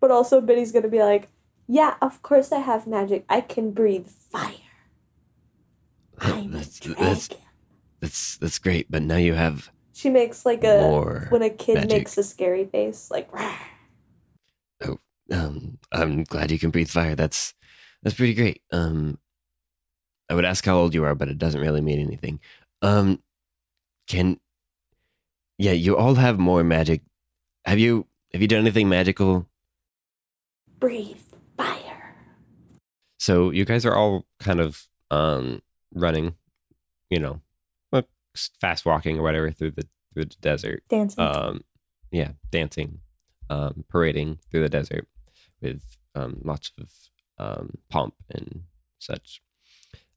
but 0.00 0.10
also, 0.10 0.40
Biddy's 0.40 0.72
gonna 0.72 0.88
be 0.88 1.02
like, 1.02 1.28
yeah, 1.66 1.94
of 2.02 2.22
course 2.22 2.52
I 2.52 2.60
have 2.60 2.86
magic. 2.86 3.24
I 3.28 3.40
can 3.40 3.72
breathe 3.72 4.06
fire. 4.08 4.52
I'm 6.18 6.54
a 6.54 6.58
That's 6.58 6.78
that's 6.80 7.28
that's 8.00 8.36
that's 8.38 8.58
great. 8.58 8.90
But 8.90 9.02
now 9.02 9.16
you 9.16 9.34
have 9.34 9.70
She 9.92 10.10
makes 10.10 10.46
like 10.46 10.64
a 10.64 10.80
more. 10.80 11.26
when 11.30 11.42
a 11.42 11.50
kid 11.50 11.74
magic. 11.74 11.90
makes 11.90 12.18
a 12.18 12.22
scary 12.22 12.64
face, 12.64 13.10
like. 13.10 13.32
"Rah." 13.32 13.56
Um, 15.32 15.78
I'm 15.90 16.24
glad 16.24 16.50
you 16.50 16.58
can 16.58 16.70
breathe 16.70 16.90
fire. 16.90 17.14
That's 17.14 17.54
that's 18.02 18.16
pretty 18.16 18.34
great. 18.34 18.60
Um, 18.70 19.18
I 20.30 20.34
would 20.34 20.44
ask 20.44 20.64
how 20.64 20.76
old 20.76 20.94
you 20.94 21.04
are, 21.04 21.14
but 21.14 21.28
it 21.28 21.38
doesn't 21.38 21.60
really 21.60 21.80
mean 21.80 22.00
anything. 22.00 22.40
Um, 22.82 23.22
can 24.06 24.38
yeah, 25.58 25.72
you 25.72 25.96
all 25.96 26.14
have 26.14 26.38
more 26.38 26.64
magic. 26.64 27.02
Have 27.64 27.78
you 27.78 28.06
have 28.32 28.42
you 28.42 28.48
done 28.48 28.60
anything 28.60 28.88
magical? 28.88 29.46
breathe 30.84 31.16
fire. 31.56 32.14
So 33.18 33.50
you 33.50 33.64
guys 33.64 33.86
are 33.86 33.94
all 33.94 34.26
kind 34.38 34.60
of 34.60 34.86
um, 35.10 35.62
running, 35.94 36.34
you 37.08 37.18
know, 37.18 37.40
fast 38.60 38.84
walking 38.84 39.18
or 39.18 39.22
whatever 39.22 39.50
through 39.50 39.70
the 39.70 39.86
through 40.12 40.26
the 40.26 40.36
desert. 40.42 40.82
Dancing. 40.90 41.24
Um, 41.24 41.62
yeah, 42.10 42.32
dancing, 42.50 42.98
um, 43.48 43.84
parading 43.88 44.40
through 44.50 44.60
the 44.60 44.68
desert 44.68 45.08
with 45.62 45.96
um, 46.14 46.40
lots 46.44 46.70
of 46.78 46.90
um, 47.38 47.78
pomp 47.88 48.14
and 48.30 48.64
such. 48.98 49.40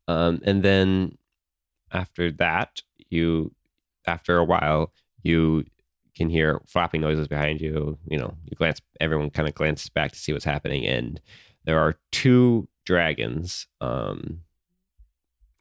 Um, 0.07 0.41
and 0.43 0.63
then 0.63 1.17
after 1.91 2.31
that, 2.33 2.81
you 3.09 3.53
after 4.05 4.37
a 4.37 4.45
while 4.45 4.93
you 5.23 5.65
can 6.15 6.29
hear 6.29 6.61
flapping 6.65 7.01
noises 7.01 7.27
behind 7.27 7.61
you. 7.61 7.97
You 8.09 8.17
know, 8.17 8.35
you 8.45 8.55
glance. 8.55 8.81
Everyone 8.99 9.29
kind 9.29 9.47
of 9.47 9.55
glances 9.55 9.89
back 9.89 10.11
to 10.11 10.19
see 10.19 10.33
what's 10.33 10.45
happening, 10.45 10.85
and 10.85 11.21
there 11.65 11.79
are 11.79 11.97
two 12.11 12.67
dragons, 12.85 13.67
um, 13.81 14.41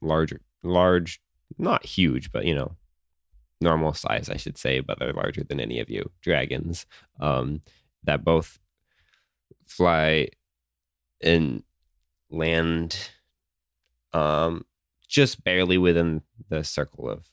larger, 0.00 0.40
large, 0.62 1.20
not 1.58 1.84
huge, 1.84 2.32
but 2.32 2.44
you 2.44 2.54
know, 2.54 2.76
normal 3.60 3.92
size, 3.92 4.28
I 4.30 4.36
should 4.36 4.56
say, 4.56 4.80
but 4.80 4.98
they're 4.98 5.12
larger 5.12 5.42
than 5.44 5.60
any 5.60 5.80
of 5.80 5.90
you 5.90 6.10
dragons. 6.22 6.86
Um, 7.20 7.60
that 8.04 8.24
both 8.24 8.58
fly 9.66 10.28
and 11.20 11.64
land, 12.30 13.10
um, 14.12 14.64
just 15.08 15.44
barely 15.44 15.78
within 15.78 16.22
the 16.48 16.64
circle 16.64 17.08
of 17.10 17.28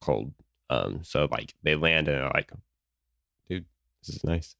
cold. 0.00 0.34
Um, 0.70 1.00
so 1.02 1.28
like 1.30 1.54
they 1.62 1.74
land 1.74 2.08
and 2.08 2.18
they're 2.18 2.30
like, 2.34 2.50
dude, 3.48 3.64
this 4.02 4.16
is 4.16 4.24
nice. 4.24 4.54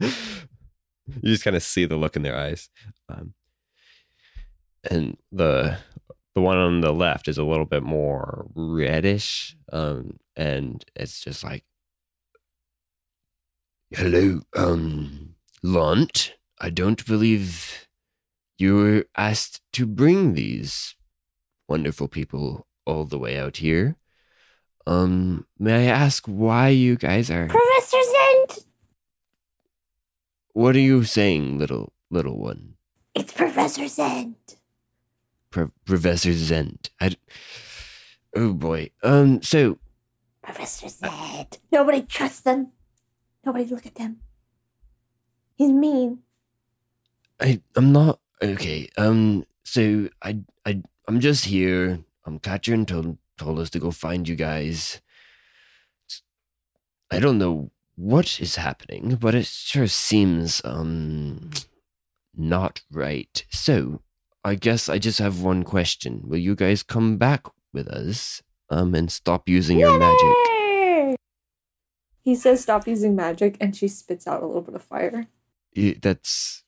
you 0.00 1.22
just 1.24 1.44
kind 1.44 1.56
of 1.56 1.62
see 1.62 1.84
the 1.84 1.96
look 1.96 2.16
in 2.16 2.22
their 2.22 2.36
eyes. 2.36 2.70
Um, 3.08 3.34
and 4.84 5.16
the 5.32 5.78
the 6.34 6.40
one 6.40 6.56
on 6.56 6.80
the 6.80 6.92
left 6.92 7.26
is 7.26 7.38
a 7.38 7.44
little 7.44 7.64
bit 7.64 7.82
more 7.82 8.46
reddish 8.54 9.56
um 9.72 10.18
and 10.36 10.84
it's 10.94 11.20
just 11.20 11.42
like 11.42 11.64
hello 13.90 14.40
um 14.54 15.34
Lunt, 15.64 16.34
i 16.60 16.70
don't 16.70 17.04
believe 17.06 17.87
you 18.58 18.74
were 18.76 19.04
asked 19.16 19.60
to 19.72 19.86
bring 19.86 20.34
these 20.34 20.94
wonderful 21.68 22.08
people 22.08 22.66
all 22.84 23.04
the 23.04 23.18
way 23.18 23.38
out 23.38 23.58
here 23.58 23.96
um 24.86 25.46
may 25.58 25.88
i 25.88 25.90
ask 25.90 26.26
why 26.26 26.68
you 26.68 26.96
guys 26.96 27.30
are 27.30 27.46
Professor 27.48 28.02
Zent! 28.02 28.64
what 30.52 30.74
are 30.74 30.80
you 30.80 31.04
saying 31.04 31.58
little 31.58 31.92
little 32.10 32.38
one 32.38 32.74
It's 33.14 33.32
Professor 33.32 33.86
Zent. 33.88 34.56
Pro- 35.50 35.72
professor 35.84 36.32
zent 36.32 36.90
I, 37.00 37.10
d- 37.10 37.18
oh 38.34 38.52
boy 38.52 38.90
um 39.02 39.40
so 39.42 39.78
Professor 40.42 40.88
Zent. 40.88 41.58
Nobody 41.70 42.00
trusts 42.00 42.40
them. 42.40 42.72
Nobody 43.44 43.66
look 43.66 43.84
at 43.84 43.96
them. 43.96 44.20
He's 45.56 45.70
mean. 45.70 46.20
I 47.38 47.60
I'm 47.76 47.92
not 47.92 48.18
okay. 48.42 48.88
Um, 48.96 49.46
so 49.64 50.08
I 50.22 50.40
I 50.66 50.82
I'm 51.06 51.20
just 51.20 51.44
here. 51.46 52.00
Um, 52.24 52.38
Katrin 52.38 52.86
told 52.86 53.18
told 53.36 53.58
us 53.58 53.70
to 53.70 53.78
go 53.78 53.90
find 53.90 54.28
you 54.28 54.36
guys. 54.36 55.00
I 57.10 57.20
don't 57.20 57.38
know 57.38 57.70
what 57.96 58.40
is 58.40 58.56
happening, 58.56 59.16
but 59.20 59.34
it 59.34 59.46
sure 59.46 59.86
seems 59.88 60.60
um 60.64 61.50
not 62.36 62.82
right. 62.92 63.44
So 63.50 64.02
I 64.44 64.54
guess 64.54 64.88
I 64.88 64.98
just 64.98 65.18
have 65.18 65.42
one 65.42 65.64
question. 65.64 66.22
Will 66.24 66.38
you 66.38 66.54
guys 66.54 66.82
come 66.82 67.16
back 67.16 67.46
with 67.72 67.88
us? 67.88 68.42
Um, 68.70 68.94
and 68.94 69.10
stop 69.10 69.48
using 69.48 69.78
your 69.78 69.98
magic. 69.98 71.16
He 72.22 72.34
says 72.34 72.60
stop 72.60 72.86
using 72.86 73.16
magic 73.16 73.56
and 73.60 73.74
she 73.74 73.88
spits 73.88 74.26
out 74.26 74.42
a 74.42 74.46
little 74.46 74.60
bit 74.60 74.74
of 74.74 74.82
fire. 74.82 75.26
Y- 75.74 75.96
That's 76.00 76.62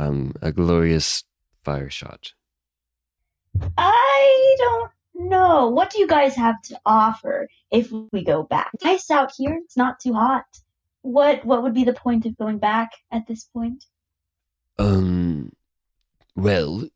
um 0.00 0.32
a 0.40 0.50
glorious 0.50 1.24
fire 1.62 1.90
shot. 1.90 2.32
I 3.76 4.56
don't 4.58 4.90
know. 5.14 5.68
What 5.68 5.90
do 5.90 5.98
you 5.98 6.06
guys 6.06 6.34
have 6.36 6.60
to 6.62 6.80
offer 6.86 7.48
if 7.70 7.92
we 8.12 8.24
go 8.24 8.42
back? 8.42 8.70
It's 8.74 8.84
nice 8.84 9.10
out 9.10 9.32
here. 9.36 9.60
It's 9.64 9.76
not 9.76 10.00
too 10.00 10.14
hot. 10.14 10.46
What 11.02 11.44
what 11.44 11.62
would 11.62 11.74
be 11.74 11.84
the 11.84 11.92
point 11.92 12.26
of 12.26 12.36
going 12.36 12.58
back 12.58 12.90
at 13.12 13.26
this 13.26 13.44
point? 13.44 13.84
Um, 14.78 15.52
well, 16.34 16.88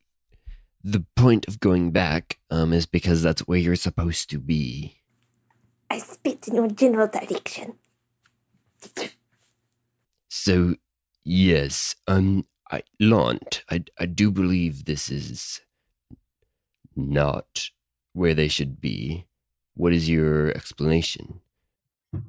the 0.83 1.05
point 1.17 1.47
of 1.49 1.61
going 1.61 1.91
back 1.91 2.39
um 2.51 2.73
is 2.73 2.87
because 2.87 3.23
that's 3.23 3.47
where 3.47 3.59
you're 3.59 3.77
supposed 3.77 4.31
to 4.31 4.39
be. 4.39 5.01
I 5.91 5.99
spit 5.99 6.49
in 6.49 6.57
your 6.57 6.69
general 6.69 7.09
direction. 7.09 7.75
So, 10.29 10.75
yes, 11.23 11.95
um, 12.09 12.45
I, 12.75 12.83
Lant, 13.01 13.63
I, 13.71 13.85
I 13.99 14.07
do 14.07 14.31
believe 14.31 14.85
this 14.85 15.11
is 15.11 15.61
not 16.97 17.71
where 18.13 18.35
they 18.35 18.49
should 18.49 18.81
be. 18.81 19.27
What 19.75 19.93
is 19.93 20.09
your 20.09 20.51
explanation? 20.51 21.41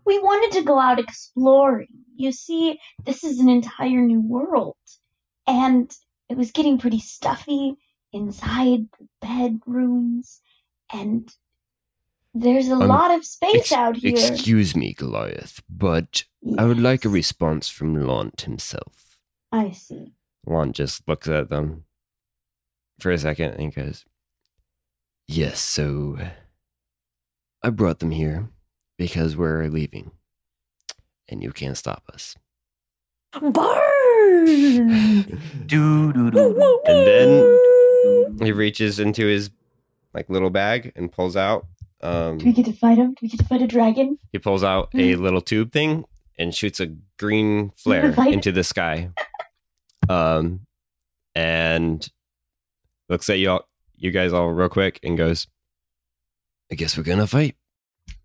We 0.06 0.18
wanted 0.20 0.58
to 0.58 0.64
go 0.64 0.80
out 0.80 1.00
exploring. 1.00 1.88
You 2.16 2.32
see, 2.32 2.80
this 3.06 3.24
is 3.24 3.40
an 3.40 3.50
entire 3.50 4.02
new 4.02 4.22
world. 4.22 4.78
And 5.48 5.96
it 6.30 6.38
was 6.38 6.52
getting 6.52 6.78
pretty 6.80 7.00
stuffy 7.00 7.76
inside 8.12 8.88
the 9.00 9.08
bedrooms. 9.22 10.42
And 10.92 11.32
there's 12.34 12.70
a 12.70 12.74
Um, 12.74 12.88
lot 12.88 13.12
of 13.12 13.26
space 13.26 13.72
Ex- 13.72 13.72
out 13.72 13.98
here. 13.98 14.12
Excuse 14.16 14.76
me, 14.76 14.94
Goliath, 14.94 15.62
but 15.70 16.26
I 16.58 16.66
would 16.66 16.80
like 16.80 17.06
a 17.06 17.10
response 17.10 17.70
from 17.70 17.96
Launt 17.96 18.42
himself. 18.42 19.18
I 19.52 19.72
see. 19.72 20.14
Launt 20.48 20.76
just 20.76 21.08
looks 21.08 21.28
at 21.28 21.50
them 21.50 21.84
for 23.00 23.12
a 23.12 23.18
second 23.18 23.52
and 23.52 23.62
he 23.62 23.70
goes, 23.70 24.06
Yes, 25.28 25.60
so 25.60 26.18
I 27.64 27.70
brought 27.72 28.00
them 28.00 28.12
here 28.12 28.50
because 28.98 29.36
we're 29.36 29.68
leaving, 29.68 30.12
and 31.28 31.42
you 31.44 31.52
can't 31.52 31.78
stop 31.78 32.04
us. 32.14 32.36
Burn! 33.42 34.46
Do 35.66 36.14
do 36.14 36.24
Woo, 36.26 36.32
do. 36.32 36.54
woo, 36.54 36.80
And 36.86 37.08
then- 37.08 38.38
he 38.46 38.52
reaches 38.52 39.00
into 39.00 39.26
his 39.26 39.50
like 40.14 40.30
little 40.30 40.50
bag 40.50 40.92
and 40.96 41.12
pulls 41.12 41.36
out 41.36 41.66
um 42.02 42.38
Do 42.38 42.46
we 42.46 42.54
get 42.54 42.66
to 42.66 42.74
fight 42.74 42.98
him? 42.98 43.12
Do 43.12 43.18
we 43.24 43.28
get 43.30 43.40
to 43.40 43.46
fight 43.46 43.62
a 43.62 43.68
dragon? 43.68 44.18
he 44.32 44.38
pulls 44.40 44.64
out 44.64 44.90
a 44.94 45.16
little 45.16 45.42
tube 45.42 45.72
thing 45.72 46.06
and 46.38 46.54
shoots 46.54 46.80
a 46.80 46.88
green 47.18 47.72
flare 47.72 48.12
Right. 48.12 48.34
into 48.34 48.52
the 48.52 48.64
sky 48.64 49.10
um 50.10 50.62
and 51.34 52.10
looks 53.10 53.30
at 53.30 53.40
you 53.40 53.52
all 53.52 53.68
you 53.98 54.12
guys 54.12 54.34
all 54.34 54.50
real 54.52 54.70
quick 54.70 55.00
and 55.04 55.18
goes 55.18 55.48
I 56.72 56.76
guess 56.76 56.98
we're 56.98 57.04
gonna 57.04 57.28
fight. 57.28 57.56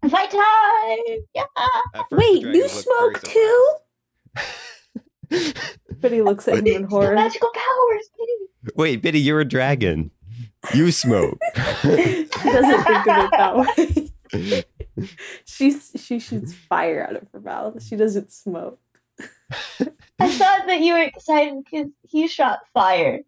Fight 0.08 0.30
time! 0.30 1.18
Yeah! 1.34 1.44
At 1.94 2.04
first, 2.08 2.10
the 2.10 2.16
Wait, 2.16 2.42
you 2.42 2.68
smoke 2.68 3.22
too? 3.22 3.66
surprised. 4.36 5.58
But 6.00 6.12
he 6.12 6.22
looks 6.22 6.48
at 6.48 6.66
you 6.66 6.74
in 6.74 6.84
horror. 6.84 7.14
Magical 7.14 7.50
powers, 7.52 8.10
Kitty! 8.18 8.72
wait 8.74 9.00
biddy 9.02 9.20
you're 9.20 9.40
a 9.40 9.44
dragon 9.44 10.10
you 10.74 10.90
smoke 10.92 11.38
she 11.82 12.26
doesn't 12.44 12.84
think 12.84 13.06
of 13.08 13.24
it 13.24 13.30
that 13.30 13.56
way. 14.32 14.64
She's 15.44 15.92
she 15.96 16.18
shoots 16.18 16.52
fire 16.52 17.06
out 17.08 17.16
of 17.16 17.28
her 17.32 17.40
mouth. 17.40 17.82
She 17.82 17.96
doesn't 17.96 18.30
smoke. 18.32 18.78
I 20.20 20.30
thought 20.36 20.66
that 20.66 20.80
you 20.80 20.92
were 20.94 21.02
excited 21.02 21.64
because 21.64 21.90
he 22.02 22.28
shot 22.28 22.60
fire, 22.74 23.20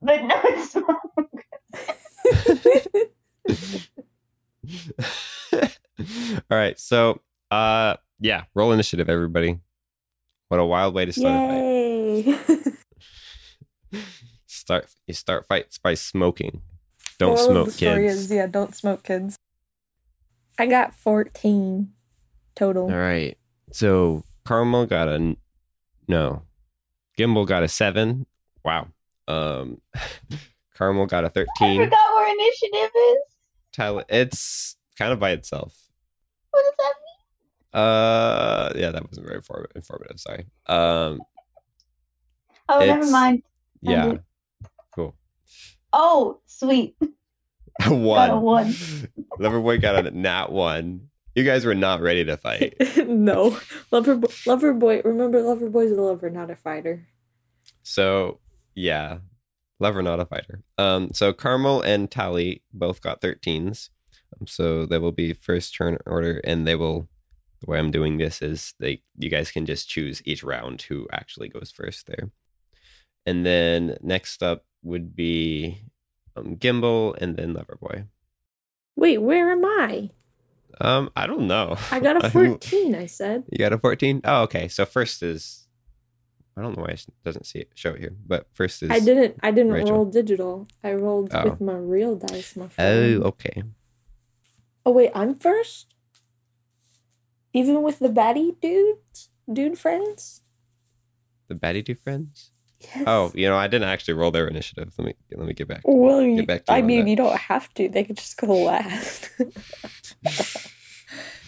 but 0.00 0.24
no 0.24 0.64
smoke. 0.64 1.44
all 6.50 6.56
right 6.58 6.78
so 6.78 7.20
uh 7.50 7.96
yeah 8.20 8.44
roll 8.54 8.72
initiative 8.72 9.08
everybody 9.08 9.58
what 10.48 10.60
a 10.60 10.64
wild 10.64 10.94
way 10.94 11.04
to 11.04 11.12
start 11.12 11.34
a 11.34 12.36
fight 12.44 12.74
start 14.46 14.86
you 15.06 15.14
start 15.14 15.46
fights 15.46 15.78
by 15.78 15.94
smoking 15.94 16.62
don't 17.18 17.30
Moral 17.30 17.40
of 17.40 17.46
smoke 17.46 17.66
the 17.66 17.72
story 17.72 18.06
kids 18.06 18.20
is, 18.24 18.30
yeah, 18.30 18.46
don't 18.46 18.74
smoke, 18.76 19.02
kids. 19.02 19.36
I 20.56 20.66
got 20.66 20.94
fourteen 20.94 21.92
total. 22.54 22.84
all 22.84 22.96
right 22.96 23.36
so 23.72 24.22
carmel 24.44 24.86
got 24.86 25.08
a 25.08 25.14
n- 25.14 25.36
no 26.08 26.42
gimbal 27.18 27.46
got 27.46 27.62
a 27.62 27.68
seven 27.68 28.26
wow 28.64 28.88
um 29.28 29.80
carmel 30.74 31.06
got 31.06 31.24
a 31.24 31.28
13 31.28 31.46
I 31.60 31.84
forgot 31.84 31.98
where 32.16 32.32
initiative 32.34 32.90
is. 33.10 33.18
Tyler, 33.72 34.04
it's 34.08 34.76
kind 34.98 35.12
of 35.12 35.20
by 35.20 35.30
itself 35.30 35.76
What 36.50 36.62
does 36.64 36.74
that 36.78 36.94
mean? 37.74 37.82
uh 37.82 38.72
yeah 38.76 38.90
that 38.90 39.06
wasn't 39.06 39.26
very 39.26 39.36
inform- 39.38 39.66
informative 39.74 40.18
sorry 40.18 40.46
um 40.66 41.20
Oh, 42.70 42.80
never 42.80 43.10
mind. 43.10 43.42
yeah 43.80 44.04
Ended. 44.04 44.22
cool 44.94 45.14
Oh, 45.92 46.40
sweet. 46.46 46.96
one 47.86 48.28
Got 48.28 48.30
a 48.30 48.36
one. 48.36 48.66
loverboy 49.40 49.80
got 49.80 50.04
a 50.06 50.10
nat 50.10 50.52
one 50.52 51.08
you 51.38 51.44
guys 51.44 51.64
were 51.64 51.74
not 51.74 52.00
ready 52.00 52.24
to 52.24 52.36
fight 52.36 52.74
no, 53.06 53.58
lover, 53.92 54.20
lover 54.44 54.74
boy. 54.74 55.00
Remember, 55.04 55.40
lover 55.40 55.70
boy's 55.70 55.92
a 55.92 55.94
lover, 55.94 56.28
not 56.30 56.50
a 56.50 56.56
fighter. 56.56 57.06
So 57.84 58.40
yeah, 58.74 59.18
lover 59.78 60.02
not 60.02 60.18
a 60.18 60.26
fighter. 60.26 60.64
Um, 60.76 61.10
so 61.12 61.32
Carmel 61.32 61.80
and 61.80 62.10
Tally 62.10 62.62
both 62.72 63.00
got 63.00 63.20
13s. 63.20 63.90
Um, 64.38 64.48
so 64.48 64.84
they 64.84 64.98
will 64.98 65.12
be 65.12 65.32
first 65.32 65.74
turn 65.74 65.96
order, 66.06 66.40
and 66.44 66.66
they 66.66 66.74
will. 66.74 67.08
The 67.60 67.70
way 67.70 67.78
I'm 67.80 67.90
doing 67.90 68.18
this 68.18 68.40
is 68.40 68.74
they 68.78 69.02
you 69.16 69.30
guys 69.30 69.50
can 69.50 69.66
just 69.66 69.88
choose 69.88 70.22
each 70.24 70.44
round 70.44 70.82
who 70.82 71.08
actually 71.12 71.48
goes 71.48 71.72
first 71.74 72.06
there, 72.06 72.30
and 73.26 73.46
then 73.46 73.96
next 74.00 74.42
up 74.42 74.64
would 74.82 75.16
be 75.16 75.82
um, 76.36 76.56
Gimbal 76.56 77.16
and 77.20 77.36
then 77.36 77.54
Loverboy. 77.54 78.06
Wait, 78.94 79.18
where 79.18 79.50
am 79.50 79.64
I? 79.64 80.10
Um, 80.80 81.10
I 81.16 81.26
don't 81.26 81.46
know. 81.46 81.76
I 81.90 82.00
got 82.00 82.16
a 82.16 82.22
I'm- 82.24 82.30
fourteen. 82.30 82.94
I 82.94 83.06
said. 83.06 83.44
You 83.50 83.58
got 83.58 83.72
a 83.72 83.78
14? 83.78 84.20
Oh, 84.24 84.42
okay. 84.42 84.68
So 84.68 84.84
first 84.84 85.22
is. 85.22 85.64
I 86.56 86.62
don't 86.62 86.76
know 86.76 86.82
why 86.82 86.90
it 86.90 87.06
doesn't 87.24 87.46
see 87.46 87.60
it 87.60 87.70
show 87.76 87.90
it 87.90 88.00
here, 88.00 88.16
but 88.26 88.46
first 88.52 88.82
is. 88.82 88.90
I 88.90 88.98
didn't. 88.98 89.36
I 89.42 89.50
didn't 89.52 89.72
Rachel. 89.72 89.92
roll 89.94 90.04
digital. 90.06 90.66
I 90.82 90.92
rolled 90.94 91.30
Oh. 91.32 91.44
with 91.50 91.60
my 91.60 91.74
real 91.74 92.16
dice. 92.16 92.56
My 92.56 92.68
Oh, 92.78 93.22
okay. 93.30 93.62
Oh 94.84 94.90
wait, 94.90 95.10
I'm 95.14 95.34
first. 95.34 95.94
Even 97.52 97.82
with 97.82 97.98
the 98.00 98.08
baddie 98.08 98.60
dudes, 98.60 99.30
dude 99.52 99.78
friends. 99.78 100.42
The 101.48 101.54
Batty 101.54 101.82
Two 101.82 101.94
Friends? 101.94 102.50
Yes. 102.80 103.04
Oh, 103.06 103.32
you 103.34 103.48
know, 103.48 103.56
I 103.56 103.66
didn't 103.66 103.88
actually 103.88 104.14
roll 104.14 104.30
their 104.30 104.46
initiative. 104.46 104.94
Let 104.98 105.06
me 105.06 105.14
let 105.34 105.46
me 105.48 105.52
get 105.54 105.66
back. 105.66 105.80
Well, 105.84 106.24
Get 106.24 106.46
back 106.46 106.64
to 106.66 106.72
I 106.72 106.82
mean, 106.82 107.04
that. 107.04 107.10
you 107.10 107.16
don't 107.16 107.36
have 107.36 107.72
to. 107.74 107.88
They 107.88 108.04
could 108.04 108.16
just 108.16 108.36
go 108.36 108.54
last. 108.54 109.30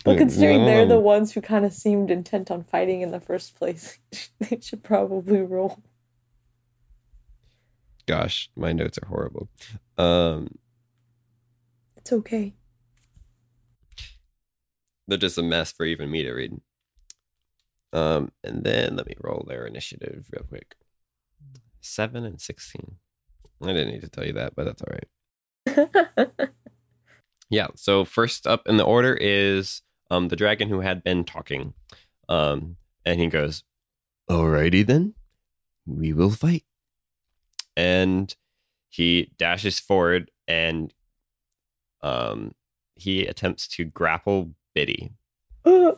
but 0.05 0.19
considering 0.19 0.64
they're 0.64 0.87
the 0.87 0.99
ones 0.99 1.33
who 1.33 1.40
kind 1.40 1.64
of 1.64 1.73
seemed 1.73 2.11
intent 2.11 2.51
on 2.51 2.64
fighting 2.64 3.03
in 3.03 3.12
the 3.12 3.21
first 3.21 3.55
place, 3.57 3.99
they 4.40 4.59
should 4.61 4.83
probably 4.83 5.40
roll. 5.40 5.81
Gosh, 8.07 8.51
my 8.57 8.73
notes 8.73 8.99
are 9.01 9.07
horrible. 9.07 9.49
Um, 9.97 10.59
It's 11.97 12.12
okay. 12.12 12.55
they're 15.07 15.19
just 15.19 15.38
a 15.38 15.43
mess 15.43 15.71
for 15.71 15.87
even 15.87 16.11
me 16.11 16.23
to 16.25 16.33
read. 16.33 16.61
Um, 17.93 18.33
and 18.43 18.64
then 18.64 18.97
let 18.97 19.07
me 19.07 19.14
roll 19.21 19.45
their 19.47 19.64
initiative 19.66 20.27
real 20.33 20.45
quick. 20.49 20.75
Seven 21.81 22.25
and 22.25 22.40
sixteen. 22.40 22.97
I 23.62 23.66
didn't 23.69 23.88
need 23.93 24.03
to 24.03 24.09
tell 24.09 24.27
you 24.27 24.33
that, 24.35 24.55
but 24.57 24.64
that's 24.64 24.83
all 24.83 24.95
right. 24.95 26.51
Yeah. 27.53 27.66
So 27.75 28.05
first 28.05 28.47
up 28.47 28.69
in 28.69 28.77
the 28.77 28.85
order 28.85 29.12
is 29.21 29.83
um 30.09 30.29
the 30.29 30.37
dragon 30.37 30.69
who 30.69 30.81
had 30.81 31.03
been 31.03 31.25
talking. 31.25 31.75
Um, 32.29 32.77
and 33.05 33.21
he 33.21 33.27
goes, 33.27 33.64
Alrighty 34.31 34.87
then, 34.87 35.14
we 35.85 36.12
will 36.12 36.31
fight. 36.31 36.64
and 37.77 38.35
he 38.88 39.33
dashes 39.37 39.81
forward 39.81 40.31
and 40.47 40.95
um 42.03 42.53
he 42.95 43.27
attempts 43.27 43.66
to 43.69 43.85
grapple 43.85 44.51
Biddy. 44.75 45.12
uh, 45.64 45.93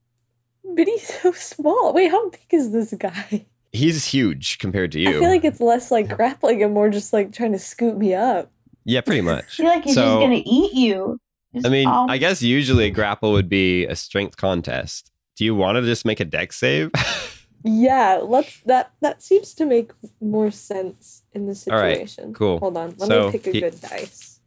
Biddy's 0.74 1.20
so 1.20 1.32
small. 1.32 1.92
Wait, 1.92 2.10
how 2.10 2.30
big 2.30 2.46
is 2.50 2.72
this 2.72 2.94
guy? 2.94 3.46
He's 3.72 4.06
huge 4.06 4.58
compared 4.58 4.92
to 4.92 5.00
you. 5.00 5.08
I 5.10 5.12
feel 5.12 5.28
like 5.28 5.44
it's 5.44 5.60
less 5.60 5.90
like 5.90 6.08
grappling 6.08 6.62
and 6.62 6.72
more 6.72 6.88
just 6.88 7.12
like 7.12 7.32
trying 7.32 7.52
to 7.52 7.58
scoop 7.58 7.96
me 7.96 8.14
up. 8.14 8.50
yeah, 8.84 9.00
pretty 9.02 9.20
I 9.22 9.24
much. 9.24 9.56
feel 9.56 9.66
like 9.66 9.84
he's 9.84 9.94
So- 9.94 10.02
just 10.02 10.20
gonna 10.20 10.42
eat 10.44 10.72
you. 10.74 11.20
Just 11.54 11.66
I 11.66 11.70
mean, 11.70 11.86
all- 11.88 12.10
I 12.10 12.18
guess 12.18 12.42
usually 12.42 12.84
a 12.86 12.90
grapple 12.90 13.32
would 13.32 13.48
be 13.48 13.84
a 13.86 13.96
strength 13.96 14.36
contest. 14.36 15.10
Do 15.36 15.44
you 15.44 15.54
want 15.54 15.76
to 15.76 15.82
just 15.82 16.04
make 16.04 16.20
a 16.20 16.24
Dex 16.24 16.56
save? 16.56 16.90
Yeah, 17.64 18.20
let's 18.22 18.60
that 18.66 18.92
that 19.00 19.20
seems 19.20 19.52
to 19.54 19.66
make 19.66 19.90
more 20.20 20.52
sense 20.52 21.24
in 21.32 21.48
this 21.48 21.66
All 21.66 21.76
right, 21.76 21.94
situation. 22.08 22.32
cool. 22.32 22.60
Hold 22.60 22.76
on, 22.76 22.94
let 22.98 23.08
So, 23.08 23.26
me 23.26 23.32
pick 23.32 23.48
a 23.48 23.50
he- 23.50 23.60
good 23.60 23.80
dice. 23.80 24.38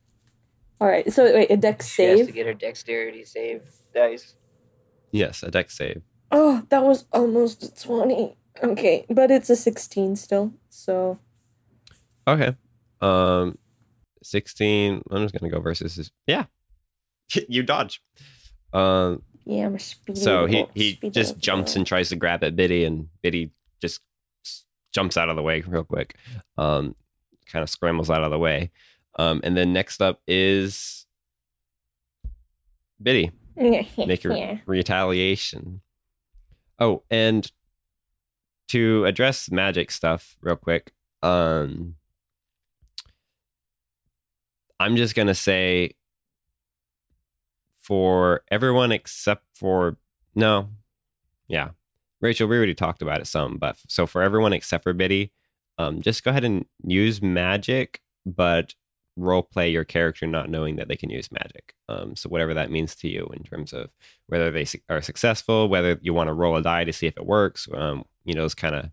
All 0.80 0.88
right, 0.88 1.12
so 1.12 1.26
wait, 1.26 1.52
a 1.52 1.58
Dex 1.58 1.90
She 1.90 2.04
has 2.04 2.26
to 2.26 2.32
get 2.32 2.46
her 2.48 2.54
dexterity 2.54 3.26
save 3.26 3.64
dice. 3.94 4.36
yes, 5.12 5.44
a 5.44 5.52
Dex 5.52 5.78
save. 5.78 6.02
Oh, 6.32 6.64
that 6.70 6.84
was 6.84 7.04
almost 7.12 7.62
a 7.64 7.76
twenty. 7.76 8.38
Okay, 8.64 9.06
but 9.10 9.32
it's 9.32 9.50
a 9.50 9.56
sixteen 9.56 10.16
still. 10.16 10.54
So 10.70 11.18
Okay. 12.28 12.56
Um, 13.02 13.58
sixteen. 14.24 15.02
I'm 15.10 15.24
just 15.24 15.34
gonna 15.38 15.52
go 15.52 15.60
versus. 15.60 15.96
His, 15.96 16.12
yeah, 16.28 16.46
you 17.48 17.64
dodge. 17.64 18.02
Um, 18.74 19.24
yeah, 19.46 19.66
I'm 19.66 19.76
a 19.76 19.80
speedy. 19.80 20.20
so 20.20 20.46
he 20.46 20.66
he 20.74 20.92
speedy 20.94 21.10
just 21.12 21.30
little 21.36 21.42
jumps 21.42 21.76
and 21.76 21.86
tries 21.88 22.10
to 22.10 22.16
grab 22.16 22.44
at 22.44 22.56
Biddy, 22.56 22.84
and 22.86 23.08
Biddy 23.22 23.52
just 23.82 24.02
jumps 24.94 25.18
out 25.18 25.30
of 25.30 25.36
the 25.36 25.42
way 25.42 25.62
real 25.62 25.84
quick. 25.84 26.16
Um, 26.58 26.96
kind 27.48 27.64
of 27.64 27.70
scrambles 27.70 28.10
out 28.10 28.24
of 28.24 28.32
the 28.32 28.38
way. 28.40 28.72
Um, 29.18 29.42
and 29.44 29.58
then 29.58 29.74
next 29.74 30.02
up 30.02 30.22
is 30.28 31.06
Biddy, 33.02 33.32
make 33.58 34.24
your 34.24 34.34
Yeah. 34.36 34.58
retaliation. 34.66 35.82
Oh, 36.80 37.04
and 37.10 37.50
to 38.72 39.06
address 39.06 39.52
magic 39.52 39.92
stuff 39.92 40.36
real 40.42 40.56
quick, 40.56 40.92
um 41.24 41.96
I'm 44.80 44.96
just 44.96 45.16
gonna 45.16 45.36
say 45.36 45.96
for 47.80 48.42
everyone 48.50 48.92
except 48.92 49.46
for 49.54 49.98
no, 50.34 50.70
yeah, 51.48 51.70
Rachel, 52.22 52.48
we 52.48 52.56
already 52.58 52.74
talked 52.76 53.02
about 53.02 53.20
it 53.22 53.28
some, 53.28 53.58
but 53.58 53.78
so 53.88 54.08
for 54.08 54.22
everyone 54.22 54.54
except 54.54 54.84
for 54.84 54.94
Biddy, 54.94 55.32
um, 55.78 56.02
just 56.02 56.24
go 56.24 56.32
ahead 56.32 56.44
and 56.44 56.66
use 56.86 57.22
magic, 57.22 58.02
but 58.26 58.76
role 59.18 59.44
play 59.44 59.70
your 59.70 59.84
character 59.84 60.26
not 60.26 60.50
knowing 60.50 60.78
that 60.78 60.88
they 60.88 60.96
can 60.96 61.10
use 61.10 61.32
magic. 61.32 61.74
Um, 61.90 62.16
so 62.16 62.30
whatever 62.30 62.54
that 62.54 62.72
means 62.72 62.96
to 62.98 63.10
you 63.10 63.30
in 63.36 63.44
terms 63.44 63.74
of 63.74 63.90
whether 64.28 64.52
they 64.52 64.66
are 64.90 65.02
successful, 65.02 65.68
whether 65.68 66.00
you 66.02 66.14
want 66.14 66.28
to 66.30 66.34
roll 66.34 66.56
a 66.56 66.62
die 66.62 66.86
to 66.86 66.94
see 66.94 67.08
if 67.08 67.18
it 67.18 67.26
works, 67.26 67.68
um, 67.74 68.06
you 68.26 68.34
know, 68.34 68.46
it's 68.46 68.56
kind 68.56 68.76
of 68.76 68.90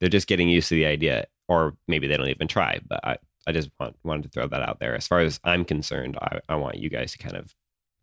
they're 0.00 0.08
just 0.08 0.28
getting 0.28 0.48
used 0.48 0.68
to 0.68 0.74
the 0.74 0.86
idea, 0.86 1.26
or 1.48 1.76
maybe 1.86 2.06
they 2.06 2.16
don't 2.16 2.28
even 2.28 2.48
try. 2.48 2.80
But 2.86 3.04
I, 3.04 3.16
I 3.46 3.52
just 3.52 3.70
want, 3.78 3.96
wanted 4.04 4.24
to 4.24 4.28
throw 4.30 4.48
that 4.48 4.62
out 4.62 4.80
there. 4.80 4.94
As 4.94 5.06
far 5.06 5.20
as 5.20 5.40
I'm 5.44 5.64
concerned, 5.64 6.18
I, 6.20 6.40
I 6.48 6.56
want 6.56 6.78
you 6.78 6.90
guys 6.90 7.12
to 7.12 7.18
kind 7.18 7.36
of 7.36 7.54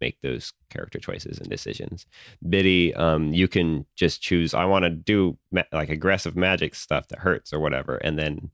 make 0.01 0.21
those 0.21 0.53
character 0.69 0.97
choices 0.97 1.39
and 1.39 1.49
decisions. 1.49 2.05
Biddy, 2.47 2.95
um, 2.95 3.33
you 3.33 3.47
can 3.47 3.85
just 3.95 4.21
choose. 4.21 4.53
I 4.53 4.65
want 4.65 4.83
to 4.83 4.89
do 4.89 5.37
ma- 5.51 5.63
like 5.71 5.89
aggressive 5.89 6.35
magic 6.35 6.73
stuff 6.75 7.07
that 7.09 7.19
hurts 7.19 7.51
or 7.51 7.59
whatever, 7.59 7.97
and 7.97 8.17
then 8.17 8.51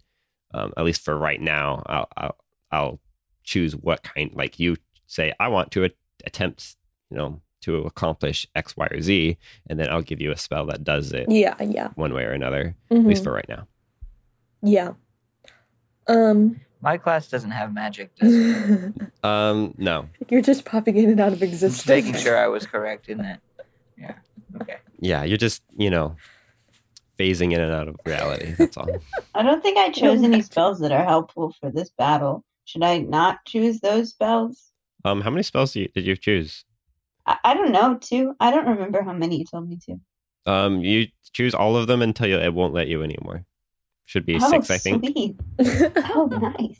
um, 0.53 0.73
at 0.77 0.85
least 0.85 1.01
for 1.01 1.17
right 1.17 1.41
now, 1.41 1.83
I'll, 1.85 2.07
I'll 2.17 2.35
I'll 2.71 2.99
choose 3.43 3.75
what 3.75 4.03
kind. 4.03 4.31
Like 4.33 4.59
you 4.59 4.77
say, 5.07 5.33
I 5.39 5.49
want 5.49 5.71
to 5.71 5.85
a- 5.85 5.91
attempt, 6.25 6.75
you 7.11 7.17
know, 7.17 7.41
to 7.65 7.77
accomplish 7.83 8.47
X, 8.55 8.75
Y, 8.77 8.87
or 8.91 9.01
Z, 9.01 9.37
and 9.67 9.79
then 9.79 9.89
I'll 9.91 10.01
give 10.01 10.21
you 10.21 10.31
a 10.31 10.37
spell 10.37 10.65
that 10.67 10.83
does 10.83 11.11
it 11.11 11.25
Yeah, 11.29 11.55
yeah. 11.61 11.89
one 11.95 12.13
way 12.13 12.23
or 12.23 12.31
another. 12.31 12.75
At 12.91 13.03
least 13.03 13.21
Mhm. 13.21 13.25
for 13.25 13.31
right 13.33 13.49
now. 13.49 13.67
Yeah. 14.61 14.93
Um 16.07 16.61
My 16.81 16.97
class 16.97 17.27
doesn't 17.27 17.51
have 17.51 17.73
magic. 17.73 18.15
Does 18.19 18.33
it? 18.35 18.93
Um, 19.23 19.73
no, 19.77 20.07
You're 20.29 20.41
just 20.43 20.65
popping 20.65 20.97
in 20.97 21.09
and 21.09 21.19
out 21.19 21.33
of 21.33 21.39
Just 21.39 21.51
existence. 21.53 21.87
making 21.87 22.13
sure 22.21 22.37
I 22.37 22.47
was 22.47 22.67
correct 22.67 23.09
in 23.09 23.17
that. 23.19 23.39
Yeah. 23.97 24.13
Okay. 24.61 24.77
yeah, 24.99 25.23
you're 25.23 25.37
just 25.37 25.63
you 25.77 25.89
know 25.89 26.15
phasing 27.17 27.53
in 27.53 27.61
and 27.61 27.71
out 27.73 27.87
of 27.87 27.95
reality. 28.05 28.53
That's 28.57 28.77
all. 28.77 28.87
I 29.33 29.41
don't 29.41 29.61
think 29.63 29.77
I 29.79 29.89
chose 29.89 30.21
any 30.21 30.41
spells 30.41 30.79
that 30.81 30.91
are 30.91 31.03
helpful 31.03 31.55
for 31.59 31.71
this 31.71 31.89
battle. 31.97 32.43
Should 32.65 32.83
I 32.83 32.99
not 32.99 33.43
choose 33.45 33.79
those 33.79 34.09
spells? 34.11 34.71
Um, 35.05 35.21
how 35.21 35.29
many 35.29 35.43
spells 35.43 35.73
do 35.73 35.81
you, 35.81 35.87
did 35.87 36.05
you 36.05 36.15
choose? 36.17 36.65
I, 37.25 37.37
I 37.43 37.53
don't 37.53 37.71
know, 37.71 37.97
two. 37.99 38.35
I 38.39 38.51
don't 38.51 38.67
remember 38.67 39.01
how 39.01 39.13
many 39.13 39.39
you 39.39 39.45
told 39.45 39.67
me 39.69 39.77
to. 39.87 39.99
Um, 40.45 40.81
you 40.81 41.07
choose 41.33 41.53
all 41.55 41.75
of 41.75 41.87
them 41.87 42.01
until 42.01 42.27
you, 42.27 42.37
it 42.37 42.53
won't 42.53 42.73
let 42.73 42.87
you 42.87 43.01
anymore. 43.03 43.45
Should 44.05 44.25
be 44.25 44.37
oh, 44.39 44.49
six, 44.51 44.69
I 44.69 44.77
think. 44.77 45.03
sweet. 45.05 45.35
Oh, 46.15 46.27
nice. 46.59 46.79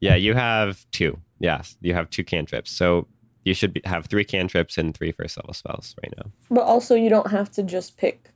Yeah, 0.00 0.14
you 0.14 0.32
have 0.34 0.86
two. 0.90 1.18
Yes, 1.38 1.76
you 1.82 1.92
have 1.92 2.08
two 2.08 2.24
cantrips. 2.24 2.70
So 2.70 3.06
you 3.44 3.52
should 3.52 3.74
be, 3.74 3.82
have 3.84 4.06
three 4.06 4.24
cantrips 4.24 4.78
and 4.78 4.96
three 4.96 5.12
first 5.12 5.36
level 5.36 5.52
spells 5.52 5.94
right 6.02 6.12
now. 6.16 6.30
but 6.50 6.62
also 6.62 6.94
you 6.94 7.10
don't 7.10 7.30
have 7.30 7.50
to 7.52 7.62
just 7.62 7.96
pick 7.98 8.30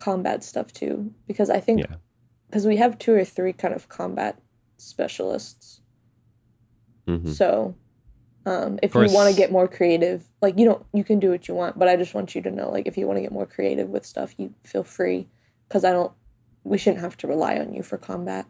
combat 0.00 0.42
stuff 0.44 0.72
too 0.72 1.12
because 1.26 1.48
I 1.48 1.58
think 1.60 1.80
Yeah. 1.80 1.96
because 2.48 2.66
we 2.66 2.76
have 2.76 2.98
two 2.98 3.14
or 3.14 3.24
three 3.24 3.52
kind 3.52 3.74
of 3.74 3.88
combat 3.88 4.38
specialists. 4.76 5.80
hmm 7.06 7.30
So 7.30 7.76
um 8.46 8.78
if 8.82 8.92
course- 8.92 9.10
you 9.10 9.14
want 9.16 9.30
to 9.30 9.36
get 9.36 9.52
more 9.52 9.68
creative, 9.68 10.24
like 10.40 10.58
you 10.58 10.64
don't 10.64 10.86
you 10.92 11.04
can 11.04 11.18
do 11.18 11.30
what 11.30 11.46
you 11.48 11.54
want, 11.54 11.78
but 11.78 11.88
I 11.88 11.96
just 11.96 12.14
want 12.14 12.34
you 12.34 12.40
to 12.42 12.50
know 12.50 12.70
like 12.70 12.86
if 12.86 12.96
you 12.96 13.06
want 13.06 13.18
to 13.18 13.22
get 13.22 13.32
more 13.32 13.46
creative 13.46 13.88
with 13.90 14.06
stuff, 14.06 14.34
you 14.38 14.54
feel 14.62 14.84
free 14.84 15.28
cuz 15.68 15.84
I 15.84 15.92
don't 15.92 16.12
we 16.64 16.78
shouldn't 16.78 17.02
have 17.02 17.16
to 17.18 17.26
rely 17.26 17.58
on 17.58 17.74
you 17.74 17.82
for 17.82 17.98
combat. 17.98 18.46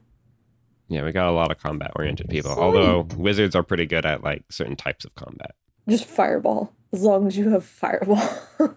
Yeah, 0.88 1.02
we 1.04 1.10
got 1.12 1.28
a 1.28 1.32
lot 1.32 1.50
of 1.50 1.58
combat 1.58 1.90
oriented 1.96 2.28
people. 2.28 2.52
Sweet. 2.54 2.62
Although 2.62 3.08
wizards 3.16 3.56
are 3.56 3.62
pretty 3.64 3.86
good 3.86 4.06
at 4.06 4.22
like 4.22 4.44
certain 4.50 4.76
types 4.76 5.04
of 5.04 5.14
combat. 5.16 5.54
Just 5.88 6.04
fireball 6.04 6.72
as 6.92 7.02
long 7.02 7.26
as 7.26 7.36
you 7.36 7.50
have 7.50 7.64
fireball. 7.64 8.16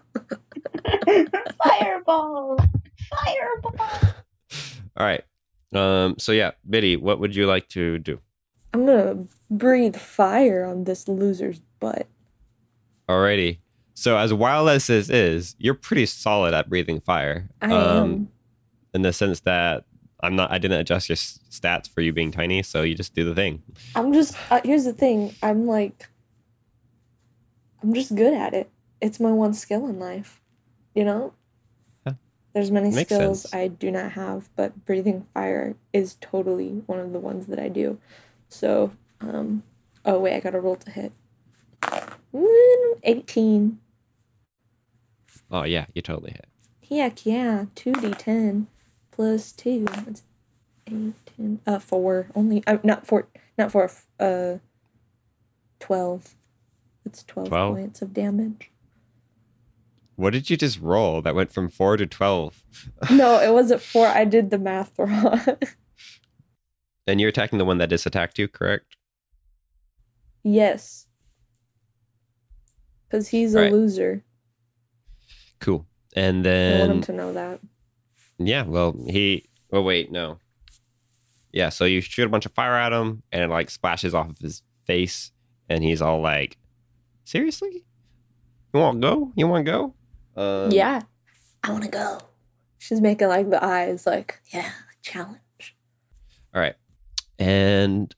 Fireball! 1.64 2.58
Fireball! 3.10 3.74
All 4.96 5.06
right. 5.06 5.22
Um. 5.74 6.16
So 6.18 6.32
yeah, 6.32 6.52
Biddy, 6.68 6.96
what 6.96 7.20
would 7.20 7.34
you 7.36 7.46
like 7.46 7.68
to 7.70 7.98
do? 7.98 8.20
I'm 8.72 8.86
going 8.86 9.26
to 9.26 9.32
breathe 9.50 9.96
fire 9.96 10.64
on 10.64 10.84
this 10.84 11.08
loser's 11.08 11.60
butt. 11.80 12.06
Alrighty. 13.08 13.58
So 13.94 14.16
as 14.16 14.32
wild 14.32 14.68
as 14.68 14.86
this 14.86 15.10
is, 15.10 15.56
you're 15.58 15.74
pretty 15.74 16.06
solid 16.06 16.54
at 16.54 16.68
breathing 16.68 17.00
fire. 17.00 17.50
I 17.60 17.72
um, 17.72 17.98
am 17.98 18.28
in 18.94 19.02
the 19.02 19.12
sense 19.12 19.40
that 19.40 19.84
I'm 20.22 20.36
not. 20.36 20.50
I 20.50 20.58
didn't 20.58 20.80
adjust 20.80 21.08
your 21.08 21.14
s- 21.16 21.40
stats 21.50 21.88
for 21.88 22.00
you 22.00 22.12
being 22.12 22.30
tiny, 22.30 22.62
so 22.62 22.82
you 22.82 22.94
just 22.94 23.14
do 23.14 23.24
the 23.24 23.34
thing. 23.34 23.62
I'm 23.94 24.12
just 24.12 24.36
uh, 24.50 24.60
here's 24.64 24.84
the 24.84 24.92
thing. 24.92 25.34
I'm 25.42 25.66
like 25.66 26.08
I'm 27.82 27.92
just 27.94 28.14
good 28.14 28.34
at 28.34 28.54
it. 28.54 28.70
It's 29.00 29.20
my 29.20 29.32
one 29.32 29.54
skill 29.54 29.86
in 29.86 29.98
life. 29.98 30.40
You 30.94 31.04
know? 31.04 31.34
Yeah. 32.06 32.14
There's 32.52 32.70
many 32.70 32.90
Makes 32.90 33.14
skills 33.14 33.42
sense. 33.42 33.54
I 33.54 33.68
do 33.68 33.90
not 33.90 34.12
have, 34.12 34.50
but 34.56 34.84
breathing 34.84 35.26
fire 35.32 35.76
is 35.92 36.16
totally 36.20 36.82
one 36.86 36.98
of 36.98 37.12
the 37.12 37.20
ones 37.20 37.46
that 37.46 37.58
I 37.58 37.68
do. 37.68 37.98
So, 38.50 38.92
um 39.20 39.62
oh 40.04 40.18
wait, 40.18 40.34
I 40.36 40.40
got 40.40 40.50
to 40.50 40.60
roll 40.60 40.76
to 40.76 40.90
hit. 40.90 41.12
Mm, 42.34 43.00
18. 43.02 43.78
Oh 45.50 45.62
yeah, 45.64 45.86
you 45.94 46.02
totally 46.02 46.32
hit. 46.32 46.46
Heck 46.88 47.24
yeah, 47.24 47.66
2d10 47.76 48.66
plus 49.10 49.52
2. 49.52 49.84
That's 49.84 50.22
8, 50.86 51.14
10, 51.36 51.60
uh, 51.66 51.78
4. 51.78 52.26
Only, 52.34 52.62
uh, 52.66 52.78
not 52.82 53.06
4, 53.06 53.28
not 53.56 53.70
4, 53.70 53.90
uh, 54.18 54.54
12. 55.78 56.34
That's 57.04 57.22
12, 57.24 57.48
12? 57.48 57.74
points 57.76 58.02
of 58.02 58.12
damage. 58.12 58.70
What 60.16 60.32
did 60.32 60.50
you 60.50 60.56
just 60.56 60.80
roll 60.80 61.22
that 61.22 61.34
went 61.34 61.50
from 61.50 61.70
four 61.70 61.96
to 61.96 62.06
twelve? 62.06 62.62
No, 63.10 63.40
it 63.40 63.52
wasn't 63.54 63.80
4. 63.80 64.06
I 64.06 64.26
did 64.26 64.50
the 64.50 64.58
math 64.58 64.92
wrong. 64.98 65.40
And 67.10 67.20
you're 67.20 67.28
attacking 67.30 67.58
the 67.58 67.64
one 67.64 67.78
that 67.78 67.90
just 67.90 68.06
attacked 68.06 68.38
you, 68.38 68.46
correct? 68.48 68.96
yes. 70.44 71.06
Because 73.08 73.28
he's 73.28 73.54
a 73.56 73.62
Right. 73.62 73.72
loser. 73.72 74.24
Cool. 75.58 75.86
And 76.14 76.44
then. 76.44 76.76
I 76.76 76.86
want 76.86 76.92
him 76.92 77.02
to 77.02 77.12
know 77.12 77.32
that. 77.32 77.60
yeah, 78.38 78.62
well 78.62 78.94
he. 79.08 79.48
Oh 79.72 79.82
wait, 79.82 80.10
no. 80.12 80.38
Yeah, 81.52 81.68
so 81.70 81.84
you 81.84 82.00
shoot 82.00 82.26
a 82.26 82.28
bunch 82.28 82.46
of 82.46 82.52
fire 82.52 82.74
at 82.76 82.92
him, 82.92 83.24
and 83.32 83.42
it 83.42 83.48
like 83.50 83.68
splashes 83.70 84.14
off 84.14 84.30
of 84.30 84.38
his 84.38 84.62
face, 84.86 85.32
and 85.68 85.82
he's 85.82 86.00
all 86.00 86.20
like, 86.20 86.56
"Seriously? 87.24 87.84
You 88.72 88.80
want 88.80 89.02
to 89.02 89.08
go? 89.08 89.32
You 89.34 89.48
want 89.48 89.66
to 89.66 89.72
go?" 89.72 89.94
Um, 90.40 90.70
yeah. 90.70 91.02
I 91.64 91.72
want 91.72 91.82
to 91.84 91.90
go. 91.90 92.20
She's 92.78 93.00
making 93.00 93.26
like 93.28 93.50
the 93.50 93.62
eyes, 93.62 94.06
like, 94.06 94.40
yeah, 94.54 94.70
challenge. 95.02 95.76
All 96.54 96.60
right. 96.62 96.76
And 97.40 98.14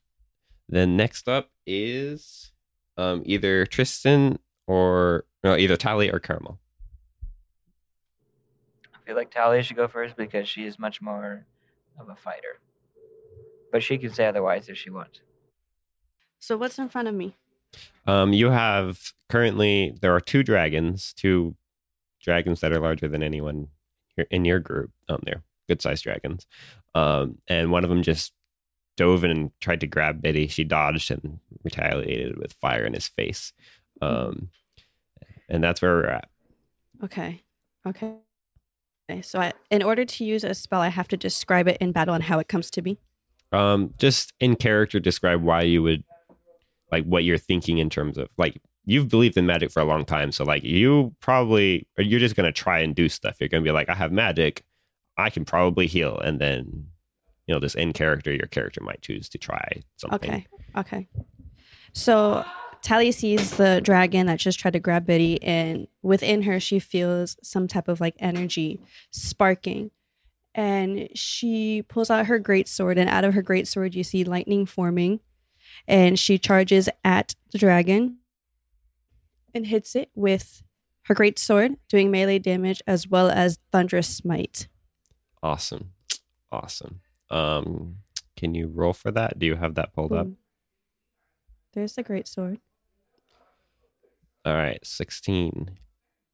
then 0.67 0.97
next 0.97 1.29
up 1.29 1.49
is 1.65 2.51
um, 2.97 3.23
either 3.25 3.65
Tristan 3.65 4.37
or 4.67 5.25
no, 5.43 5.55
either 5.55 5.77
Tally 5.77 6.11
or 6.11 6.19
Caramel. 6.19 6.59
I 8.93 8.97
feel 9.05 9.15
like 9.15 9.31
Talia 9.31 9.63
should 9.63 9.77
go 9.77 9.87
first 9.87 10.15
because 10.15 10.47
she 10.47 10.65
is 10.65 10.77
much 10.77 11.01
more 11.01 11.45
of 11.97 12.09
a 12.09 12.15
fighter. 12.15 12.59
But 13.71 13.81
she 13.81 13.97
can 13.97 14.13
say 14.13 14.25
otherwise 14.27 14.69
if 14.69 14.77
she 14.77 14.89
wants. 14.89 15.21
So 16.39 16.57
what's 16.57 16.77
in 16.77 16.89
front 16.89 17.07
of 17.07 17.15
me? 17.15 17.35
Um, 18.05 18.33
you 18.33 18.49
have 18.49 19.13
currently 19.29 19.97
there 20.01 20.13
are 20.13 20.19
two 20.19 20.43
dragons, 20.43 21.13
two 21.13 21.55
dragons 22.21 22.59
that 22.59 22.73
are 22.73 22.79
larger 22.79 23.07
than 23.07 23.23
anyone 23.23 23.69
in 24.29 24.45
your 24.45 24.59
group. 24.59 24.91
Um, 25.07 25.21
they're 25.23 25.43
good 25.67 25.81
sized 25.81 26.03
dragons. 26.03 26.45
Um, 26.93 27.39
and 27.47 27.71
one 27.71 27.83
of 27.83 27.89
them 27.89 28.03
just 28.03 28.33
dove 28.97 29.23
in 29.23 29.31
and 29.31 29.51
tried 29.59 29.81
to 29.81 29.87
grab 29.87 30.21
Biddy. 30.21 30.47
She 30.47 30.63
dodged 30.63 31.11
and 31.11 31.39
retaliated 31.63 32.37
with 32.37 32.53
fire 32.53 32.85
in 32.85 32.93
his 32.93 33.07
face. 33.07 33.53
Um, 34.01 34.49
and 35.49 35.63
that's 35.63 35.81
where 35.81 35.95
we're 35.95 36.07
at. 36.07 36.29
Okay. 37.03 37.41
Okay. 37.87 38.13
Okay. 39.09 39.21
So 39.21 39.39
I, 39.39 39.53
in 39.69 39.83
order 39.83 40.05
to 40.05 40.25
use 40.25 40.43
a 40.43 40.53
spell, 40.53 40.81
I 40.81 40.87
have 40.87 41.07
to 41.09 41.17
describe 41.17 41.67
it 41.67 41.77
in 41.81 41.91
battle 41.91 42.13
and 42.13 42.23
how 42.23 42.39
it 42.39 42.47
comes 42.47 42.71
to 42.71 42.81
be. 42.81 42.97
Um, 43.51 43.93
just 43.97 44.33
in 44.39 44.55
character, 44.55 44.99
describe 44.99 45.43
why 45.43 45.61
you 45.61 45.83
would 45.83 46.03
like 46.91 47.05
what 47.05 47.23
you're 47.23 47.37
thinking 47.37 47.77
in 47.79 47.89
terms 47.89 48.17
of 48.17 48.29
like 48.37 48.61
you've 48.85 49.09
believed 49.09 49.37
in 49.37 49.45
magic 49.45 49.71
for 49.71 49.81
a 49.81 49.85
long 49.85 50.05
time. 50.05 50.31
So 50.31 50.43
like 50.43 50.63
you 50.63 51.13
probably 51.19 51.87
you're 51.97 52.19
just 52.19 52.35
gonna 52.35 52.51
try 52.51 52.79
and 52.79 52.95
do 52.95 53.09
stuff. 53.09 53.37
You're 53.39 53.49
gonna 53.49 53.63
be 53.63 53.71
like, 53.71 53.89
I 53.89 53.95
have 53.95 54.11
magic, 54.11 54.63
I 55.17 55.29
can 55.29 55.45
probably 55.45 55.87
heal, 55.87 56.17
and 56.19 56.39
then 56.39 56.87
you 57.47 57.53
know, 57.53 57.59
this 57.59 57.75
in 57.75 57.93
character, 57.93 58.31
your 58.31 58.47
character 58.47 58.81
might 58.81 59.01
choose 59.01 59.29
to 59.29 59.37
try 59.37 59.81
something. 59.97 60.29
Okay. 60.29 60.47
Okay. 60.75 61.07
So 61.93 62.45
Tally 62.81 63.11
sees 63.13 63.51
the 63.51 63.79
dragon 63.81 64.27
that 64.27 64.39
just 64.39 64.59
tried 64.59 64.73
to 64.73 64.79
grab 64.79 65.05
Biddy, 65.05 65.41
and 65.41 65.87
within 66.01 66.43
her, 66.43 66.59
she 66.59 66.79
feels 66.79 67.37
some 67.41 67.67
type 67.67 67.87
of 67.87 68.01
like 68.01 68.15
energy 68.19 68.81
sparking. 69.09 69.91
And 70.55 71.07
she 71.15 71.81
pulls 71.81 72.11
out 72.11 72.27
her 72.27 72.39
great 72.39 72.67
sword, 72.67 72.97
and 72.97 73.09
out 73.09 73.23
of 73.23 73.33
her 73.33 73.41
great 73.41 73.67
sword, 73.67 73.95
you 73.95 74.03
see 74.03 74.23
lightning 74.23 74.65
forming. 74.65 75.21
And 75.87 76.19
she 76.19 76.37
charges 76.37 76.89
at 77.05 77.35
the 77.51 77.57
dragon 77.57 78.17
and 79.53 79.65
hits 79.65 79.95
it 79.95 80.09
with 80.13 80.61
her 81.03 81.15
great 81.15 81.39
sword, 81.39 81.77
doing 81.87 82.11
melee 82.11 82.39
damage 82.39 82.81
as 82.85 83.07
well 83.07 83.29
as 83.29 83.59
thunderous 83.71 84.07
smite. 84.07 84.67
Awesome. 85.41 85.91
Awesome. 86.51 86.99
Um, 87.33 87.95
can 88.37 88.53
you 88.53 88.67
roll 88.67 88.93
for 88.93 89.11
that? 89.11 89.39
Do 89.39 89.45
you 89.45 89.55
have 89.55 89.75
that 89.75 89.93
pulled 89.93 90.13
up? 90.13 90.27
There's 91.73 91.93
the 91.93 92.03
great 92.03 92.27
sword. 92.27 92.59
All 94.45 94.53
right, 94.53 94.79
16. 94.85 95.71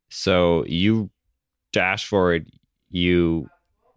So 0.10 0.66
you 0.66 1.10
dash 1.72 2.06
forward, 2.06 2.50
you 2.90 3.50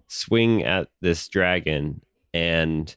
swing 0.07 0.63
at 0.63 0.89
this 1.01 1.27
dragon, 1.29 2.03
and 2.33 2.95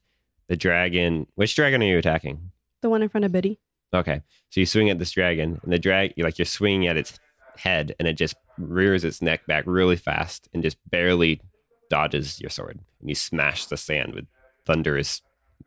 the 0.47 0.58
dragon. 0.58 1.26
Which 1.36 1.56
dragon 1.56 1.82
are 1.82 1.86
you 1.86 1.97
attacking? 1.97 2.51
The 2.82 2.89
one 2.89 3.01
in 3.01 3.10
front 3.10 3.26
of 3.26 3.32
Biddy. 3.32 3.60
Okay, 3.93 4.22
so 4.49 4.60
you 4.60 4.66
swing 4.66 4.89
at 4.89 4.99
this 4.99 5.12
dragon, 5.12 5.60
and 5.64 5.72
the 5.74 5.80
drag, 5.80 6.14
you 6.16 6.24
like 6.24 6.38
you're 6.38 6.45
swinging 6.45 6.88
at 6.88 6.97
its 6.97 7.18
head, 7.58 7.95
and 7.97 8.08
it 8.08 8.14
just 8.14 8.36
rears 8.58 9.03
its 9.03 9.22
neck 9.22 9.47
back 9.47 9.64
really 9.66 9.95
fast 9.95 10.49
and 10.53 10.62
just 10.62 10.78
barely 10.89 11.41
dodges 11.89 12.39
your 12.41 12.49
sword, 12.49 12.79
and 12.99 13.09
you 13.09 13.15
smash 13.15 13.65
the 13.67 13.77
sand 13.77 14.13
with 14.13 14.25
thunderous 14.65 15.21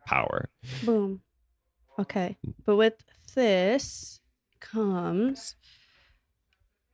power. 0.05 0.49
Boom. 0.83 1.21
Okay. 1.97 2.37
But 2.65 2.77
with 2.77 2.95
this 3.35 4.19
comes 4.59 5.55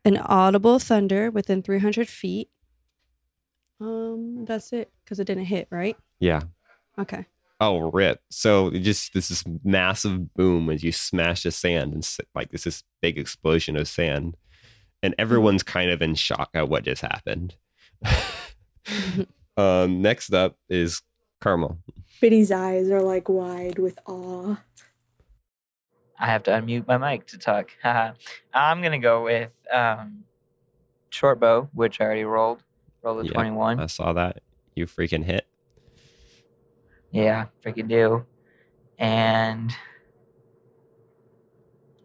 an 0.04 0.18
audible 0.18 0.80
thunder 0.80 1.32
within 1.32 1.62
300 1.62 2.08
feet. 2.08 2.50
Um, 3.80 4.46
that's 4.46 4.72
it 4.72 4.92
because 5.04 5.20
it 5.20 5.26
didn't 5.26 5.46
hit, 5.46 5.68
right? 5.72 5.98
Yeah. 6.20 6.42
Okay. 6.98 7.26
Oh, 7.60 7.92
rip. 7.92 8.22
So 8.30 8.68
it 8.68 8.80
just 8.80 9.14
this 9.14 9.32
is 9.32 9.44
massive 9.64 10.34
boom 10.34 10.70
as 10.70 10.84
you 10.84 10.92
smash 10.92 11.44
the 11.44 11.52
sand 11.52 11.94
and 11.94 12.18
like 12.34 12.52
this 12.52 12.68
is 12.68 12.84
big 13.02 13.18
explosion 13.18 13.76
of 13.78 13.88
sand, 13.88 14.38
and 15.02 15.16
everyone's 15.18 15.64
kind 15.64 15.90
of 15.90 16.02
in 16.02 16.16
shock 16.16 16.50
at 16.54 16.70
what 16.70 16.84
just 16.84 17.02
happened. 17.02 17.56
um, 19.58 20.02
next 20.02 20.34
up 20.34 20.58
is 20.70 21.02
Carmel. 21.42 21.78
Biddy's 22.22 22.52
eyes 22.52 22.90
are 22.90 23.02
like 23.02 23.30
wide 23.30 23.80
with 23.80 24.00
awe. 24.06 24.58
I 26.18 26.28
have 26.28 26.44
to 26.44 26.52
unmute 26.52 26.88
my 26.88 26.98
mic 26.98 27.28
to 27.28 27.38
talk. 27.38 27.72
I'm 27.84 28.82
gonna 28.82 29.00
go 29.00 29.26
with 29.26 29.52
um, 29.72 30.24
short 31.10 31.40
bow, 31.40 31.70
which 31.74 32.00
I 32.00 32.06
already 32.06 32.24
rolled. 32.24 32.64
Rolled 33.04 33.26
a 33.26 33.28
Yeah, 33.28 33.34
21. 33.34 33.80
I 33.80 33.86
saw 33.88 34.14
that 34.14 34.42
you 34.76 34.86
freaking 34.86 35.24
hit. 35.24 35.46
Yeah, 37.12 37.46
freaking 37.64 37.88
do. 37.88 38.26
And 38.98 39.76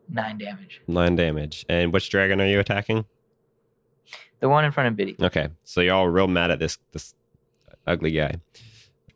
nine 0.09 0.39
damage. 0.39 0.83
Nine 0.87 1.17
damage. 1.17 1.65
And 1.69 1.93
which 1.93 2.11
dragon 2.11 2.41
are 2.41 2.47
you 2.47 2.61
attacking? 2.61 3.05
The 4.41 4.49
one 4.49 4.65
in 4.65 4.73
front 4.73 4.89
of 4.89 4.97
Biddy. 4.97 5.17
Okay, 5.21 5.49
so 5.65 5.81
you're 5.81 5.95
all 5.95 6.09
real 6.09 6.27
mad 6.27 6.51
at 6.51 6.59
this 6.59 6.79
this 6.93 7.15
ugly 7.87 8.11
guy. 8.13 8.35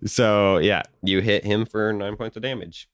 So 0.07 0.59
yeah, 0.59 0.83
you 1.03 1.21
hit 1.21 1.45
him 1.45 1.65
for 1.65 1.93
nine 1.93 2.17
points 2.17 2.37
of 2.37 2.43
damage. 2.43 2.89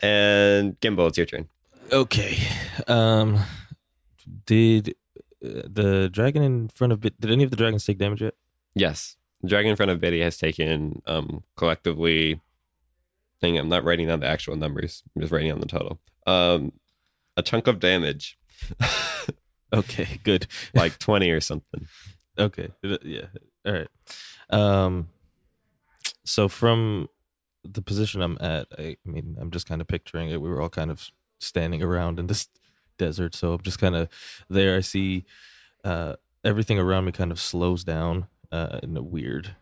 And 0.00 0.78
Gimbal, 0.80 1.08
it's 1.08 1.18
your 1.18 1.26
turn. 1.26 1.48
Okay. 1.92 2.38
Um, 2.86 3.40
did 4.46 4.90
uh, 5.44 5.62
the 5.68 6.08
dragon 6.12 6.42
in 6.42 6.68
front 6.68 6.92
of 6.92 7.00
Bid- 7.00 7.18
did 7.18 7.30
any 7.32 7.42
of 7.44 7.50
the 7.50 7.56
dragons 7.56 7.84
take 7.84 7.98
damage 7.98 8.22
yet? 8.22 8.34
Yes, 8.74 9.16
the 9.42 9.48
dragon 9.48 9.70
in 9.70 9.76
front 9.76 9.90
of 9.90 10.00
Biddy 10.00 10.20
has 10.20 10.36
taken 10.36 11.02
um 11.06 11.42
collectively. 11.56 12.40
Thing, 13.40 13.56
I'm 13.56 13.68
not 13.68 13.84
writing 13.84 14.08
down 14.08 14.18
the 14.18 14.26
actual 14.26 14.56
numbers. 14.56 15.04
I'm 15.14 15.22
just 15.22 15.32
writing 15.32 15.52
on 15.52 15.60
the 15.60 15.66
total. 15.66 16.00
Um, 16.26 16.72
a 17.36 17.42
chunk 17.42 17.68
of 17.68 17.78
damage, 17.78 18.36
Okay, 19.72 20.20
good. 20.24 20.46
like 20.74 20.98
twenty 20.98 21.30
or 21.30 21.40
something. 21.40 21.86
Okay. 22.38 22.68
Yeah. 23.02 23.26
All 23.66 23.72
right. 23.72 23.88
Um 24.50 25.08
so 26.24 26.48
from 26.48 27.08
the 27.64 27.82
position 27.82 28.22
I'm 28.22 28.38
at, 28.40 28.66
I, 28.78 28.96
I 29.04 29.10
mean, 29.10 29.36
I'm 29.40 29.50
just 29.50 29.68
kind 29.68 29.80
of 29.80 29.88
picturing 29.88 30.30
it. 30.30 30.40
We 30.40 30.48
were 30.48 30.60
all 30.60 30.68
kind 30.68 30.90
of 30.90 31.10
standing 31.40 31.82
around 31.82 32.18
in 32.18 32.26
this 32.26 32.48
desert, 32.98 33.34
so 33.34 33.54
I'm 33.54 33.62
just 33.62 33.78
kind 33.78 33.96
of 33.96 34.08
there. 34.48 34.76
I 34.76 34.80
see 34.80 35.24
uh 35.84 36.16
everything 36.44 36.78
around 36.78 37.04
me 37.04 37.12
kind 37.12 37.30
of 37.32 37.40
slows 37.40 37.84
down 37.84 38.26
uh 38.52 38.78
in 38.82 38.96
a 38.96 39.02
weird 39.02 39.54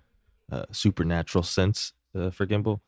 uh 0.53 0.67
supernatural 0.71 1.43
sense 1.45 1.93
uh, 2.15 2.31
for 2.31 2.47
Gimbal. 2.47 2.81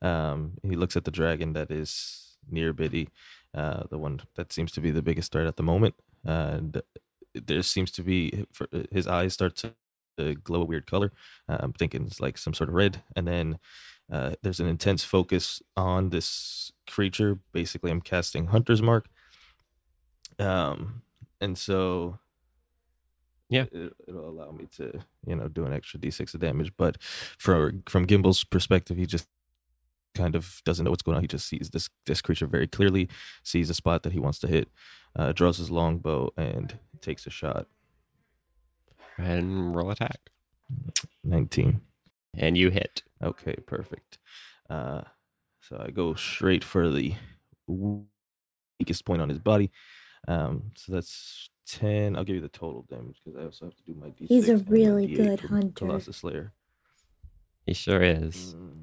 Um 0.00 0.52
he 0.62 0.76
looks 0.76 0.96
at 0.96 1.04
the 1.04 1.10
dragon 1.10 1.52
that 1.54 1.70
is 1.70 2.36
near 2.50 2.72
Biddy, 2.72 3.08
uh 3.54 3.84
the 3.90 3.98
one 3.98 4.20
that 4.36 4.52
seems 4.52 4.72
to 4.72 4.80
be 4.80 4.90
the 4.90 5.02
biggest 5.02 5.32
threat 5.32 5.46
at 5.46 5.56
the 5.56 5.62
moment. 5.62 5.94
And 6.24 6.82
there 7.34 7.62
seems 7.62 7.90
to 7.92 8.02
be 8.02 8.46
his 8.92 9.06
eyes 9.08 9.34
start 9.34 9.56
to 9.56 10.34
glow 10.44 10.62
a 10.62 10.66
weird 10.66 10.86
color. 10.86 11.12
Uh, 11.48 11.58
I'm 11.60 11.72
thinking 11.72 12.06
it's 12.06 12.20
like 12.20 12.38
some 12.38 12.54
sort 12.54 12.70
of 12.70 12.74
red, 12.76 13.02
and 13.16 13.26
then 13.28 13.58
uh, 14.12 14.34
there's 14.42 14.60
an 14.60 14.68
intense 14.68 15.04
focus 15.04 15.62
on 15.76 16.10
this 16.10 16.72
creature. 16.88 17.40
Basically, 17.52 17.90
I'm 17.90 18.02
casting 18.02 18.46
Hunter's 18.48 18.82
Mark. 18.82 19.06
Um, 20.38 21.02
and 21.40 21.58
so 21.58 22.18
Yeah. 23.50 23.66
it, 23.72 23.92
it'll 24.08 24.28
allow 24.30 24.50
me 24.52 24.66
to 24.76 25.00
you 25.26 25.36
know 25.36 25.48
do 25.48 25.64
an 25.66 25.72
extra 25.72 26.00
d6 26.00 26.34
of 26.34 26.40
damage. 26.40 26.72
But 26.76 26.98
for 27.38 27.72
from 27.88 28.06
Gimbal's 28.06 28.44
perspective, 28.44 28.96
he 28.98 29.06
just 29.06 29.28
kind 30.14 30.34
of 30.34 30.60
doesn't 30.64 30.84
know 30.84 30.90
what's 30.90 31.02
going 31.02 31.16
on. 31.16 31.22
He 31.22 31.28
just 31.28 31.46
sees 31.48 31.70
this 31.70 31.88
this 32.06 32.20
creature 32.20 32.46
very 32.46 32.66
clearly, 32.66 33.08
sees 33.42 33.70
a 33.70 33.74
spot 33.74 34.02
that 34.02 34.12
he 34.12 34.20
wants 34.20 34.38
to 34.40 34.46
hit, 34.46 34.68
uh, 35.16 35.32
draws 35.32 35.58
his 35.58 35.70
longbow, 35.70 36.30
and 36.36 36.78
takes 37.00 37.26
a 37.26 37.30
shot. 37.30 37.66
And 39.18 39.74
roll 39.76 39.90
attack, 39.90 40.30
19. 41.24 41.80
and 42.34 42.56
you 42.56 42.70
hit. 42.70 43.02
Okay, 43.22 43.54
perfect. 43.66 44.18
Uh, 44.70 45.02
so 45.60 45.76
I 45.86 45.90
go 45.90 46.14
straight 46.14 46.64
for 46.64 46.88
the 46.88 47.14
weakest 47.66 49.04
point 49.04 49.22
on 49.22 49.28
his 49.28 49.38
body. 49.38 49.70
Um, 50.28 50.72
so 50.76 50.92
that's 50.92 51.50
10. 51.66 52.16
I'll 52.16 52.24
give 52.24 52.36
you 52.36 52.42
the 52.42 52.48
total 52.48 52.82
damage 52.88 53.20
because 53.24 53.38
I 53.38 53.44
also 53.44 53.66
have 53.66 53.76
to 53.76 53.82
do 53.84 53.94
my 53.94 54.08
d6. 54.08 54.26
He's 54.28 54.48
a 54.48 54.56
really 54.56 55.06
good 55.06 55.40
for 55.40 55.48
hunter. 55.48 55.72
Colossus 55.74 56.18
Slayer. 56.18 56.52
He 57.66 57.74
sure 57.74 58.02
is. 58.02 58.54
Mm, 58.58 58.82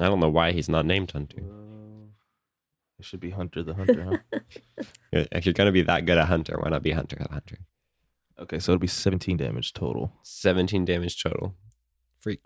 I 0.00 0.06
don't 0.06 0.20
know 0.20 0.28
why 0.28 0.52
he's 0.52 0.68
not 0.68 0.86
named 0.86 1.10
Hunter. 1.10 1.38
well, 1.42 2.10
it 2.98 3.04
should 3.04 3.20
be 3.20 3.30
Hunter 3.30 3.62
the 3.62 3.74
Hunter, 3.74 4.22
huh? 4.32 4.40
If 5.12 5.46
you're 5.46 5.52
gonna 5.52 5.72
be 5.72 5.82
that 5.82 6.06
good 6.06 6.18
at 6.18 6.28
Hunter, 6.28 6.58
why 6.60 6.68
not 6.70 6.82
be 6.82 6.92
Hunter 6.92 7.16
the 7.20 7.32
Hunter? 7.32 7.58
Okay, 8.38 8.58
so 8.58 8.72
it'll 8.72 8.80
be 8.80 8.86
17 8.86 9.36
damage 9.36 9.72
total. 9.72 10.12
17 10.22 10.84
damage 10.84 11.20
total. 11.20 11.54
Freak. 12.20 12.40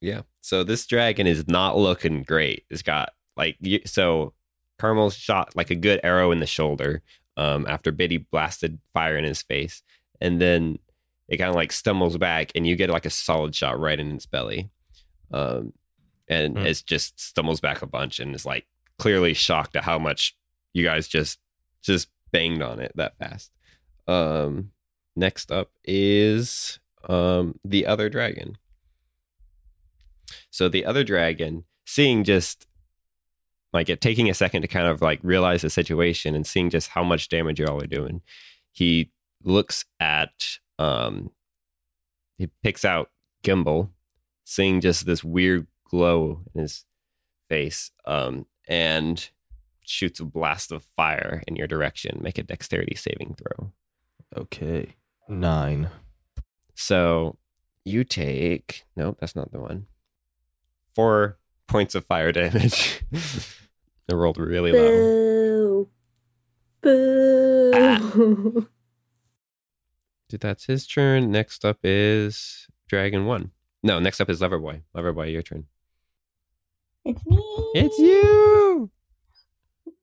Yeah. 0.00 0.22
So 0.40 0.64
this 0.64 0.86
dragon 0.86 1.26
is 1.26 1.46
not 1.48 1.76
looking 1.76 2.22
great. 2.22 2.64
It's 2.70 2.82
got 2.82 3.10
like 3.36 3.58
so 3.84 4.32
Carmel 4.78 5.10
shot 5.10 5.54
like 5.54 5.70
a 5.70 5.74
good 5.74 6.00
arrow 6.02 6.30
in 6.30 6.40
the 6.40 6.46
shoulder 6.46 7.02
um 7.36 7.66
after 7.68 7.92
Biddy 7.92 8.16
blasted 8.18 8.78
fire 8.94 9.16
in 9.16 9.24
his 9.24 9.42
face 9.42 9.82
and 10.20 10.40
then 10.40 10.78
it 11.28 11.36
kind 11.36 11.50
of 11.50 11.54
like 11.56 11.72
stumbles 11.72 12.16
back 12.16 12.52
and 12.54 12.66
you 12.66 12.74
get 12.74 12.90
like 12.90 13.06
a 13.06 13.10
solid 13.10 13.54
shot 13.54 13.78
right 13.78 13.98
in 14.00 14.12
its 14.12 14.26
belly. 14.26 14.70
Um 15.30 15.72
and 16.28 16.58
Hmm. 16.58 16.66
it 16.66 16.82
just 16.86 17.18
stumbles 17.20 17.60
back 17.60 17.82
a 17.82 17.86
bunch 17.86 18.20
and 18.20 18.34
is 18.34 18.44
like 18.46 18.66
clearly 18.98 19.34
shocked 19.34 19.76
at 19.76 19.84
how 19.84 19.98
much 19.98 20.36
you 20.72 20.84
guys 20.84 21.08
just 21.08 21.38
just 21.82 22.08
banged 22.32 22.62
on 22.62 22.80
it 22.80 22.92
that 22.96 23.16
fast. 23.18 23.50
Um 24.06 24.72
next 25.16 25.50
up 25.50 25.70
is 25.84 26.78
um 27.08 27.58
the 27.64 27.86
other 27.86 28.08
dragon 28.08 28.56
so 30.50 30.68
the 30.68 30.84
other 30.84 31.04
dragon 31.04 31.64
seeing 31.86 32.24
just 32.24 32.66
like 33.72 33.88
it 33.88 34.00
taking 34.00 34.28
a 34.28 34.34
second 34.34 34.62
to 34.62 34.68
kind 34.68 34.86
of 34.86 35.00
like 35.02 35.20
realize 35.22 35.62
the 35.62 35.70
situation 35.70 36.34
and 36.34 36.46
seeing 36.46 36.70
just 36.70 36.88
how 36.88 37.02
much 37.02 37.28
damage 37.28 37.58
you 37.60 37.66
all 37.66 37.82
are 37.82 37.86
doing 37.86 38.20
he 38.72 39.10
looks 39.42 39.84
at 40.00 40.58
um 40.78 41.30
he 42.36 42.48
picks 42.62 42.84
out 42.84 43.10
gimbal 43.42 43.88
seeing 44.44 44.80
just 44.80 45.06
this 45.06 45.22
weird 45.24 45.66
glow 45.88 46.42
in 46.54 46.60
his 46.62 46.84
face 47.48 47.90
um 48.04 48.46
and 48.68 49.30
shoots 49.84 50.20
a 50.20 50.24
blast 50.24 50.70
of 50.70 50.82
fire 50.96 51.42
in 51.48 51.56
your 51.56 51.66
direction 51.66 52.20
make 52.22 52.36
a 52.38 52.42
dexterity 52.42 52.94
saving 52.94 53.34
throw 53.34 53.72
Okay, 54.36 54.94
nine. 55.28 55.88
So 56.74 57.38
you 57.84 58.04
take 58.04 58.84
nope, 58.94 59.16
that's 59.20 59.34
not 59.34 59.52
the 59.52 59.58
one. 59.60 59.86
Four 60.94 61.38
points 61.66 61.94
of 61.94 62.04
fire 62.04 62.30
damage. 62.32 63.02
it 63.10 64.12
rolled 64.14 64.38
really 64.38 64.72
low. 64.72 65.88
Boo. 66.82 68.10
Boo. 68.10 68.68
Dude, 70.28 70.40
that's 70.40 70.66
his 70.66 70.86
turn. 70.86 71.30
Next 71.30 71.64
up 71.64 71.78
is 71.82 72.68
Dragon 72.86 73.24
One. 73.24 73.52
No, 73.82 73.98
next 73.98 74.20
up 74.20 74.28
is 74.28 74.40
Loverboy. 74.40 74.82
Loverboy, 74.94 75.32
your 75.32 75.40
turn. 75.42 75.64
It's 77.04 77.24
me. 77.26 77.38
It's 77.74 77.98
you. 77.98 78.90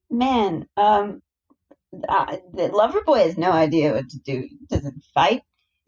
Man, 0.09 0.67
um, 0.77 1.21
uh, 2.07 2.37
the 2.53 2.67
lover 2.69 3.01
boy 3.01 3.19
has 3.19 3.37
no 3.37 3.51
idea 3.51 3.93
what 3.93 4.09
to 4.09 4.19
do. 4.19 4.49
Doesn't 4.69 5.03
fight. 5.13 5.41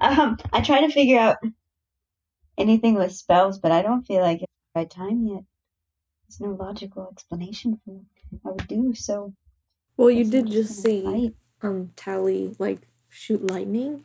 um, 0.00 0.36
I 0.52 0.60
try 0.62 0.80
to 0.82 0.92
figure 0.92 1.18
out 1.18 1.36
anything 2.58 2.94
with 2.94 3.12
spells, 3.12 3.58
but 3.58 3.72
I 3.72 3.82
don't 3.82 4.06
feel 4.06 4.20
like 4.22 4.42
it's 4.42 4.52
the 4.74 4.80
right 4.80 4.90
time 4.90 5.26
yet. 5.26 5.42
There's 6.28 6.40
no 6.40 6.56
logical 6.62 7.08
explanation 7.12 7.80
for 7.84 8.00
what 8.30 8.40
I 8.44 8.50
would 8.54 8.68
do. 8.68 8.94
So 8.94 9.34
well, 9.96 10.10
you 10.10 10.24
did 10.24 10.46
just 10.50 10.82
gonna 10.82 10.82
see 10.82 11.02
fight. 11.04 11.34
um 11.62 11.92
Tally 11.96 12.54
like 12.58 12.80
shoot 13.08 13.46
lightning 13.50 14.04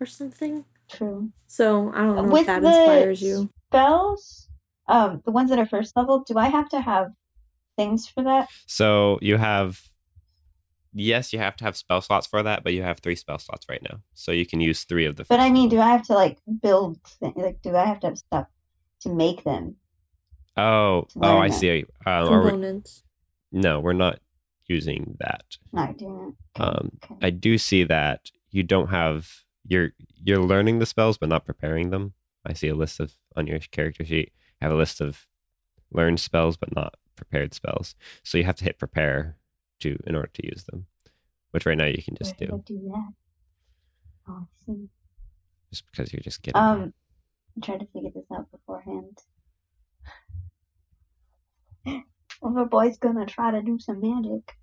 or 0.00 0.06
something. 0.06 0.64
True. 0.90 1.30
So 1.46 1.92
I 1.94 2.02
don't 2.02 2.16
know 2.16 2.22
With 2.32 2.40
if 2.42 2.46
that 2.46 2.62
the 2.62 2.68
inspires 2.68 3.22
you. 3.22 3.50
Spells, 3.68 4.47
um, 4.88 5.22
the 5.24 5.30
ones 5.30 5.50
that 5.50 5.58
are 5.58 5.66
first 5.66 5.96
level. 5.96 6.20
Do 6.26 6.38
I 6.38 6.48
have 6.48 6.68
to 6.70 6.80
have 6.80 7.12
things 7.76 8.08
for 8.08 8.22
that? 8.24 8.48
So 8.66 9.18
you 9.22 9.36
have, 9.36 9.80
yes, 10.92 11.32
you 11.32 11.38
have 11.38 11.56
to 11.56 11.64
have 11.64 11.76
spell 11.76 12.00
slots 12.00 12.26
for 12.26 12.42
that, 12.42 12.64
but 12.64 12.72
you 12.72 12.82
have 12.82 12.98
three 13.00 13.16
spell 13.16 13.38
slots 13.38 13.66
right 13.68 13.82
now, 13.82 14.00
so 14.14 14.32
you 14.32 14.46
can 14.46 14.60
use 14.60 14.84
three 14.84 15.04
of 15.06 15.16
the. 15.16 15.24
But 15.24 15.40
I 15.40 15.50
mean, 15.50 15.68
level. 15.68 15.70
do 15.70 15.80
I 15.80 15.88
have 15.90 16.02
to 16.06 16.14
like 16.14 16.38
build? 16.62 16.98
Th- 17.22 17.34
like, 17.36 17.62
do 17.62 17.76
I 17.76 17.84
have 17.84 18.00
to 18.00 18.08
have 18.08 18.18
stuff 18.18 18.46
to 19.02 19.08
make 19.10 19.44
them? 19.44 19.76
Oh, 20.56 21.06
oh, 21.22 21.36
I 21.38 21.46
it? 21.46 21.52
see. 21.52 21.84
Um, 22.04 22.12
are 22.28 22.42
we- 22.42 22.50
Components. 22.50 23.04
no, 23.52 23.78
we're 23.80 23.92
not 23.92 24.18
using 24.66 25.16
that. 25.20 25.44
Not 25.72 25.96
doing 25.96 26.34
it. 26.56 26.60
Okay, 26.60 26.68
Um, 26.68 26.90
okay. 27.04 27.14
I 27.22 27.30
do 27.30 27.58
see 27.58 27.84
that 27.84 28.30
you 28.50 28.62
don't 28.62 28.88
have 28.88 29.30
you're 29.66 29.90
you're 30.24 30.40
learning 30.42 30.78
the 30.78 30.86
spells 30.86 31.16
but 31.18 31.28
not 31.28 31.44
preparing 31.46 31.90
them. 31.90 32.14
I 32.44 32.54
see 32.54 32.68
a 32.68 32.74
list 32.74 32.98
of 33.00 33.12
on 33.36 33.46
your 33.46 33.58
character 33.60 34.04
sheet. 34.04 34.32
You 34.60 34.66
have 34.66 34.72
a 34.72 34.76
list 34.76 35.00
of 35.00 35.26
learned 35.92 36.20
spells 36.20 36.56
but 36.56 36.74
not 36.74 36.94
prepared 37.16 37.54
spells. 37.54 37.94
So 38.22 38.38
you 38.38 38.44
have 38.44 38.56
to 38.56 38.64
hit 38.64 38.78
prepare 38.78 39.36
to 39.80 39.98
in 40.06 40.14
order 40.14 40.30
to 40.34 40.46
use 40.46 40.64
them. 40.64 40.86
Which 41.52 41.64
right 41.66 41.78
now 41.78 41.86
you 41.86 42.02
can 42.02 42.14
just 42.16 42.38
Where 42.38 42.48
I 42.52 42.56
do 42.56 42.62
do 42.66 42.92
that? 42.92 43.12
Oh, 44.28 44.42
I 44.42 44.44
see. 44.66 44.88
just 45.70 45.84
because 45.90 46.12
you're 46.12 46.20
just 46.20 46.42
getting 46.42 46.60
Um, 46.60 46.92
I 47.56 47.64
tried 47.64 47.80
to 47.80 47.86
figure 47.86 48.10
this 48.14 48.24
out 48.34 48.50
beforehand. 48.50 49.18
Overboy's 52.42 52.98
gonna 52.98 53.26
try 53.26 53.50
to 53.50 53.62
do 53.62 53.78
some 53.78 54.00
magic. 54.00 54.56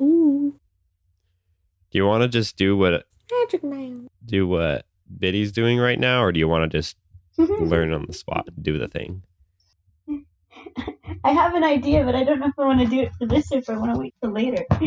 Ooh, 0.00 0.58
Do 1.90 1.98
you 1.98 2.06
want 2.06 2.22
to 2.22 2.28
just 2.28 2.56
do 2.56 2.76
what 2.76 3.04
magic 3.32 3.64
man. 3.64 4.08
do 4.24 4.46
what 4.46 4.86
Biddy's 5.18 5.50
doing 5.52 5.78
right 5.78 5.98
now 5.98 6.22
or 6.22 6.30
do 6.32 6.38
you 6.38 6.46
want 6.48 6.70
to 6.70 6.78
just 6.78 6.96
learn 7.38 7.92
on 7.92 8.06
the 8.06 8.12
spot 8.12 8.48
do 8.60 8.78
the 8.78 8.88
thing? 8.88 9.22
I 11.24 11.32
have 11.32 11.54
an 11.54 11.64
idea, 11.64 12.04
but 12.04 12.14
I 12.14 12.24
don't 12.24 12.40
know 12.40 12.46
if 12.46 12.58
I 12.58 12.64
want 12.64 12.80
to 12.80 12.86
do 12.86 13.00
it 13.00 13.12
for 13.18 13.26
this 13.26 13.52
or 13.52 13.58
if 13.58 13.70
I 13.70 13.76
want 13.76 13.94
to 13.94 14.00
wait 14.00 14.14
till 14.20 14.32
later. 14.32 14.64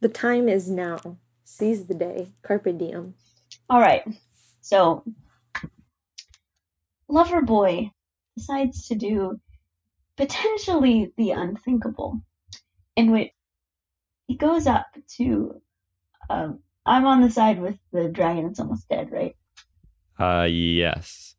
The 0.00 0.08
time 0.10 0.48
is 0.48 0.70
now. 0.70 0.98
Seize 1.44 1.86
the 1.86 1.94
day. 1.94 2.28
Carpe 2.42 2.76
diem. 2.78 3.14
All 3.70 3.80
right. 3.80 4.04
So, 4.60 5.04
Loverboy 7.10 7.90
decides 8.36 8.88
to 8.88 8.94
do 8.94 9.40
potentially 10.16 11.12
the 11.16 11.30
unthinkable, 11.30 12.20
in 12.94 13.10
which 13.10 13.30
he 14.28 14.36
goes 14.36 14.66
up 14.66 14.86
to. 15.16 15.62
Um, 16.28 16.60
I'm 16.84 17.06
on 17.06 17.22
the 17.22 17.30
side 17.30 17.60
with 17.60 17.78
the 17.92 18.08
dragon. 18.08 18.46
It's 18.46 18.60
almost 18.60 18.88
dead, 18.88 19.10
right? 19.10 19.34
Uh 20.18 20.46
yes. 20.48 21.34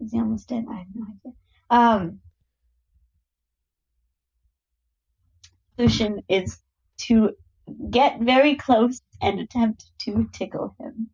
Is 0.00 0.12
he 0.12 0.18
almost 0.18 0.48
dead? 0.48 0.64
I 0.70 0.76
have 0.76 0.86
no 0.94 1.06
idea. 1.06 1.32
Um, 1.70 2.20
Lucian 5.76 6.22
is 6.28 6.58
to 6.98 7.32
get 7.90 8.20
very 8.20 8.54
close 8.54 9.00
and 9.20 9.40
attempt 9.40 9.86
to 10.00 10.28
tickle 10.32 10.74
him. 10.78 11.10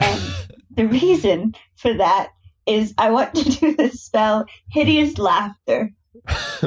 And 0.00 0.20
the 0.70 0.86
reason 0.86 1.54
for 1.76 1.94
that 1.94 2.30
is 2.66 2.92
I 2.98 3.10
want 3.10 3.34
to 3.34 3.44
do 3.44 3.76
the 3.76 3.88
spell 3.88 4.44
Hideous 4.70 5.16
Laughter, 5.16 5.92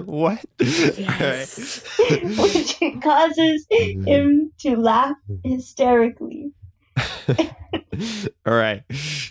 what? 0.05 0.43
Yes. 0.59 1.84
which 1.99 2.79
causes 3.01 3.65
him 3.69 4.51
to 4.59 4.77
laugh 4.77 5.15
hysterically. 5.43 6.51
All 8.46 8.54
right. 8.54 8.84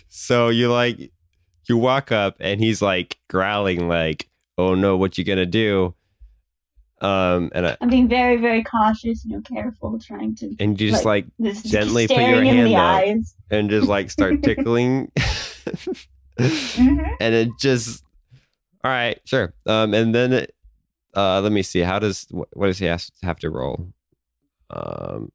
So 0.09 0.49
you 0.49 0.71
like 0.71 1.11
you 1.67 1.77
walk 1.77 2.11
up 2.11 2.37
and 2.39 2.59
he's 2.61 2.81
like 2.81 3.17
growling 3.29 3.87
like, 3.87 4.29
"Oh 4.57 4.75
no, 4.75 4.97
what 4.97 5.17
you 5.17 5.23
gonna 5.23 5.45
do?" 5.45 5.93
Um 7.01 7.51
and 7.55 7.65
I, 7.67 7.77
I'm 7.81 7.89
being 7.89 8.07
very, 8.07 8.37
very 8.37 8.63
cautious, 8.63 9.25
you 9.25 9.35
know, 9.35 9.41
careful, 9.41 9.99
trying 9.99 10.35
to 10.35 10.55
and 10.59 10.79
you 10.79 10.89
just 10.91 11.05
like 11.05 11.25
this 11.39 11.63
gently 11.63 12.07
put 12.07 12.17
your 12.17 12.43
him 12.43 12.57
in 12.57 12.63
the 12.65 12.71
hand 12.73 12.75
up. 12.75 13.01
eyes. 13.17 13.35
and 13.49 13.69
just 13.69 13.87
like 13.87 14.11
start 14.11 14.43
tickling. 14.43 15.11
Mhm. 16.39 17.15
and 17.19 17.35
it 17.35 17.49
just 17.59 18.03
all 18.83 18.91
right, 18.91 19.19
sure. 19.25 19.53
Um 19.65 19.93
and 19.93 20.13
then 20.13 20.33
it, 20.33 20.55
uh 21.15 21.41
let 21.41 21.51
me 21.51 21.61
see. 21.63 21.79
How 21.81 21.99
does 21.99 22.27
what, 22.31 22.47
what 22.53 22.67
does 22.67 22.77
he 22.79 22.85
have, 22.85 23.03
have 23.23 23.39
to 23.39 23.49
roll? 23.49 23.87
Um 24.69 25.31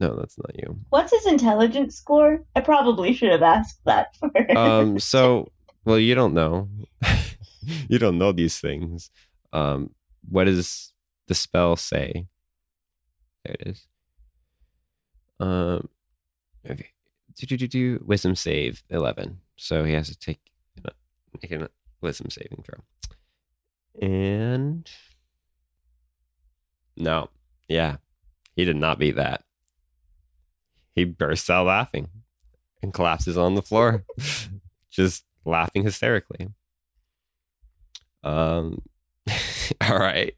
No, 0.00 0.14
that's 0.16 0.38
not 0.38 0.56
you. 0.56 0.78
What's 0.90 1.12
his 1.12 1.26
intelligence 1.26 1.96
score? 1.96 2.44
I 2.54 2.60
probably 2.60 3.12
should 3.12 3.30
have 3.32 3.42
asked 3.42 3.80
that 3.84 4.16
first. 4.20 4.56
um 4.56 4.98
so 4.98 5.50
well 5.84 5.98
you 5.98 6.14
don't 6.14 6.34
know. 6.34 6.68
You 7.90 7.98
don't 7.98 8.16
know 8.16 8.32
these 8.32 8.58
things. 8.60 9.10
Um 9.52 9.90
what 10.30 10.44
does 10.44 10.92
the 11.26 11.34
spell 11.34 11.76
say? 11.76 12.26
There 13.44 13.56
it 13.60 13.66
is. 13.66 13.86
Um 15.40 15.88
okay. 16.68 16.86
Do, 17.36 17.46
do, 17.46 17.56
do, 17.56 17.68
do. 17.68 18.04
wisdom 18.06 18.34
save 18.34 18.82
11 18.90 19.38
so 19.56 19.84
he 19.84 19.92
has 19.92 20.08
to 20.08 20.18
take 20.18 20.40
make 21.42 21.50
a 21.52 21.68
wisdom 22.00 22.30
saving 22.30 22.64
throw. 22.64 22.80
And 24.00 24.88
no. 26.96 27.28
Yeah. 27.68 27.96
He 28.56 28.64
did 28.64 28.76
not 28.76 28.98
beat 28.98 29.16
that 29.16 29.44
he 30.98 31.04
bursts 31.04 31.48
out 31.50 31.66
laughing 31.66 32.08
and 32.82 32.92
collapses 32.92 33.36
on 33.38 33.54
the 33.54 33.62
floor 33.62 34.04
just 34.90 35.24
laughing 35.44 35.82
hysterically. 35.84 36.48
Um, 38.24 38.82
all 39.88 39.98
right. 39.98 40.34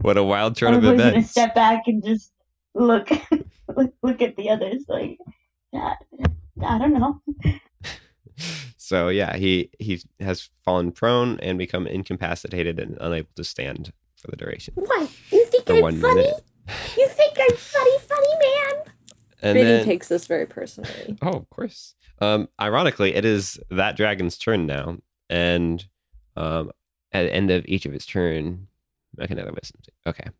What 0.00 0.16
a 0.16 0.24
wild 0.24 0.56
turn 0.56 0.74
of 0.74 0.78
Everybody's 0.84 1.00
gonna 1.00 1.10
events. 1.10 1.30
step 1.30 1.54
back 1.54 1.82
and 1.86 2.04
just 2.04 2.32
look, 2.74 3.10
look, 3.76 3.92
look 4.02 4.22
at 4.22 4.36
the 4.36 4.50
others 4.50 4.84
like, 4.88 5.18
I, 5.74 5.94
I 6.64 6.78
don't 6.78 6.92
know. 6.94 7.20
So 8.76 9.08
yeah, 9.08 9.36
he 9.36 9.70
he 9.78 10.02
has 10.20 10.50
fallen 10.64 10.92
prone 10.92 11.38
and 11.40 11.56
become 11.56 11.86
incapacitated 11.86 12.78
and 12.78 12.98
unable 13.00 13.30
to 13.36 13.44
stand 13.44 13.92
for 14.20 14.30
the 14.30 14.36
duration. 14.36 14.74
What? 14.76 15.10
You 15.30 15.46
think 15.46 15.66
For 15.66 15.74
I'm 15.74 16.00
funny? 16.00 16.14
minute. 16.16 16.44
You 16.96 17.08
think 17.08 17.36
I'm 17.40 17.56
funny, 17.56 17.98
funny 18.00 18.34
man? 18.40 18.91
And 19.42 19.54
Biddy 19.54 19.64
then, 19.64 19.84
takes 19.84 20.08
this 20.08 20.26
very 20.26 20.46
personally. 20.46 21.18
oh, 21.22 21.30
of 21.30 21.50
course. 21.50 21.94
Um, 22.20 22.48
ironically, 22.60 23.14
it 23.14 23.24
is 23.24 23.58
that 23.70 23.96
dragon's 23.96 24.38
turn 24.38 24.66
now, 24.66 24.98
and 25.28 25.84
um, 26.36 26.70
at 27.10 27.24
the 27.24 27.34
end 27.34 27.50
of 27.50 27.64
each 27.66 27.84
of 27.84 27.92
its 27.92 28.06
turn, 28.06 28.68
make 29.16 29.30
another 29.30 29.52
wisdom. 29.52 29.80
Okay. 30.06 30.30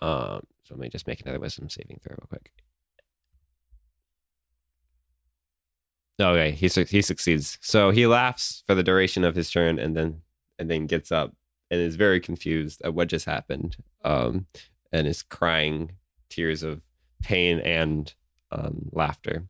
Um, 0.00 0.42
so 0.62 0.74
let 0.74 0.78
me 0.78 0.88
just 0.88 1.06
make 1.06 1.20
another 1.20 1.40
wisdom 1.40 1.68
saving 1.68 2.00
throw 2.02 2.14
real 2.14 2.28
quick. 2.28 2.52
Okay, 6.20 6.52
he 6.52 6.68
suc- 6.68 6.88
he 6.88 7.02
succeeds. 7.02 7.58
So 7.60 7.90
he 7.90 8.06
laughs 8.06 8.62
for 8.66 8.74
the 8.74 8.82
duration 8.82 9.24
of 9.24 9.34
his 9.34 9.50
turn, 9.50 9.78
and 9.78 9.96
then 9.96 10.22
and 10.58 10.70
then 10.70 10.86
gets 10.86 11.10
up 11.10 11.34
and 11.70 11.80
is 11.80 11.96
very 11.96 12.20
confused 12.20 12.82
at 12.84 12.94
what 12.94 13.08
just 13.08 13.26
happened, 13.26 13.76
um, 14.04 14.46
and 14.92 15.06
is 15.08 15.22
crying 15.22 15.92
tears 16.28 16.62
of 16.62 16.82
pain 17.22 17.60
and 17.60 18.12
um, 18.50 18.88
laughter, 18.92 19.46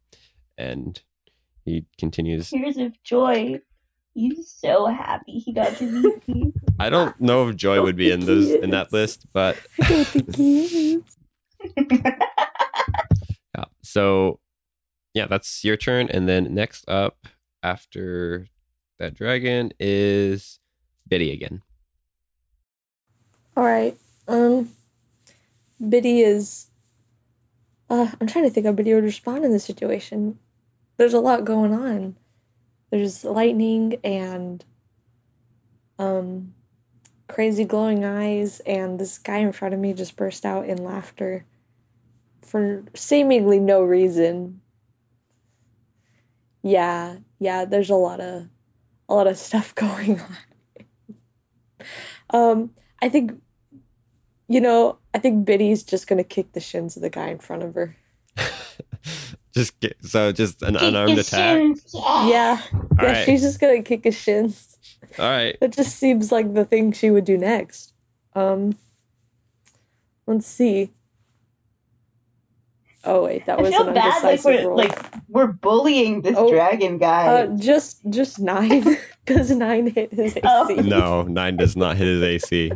and 0.57 1.01
he 1.65 1.87
continues. 1.99 2.51
Tears 2.51 2.77
of 2.77 3.03
joy. 3.03 3.61
He's 4.15 4.51
so 4.51 4.87
happy 4.87 5.39
he 5.39 5.53
got 5.53 5.77
to 5.79 5.85
meet 5.85 6.29
me. 6.35 6.53
I 6.79 6.91
don't 6.91 7.19
know 7.19 7.49
if 7.49 7.57
Joy 7.57 7.81
would 7.81 7.97
be 7.97 8.11
in 8.11 8.27
those 8.27 8.51
in 8.51 8.71
that 8.71 8.93
list, 8.93 9.25
but 9.33 9.57
I 9.81 10.05
think 10.05 10.37
he 10.37 10.95
is. 10.95 11.03
yeah. 13.55 13.65
So 13.83 14.39
yeah, 15.15 15.27
that's 15.27 15.65
your 15.65 15.79
turn, 15.79 16.09
and 16.11 16.29
then 16.29 16.53
next 16.55 16.87
up 16.89 17.27
after 17.63 18.49
that 18.99 19.15
dragon 19.15 19.73
is 19.81 20.59
Biddy 21.09 21.33
again. 21.33 21.63
All 23.57 23.65
right. 23.65 23.97
Um, 24.29 24.71
Biddy 25.89 26.21
is. 26.21 26.69
Uh, 27.93 28.11
I'm 28.19 28.27
trying 28.27 28.45
to 28.45 28.51
think 28.51 28.65
how 28.65 28.73
Biddy 28.73 28.95
would 28.95 29.05
respond 29.05 29.45
in 29.45 29.53
this 29.53 29.67
situation. 29.67 30.39
There's 30.97 31.13
a 31.13 31.21
lot 31.21 31.45
going 31.45 31.75
on. 31.75 32.17
There's 32.89 33.23
lightning 33.23 33.97
and 34.03 34.65
um, 35.99 36.55
crazy 37.29 37.67
glowing 37.67 38.03
eyes, 38.03 38.61
and 38.61 38.99
this 38.99 39.19
guy 39.19 39.41
in 39.41 39.53
front 39.53 39.75
of 39.75 39.81
me 39.81 39.93
just 39.93 40.17
burst 40.17 40.47
out 40.47 40.67
in 40.67 40.83
laughter 40.83 41.45
for 42.41 42.83
seemingly 42.95 43.61
no 43.61 43.83
reason. 43.83 44.63
Yeah, 46.63 47.17
yeah. 47.39 47.67
There's 47.67 47.91
a 47.91 47.95
lot 47.95 48.21
of 48.21 48.49
a 49.07 49.15
lot 49.15 49.27
of 49.27 49.37
stuff 49.49 49.75
going 49.75 50.19
on. 50.19 50.37
um, 52.31 52.71
I 53.03 53.11
think 53.11 53.39
you 54.53 54.61
know, 54.61 54.99
I 55.15 55.19
think 55.19 55.45
Biddy's 55.45 55.83
just 55.83 56.07
gonna 56.07 56.25
kick 56.25 56.53
the 56.53 56.61
shins 56.61 56.97
of 56.97 57.03
the 57.03 57.11
guy 57.11 57.29
in 57.29 57.39
front 57.39 57.63
of 57.63 57.75
her. 57.75 57.97
just 59.55 59.79
get, 59.81 59.97
so 60.05 60.33
just 60.33 60.63
an 60.63 60.75
Kick 60.75 60.83
unarmed 60.83 61.19
attack. 61.19 61.59
shins, 61.59 61.91
Yeah. 61.95 62.27
Yeah, 62.27 62.61
All 62.73 62.87
yeah, 63.01 63.13
right. 63.13 63.25
she's 63.25 63.43
just 63.43 63.61
gonna 63.61 63.83
kick 63.83 64.05
his 64.05 64.17
shins. 64.17 64.77
All 65.19 65.29
right. 65.29 65.57
That 65.61 65.73
just 65.73 65.97
seems 65.97 66.33
like 66.33 66.55
the 66.55 66.65
thing 66.65 66.93
she 66.93 67.11
would 67.11 67.25
do 67.25 67.37
next. 67.37 67.93
Um, 68.35 68.77
let's 70.27 70.47
see. 70.47 70.91
Oh 73.05 73.25
wait, 73.25 73.47
that 73.47 73.59
I 73.59 73.63
was 73.63 73.71
feel 73.75 73.89
an 73.89 73.95
bad 73.95 74.23
like 74.23 74.45
we're 74.45 74.65
roll. 74.69 74.77
like 74.77 74.99
we're 75.29 75.47
bullying 75.49 76.23
this 76.23 76.35
Oh, 76.39 76.51
dragon 76.51 76.99
guy. 76.99 77.27
uh, 77.27 77.47
just 77.57 78.01
just 78.11 78.39
nine 78.39 78.85
because 79.25 79.51
nine 79.51 79.89
hit 79.89 80.13
his 80.13 80.37
AC. 80.37 80.41
Oh. 80.45 80.69
No, 80.85 81.23
nine 81.23 81.57
does 81.57 81.77
not 81.77 81.97
hit 81.97 82.07
his 82.07 82.23
AC. 82.23 82.73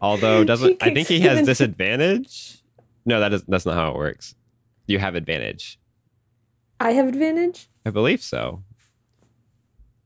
Although 0.00 0.44
doesn't 0.44 0.82
I 0.82 0.92
think 0.92 1.08
he 1.08 1.20
has 1.20 1.38
in- 1.38 1.44
disadvantage? 1.46 2.62
No, 3.06 3.18
that 3.20 3.32
is 3.32 3.44
that's 3.44 3.64
not 3.64 3.76
how 3.76 3.90
it 3.90 3.96
works. 3.96 4.34
You 4.86 4.98
have 4.98 5.14
advantage. 5.14 5.78
I 6.78 6.92
have 6.92 7.08
advantage. 7.08 7.68
I 7.86 7.90
believe 7.90 8.22
so. 8.22 8.62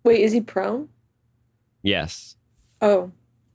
Wait, 0.05 0.21
is 0.21 0.33
he 0.33 0.41
prone? 0.41 0.89
Yes. 1.83 2.37
Oh, 2.81 3.11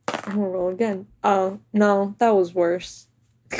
I'm 0.10 0.36
gonna 0.36 0.50
roll 0.50 0.70
again. 0.70 1.08
Oh 1.24 1.60
no, 1.72 2.16
that 2.20 2.36
was 2.36 2.54
worse. 2.54 3.08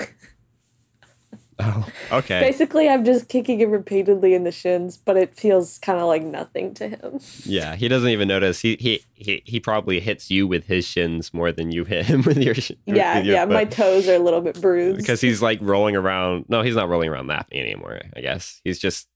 Oh, 1.58 1.88
okay. 2.12 2.42
Basically, 2.42 2.90
I'm 2.90 3.06
just 3.06 3.30
kicking 3.30 3.62
him 3.62 3.72
repeatedly 3.72 4.34
in 4.34 4.44
the 4.44 4.52
shins, 4.52 4.98
but 4.98 5.16
it 5.16 5.34
feels 5.34 5.80
kind 5.80 6.00
of 6.00 6.06
like 6.08 6.22
nothing 6.22 6.74
to 6.74 6.90
him. 6.90 7.20
Yeah, 7.46 7.76
he 7.78 7.88
doesn't 7.88 8.10
even 8.10 8.28
notice. 8.28 8.60
He 8.60 8.76
he 8.78 9.02
he, 9.14 9.42
he 9.46 9.60
probably 9.62 10.02
hits 10.02 10.30
you 10.30 10.48
with 10.48 10.66
his 10.66 10.86
shins 10.86 11.34
more 11.34 11.54
than 11.54 11.72
you 11.72 11.86
hit 11.86 12.08
him 12.08 12.22
with 12.26 12.38
your. 12.38 12.56
sh- 12.56 12.72
Yeah, 12.86 13.18
with 13.20 13.26
your 13.28 13.36
yeah, 13.36 13.46
my 13.46 13.64
toes 13.64 14.10
are 14.10 14.16
a 14.16 14.20
little 14.20 14.42
bit 14.42 14.60
bruised. 14.60 14.98
because 14.98 15.22
he's 15.22 15.42
like 15.42 15.60
rolling 15.62 15.96
around. 15.96 16.46
No, 16.50 16.62
he's 16.62 16.76
not 16.76 16.90
rolling 16.90 17.10
around 17.10 17.28
laughing 17.28 17.60
anymore. 17.62 18.02
I 18.16 18.20
guess 18.20 18.60
he's 18.66 18.78
just 18.80 19.08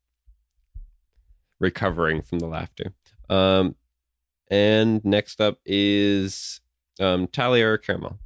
recovering 1.60 2.22
from 2.22 2.40
the 2.40 2.48
laughter. 2.48 2.94
Um, 3.30 3.76
and 4.50 5.04
next 5.04 5.42
up 5.42 5.60
is 5.66 6.62
um 7.00 7.28
Talia 7.28 7.68
or 7.68 7.78
Caramel. 7.78 8.18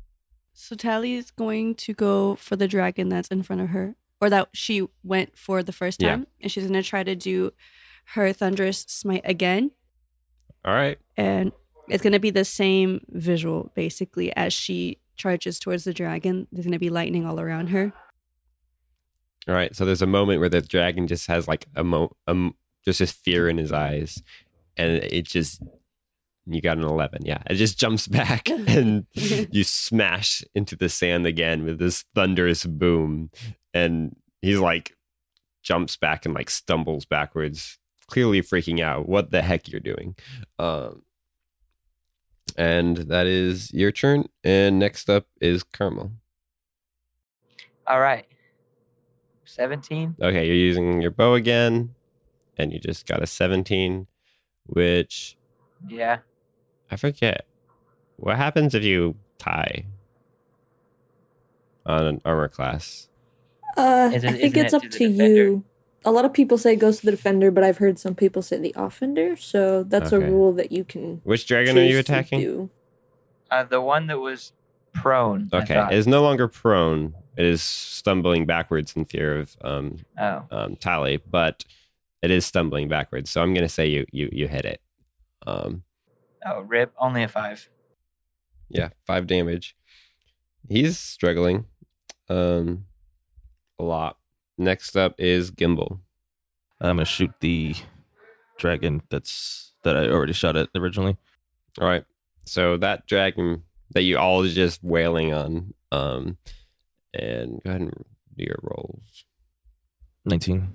So 0.53 0.75
Tally's 0.75 1.31
going 1.31 1.75
to 1.75 1.93
go 1.93 2.35
for 2.35 2.55
the 2.55 2.67
dragon 2.67 3.09
that's 3.09 3.27
in 3.29 3.41
front 3.43 3.61
of 3.63 3.69
her, 3.69 3.95
or 4.23 4.29
that 4.29 4.47
she 4.53 4.87
went 5.03 5.37
for 5.37 5.61
the 5.63 5.73
first 5.73 6.01
Yeah. 6.01 6.11
time, 6.11 6.27
and 6.41 6.49
she's 6.51 6.65
gonna 6.65 6.81
try 6.83 7.03
to 7.03 7.15
do 7.15 7.51
her 8.15 8.31
thunderous 8.31 8.79
smite 8.87 9.21
again, 9.25 9.71
All 10.63 10.73
right. 10.73 10.97
and 11.17 11.51
it's 11.89 12.01
gonna 12.03 12.19
be 12.19 12.29
the 12.29 12.45
same 12.45 13.01
visual 13.09 13.71
basically 13.75 14.33
as 14.35 14.53
she 14.53 14.99
charges 15.17 15.59
towards 15.59 15.83
the 15.83 15.93
dragon. 15.93 16.47
There's 16.51 16.65
gonna 16.65 16.79
be 16.79 16.89
lightning 16.89 17.25
all 17.25 17.39
around 17.39 17.67
her. 17.67 17.91
All 19.47 19.53
right. 19.55 19.75
So 19.75 19.83
there's 19.85 20.01
a 20.01 20.07
moment 20.07 20.39
where 20.39 20.47
the 20.49 20.61
dragon 20.61 21.05
just 21.07 21.27
has 21.27 21.47
like 21.47 21.65
a 21.75 21.83
mo, 21.83 22.15
um, 22.27 22.55
just 22.85 22.99
this 22.99 23.11
fear 23.11 23.49
in 23.49 23.57
his 23.57 23.71
eyes, 23.73 24.23
and 24.77 25.03
it 25.03 25.25
just 25.27 25.61
you 26.45 26.61
got 26.61 26.77
an 26.77 26.83
eleven. 26.83 27.25
Yeah, 27.25 27.41
it 27.49 27.55
just 27.55 27.77
jumps 27.77 28.07
back 28.19 28.49
and 28.49 29.05
you 29.13 29.63
smash 29.65 30.43
into 30.55 30.75
the 30.77 30.87
sand 30.89 31.25
again 31.27 31.63
with 31.65 31.77
this 31.79 32.05
thunderous 32.15 32.65
boom, 32.65 33.31
and 33.73 34.15
he's 34.41 34.59
like 34.59 34.95
jumps 35.61 35.95
back 35.97 36.25
and 36.25 36.33
like 36.35 36.49
stumbles 36.49 37.05
backwards, 37.05 37.77
clearly 38.07 38.41
freaking 38.41 38.81
out. 38.81 39.07
What 39.07 39.31
the 39.31 39.41
heck 39.41 39.69
you're 39.69 39.79
doing? 39.79 40.15
Um, 40.59 41.03
and 42.57 42.97
that 42.97 43.25
is 43.25 43.73
your 43.73 43.91
turn. 43.91 44.27
And 44.43 44.77
next 44.79 45.09
up 45.09 45.25
is 45.41 45.63
Carmel. 45.63 46.11
All 47.87 47.99
right. 47.99 48.25
17. 49.45 50.15
Okay, 50.21 50.45
you're 50.47 50.55
using 50.55 51.01
your 51.01 51.11
bow 51.11 51.33
again, 51.35 51.93
and 52.57 52.71
you 52.73 52.79
just 52.79 53.05
got 53.05 53.21
a 53.21 53.27
17, 53.27 54.07
which 54.65 55.37
Yeah. 55.87 56.19
I 56.89 56.95
forget. 56.95 57.45
What 58.17 58.37
happens 58.37 58.73
if 58.73 58.83
you 58.83 59.15
tie 59.37 59.85
on 61.85 62.05
an 62.05 62.21
armor 62.23 62.47
class? 62.47 63.09
Uh, 63.77 64.11
Isn't- 64.13 64.29
I 64.29 64.37
think 64.37 64.57
it's 64.57 64.73
it 64.73 64.77
up 64.77 64.81
to 64.83 64.89
to, 64.89 65.07
you. 65.07 65.63
A 66.05 66.11
lot 66.11 66.25
of 66.25 66.33
people 66.33 66.57
say 66.57 66.73
it 66.73 66.77
goes 66.77 66.99
to 66.99 67.05
the 67.05 67.11
defender, 67.11 67.49
but 67.49 67.63
I've 67.63 67.77
heard 67.77 67.97
some 67.97 68.13
people 68.13 68.41
say 68.41 68.57
the 68.57 68.73
offender. 68.75 69.35
So 69.37 69.83
that's 69.83 70.11
Okay. 70.11 70.25
a 70.25 70.29
rule 70.29 70.51
that 70.53 70.71
you 70.71 70.83
can. 70.83 71.21
Which 71.23 71.45
dragon 71.47 71.77
are 71.77 71.81
you 71.83 71.97
attacking? 71.97 72.39
do. 72.41 72.69
Uh, 73.49 73.63
the 73.63 73.79
one 73.81 74.07
that 74.07 74.19
was 74.19 74.51
prone. 74.93 75.49
Okay, 75.53 75.79
it 75.91 75.93
is 75.97 76.05
no 76.07 76.21
longer 76.21 76.47
prone. 76.47 77.13
It 77.37 77.45
is 77.45 77.61
stumbling 77.63 78.45
backwards 78.45 78.95
in 78.95 79.05
fear 79.05 79.39
of 79.39 79.55
um, 79.63 79.99
Oh. 80.19 80.43
um, 80.51 80.75
Tally, 80.75 81.17
but 81.17 81.63
it 82.21 82.29
is 82.31 82.45
stumbling 82.45 82.89
backwards. 82.89 83.29
So 83.31 83.41
I'm 83.41 83.53
gonna 83.53 83.69
say 83.69 83.87
you 83.87 84.05
you 84.11 84.29
you 84.31 84.47
hit 84.47 84.65
it. 84.65 84.81
Um, 85.47 85.83
Oh, 86.45 86.61
rip. 86.61 86.93
Only 86.99 87.23
a 87.23 87.27
five. 87.29 87.69
yeah, 88.69 88.89
five 89.07 89.25
damage. 89.27 89.75
He's 90.67 90.97
struggling, 90.99 91.65
um, 92.29 92.85
a 93.83 93.87
lot. 93.87 94.17
Next 94.57 94.95
up 94.95 95.15
is 95.17 95.51
Gimbal. 95.51 95.99
I'm 96.79 96.97
gonna 96.97 97.05
shoot 97.05 97.31
the 97.39 97.75
dragon 98.57 99.01
that's 99.09 99.73
that 99.83 99.97
I 99.97 100.07
already 100.07 100.33
shot 100.33 100.55
at 100.55 100.69
originally. 100.75 101.17
All 101.79 101.87
right. 101.87 102.05
So 102.45 102.77
that 102.77 103.07
dragon 103.07 103.63
that 103.91 104.03
you 104.03 104.17
all 104.17 104.43
is 104.43 104.53
just 104.53 104.83
wailing 104.83 105.33
on, 105.33 105.73
um, 105.91 106.37
and 107.13 107.61
go 107.63 107.69
ahead 107.69 107.81
and 107.81 108.05
do 108.37 108.43
your 108.43 108.59
rolls. 108.61 109.25
19. 110.25 110.73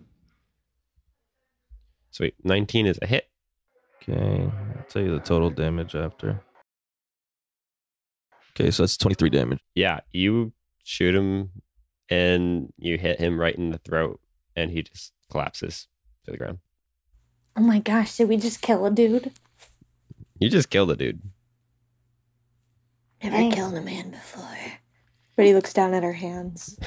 Sweet. 2.11 2.35
19 2.45 2.87
is 2.87 2.99
a 3.01 3.07
hit. 3.07 3.29
Okay, 4.03 4.51
I'll 4.77 4.85
tell 4.89 5.03
you 5.03 5.13
the 5.13 5.21
total 5.21 5.51
damage 5.51 5.95
after. 5.95 6.43
Okay, 8.53 8.71
so 8.71 8.83
that's 8.83 8.97
23 8.97 9.31
damage. 9.31 9.61
Yeah, 9.75 10.01
you 10.13 10.53
shoot 10.85 11.15
him 11.15 11.51
and 12.09 12.73
you 12.79 12.99
hit 12.99 13.19
him 13.21 13.39
right 13.41 13.55
in 13.55 13.71
the 13.71 13.79
throat, 13.79 14.21
and 14.57 14.71
he 14.71 14.83
just 14.83 15.13
collapses 15.31 15.89
to 16.25 16.31
the 16.31 16.37
ground. 16.37 16.59
Oh 17.57 17.61
my 17.63 17.79
gosh! 17.79 18.17
Did 18.17 18.29
we 18.29 18.37
just 18.37 18.61
kill 18.63 18.85
a 18.87 18.91
dude? 18.91 19.33
You 20.39 20.49
just 20.49 20.71
killed 20.71 20.91
a 20.91 20.97
dude. 20.97 21.21
Never 23.23 23.37
Nice. 23.39 23.55
killed 23.55 23.75
a 23.75 23.81
man 23.83 24.11
before. 24.11 24.45
But 25.37 25.47
he 25.47 25.55
looks 25.55 25.73
down 25.73 25.93
at 25.95 26.03
her 26.05 26.13
hands. 26.13 26.79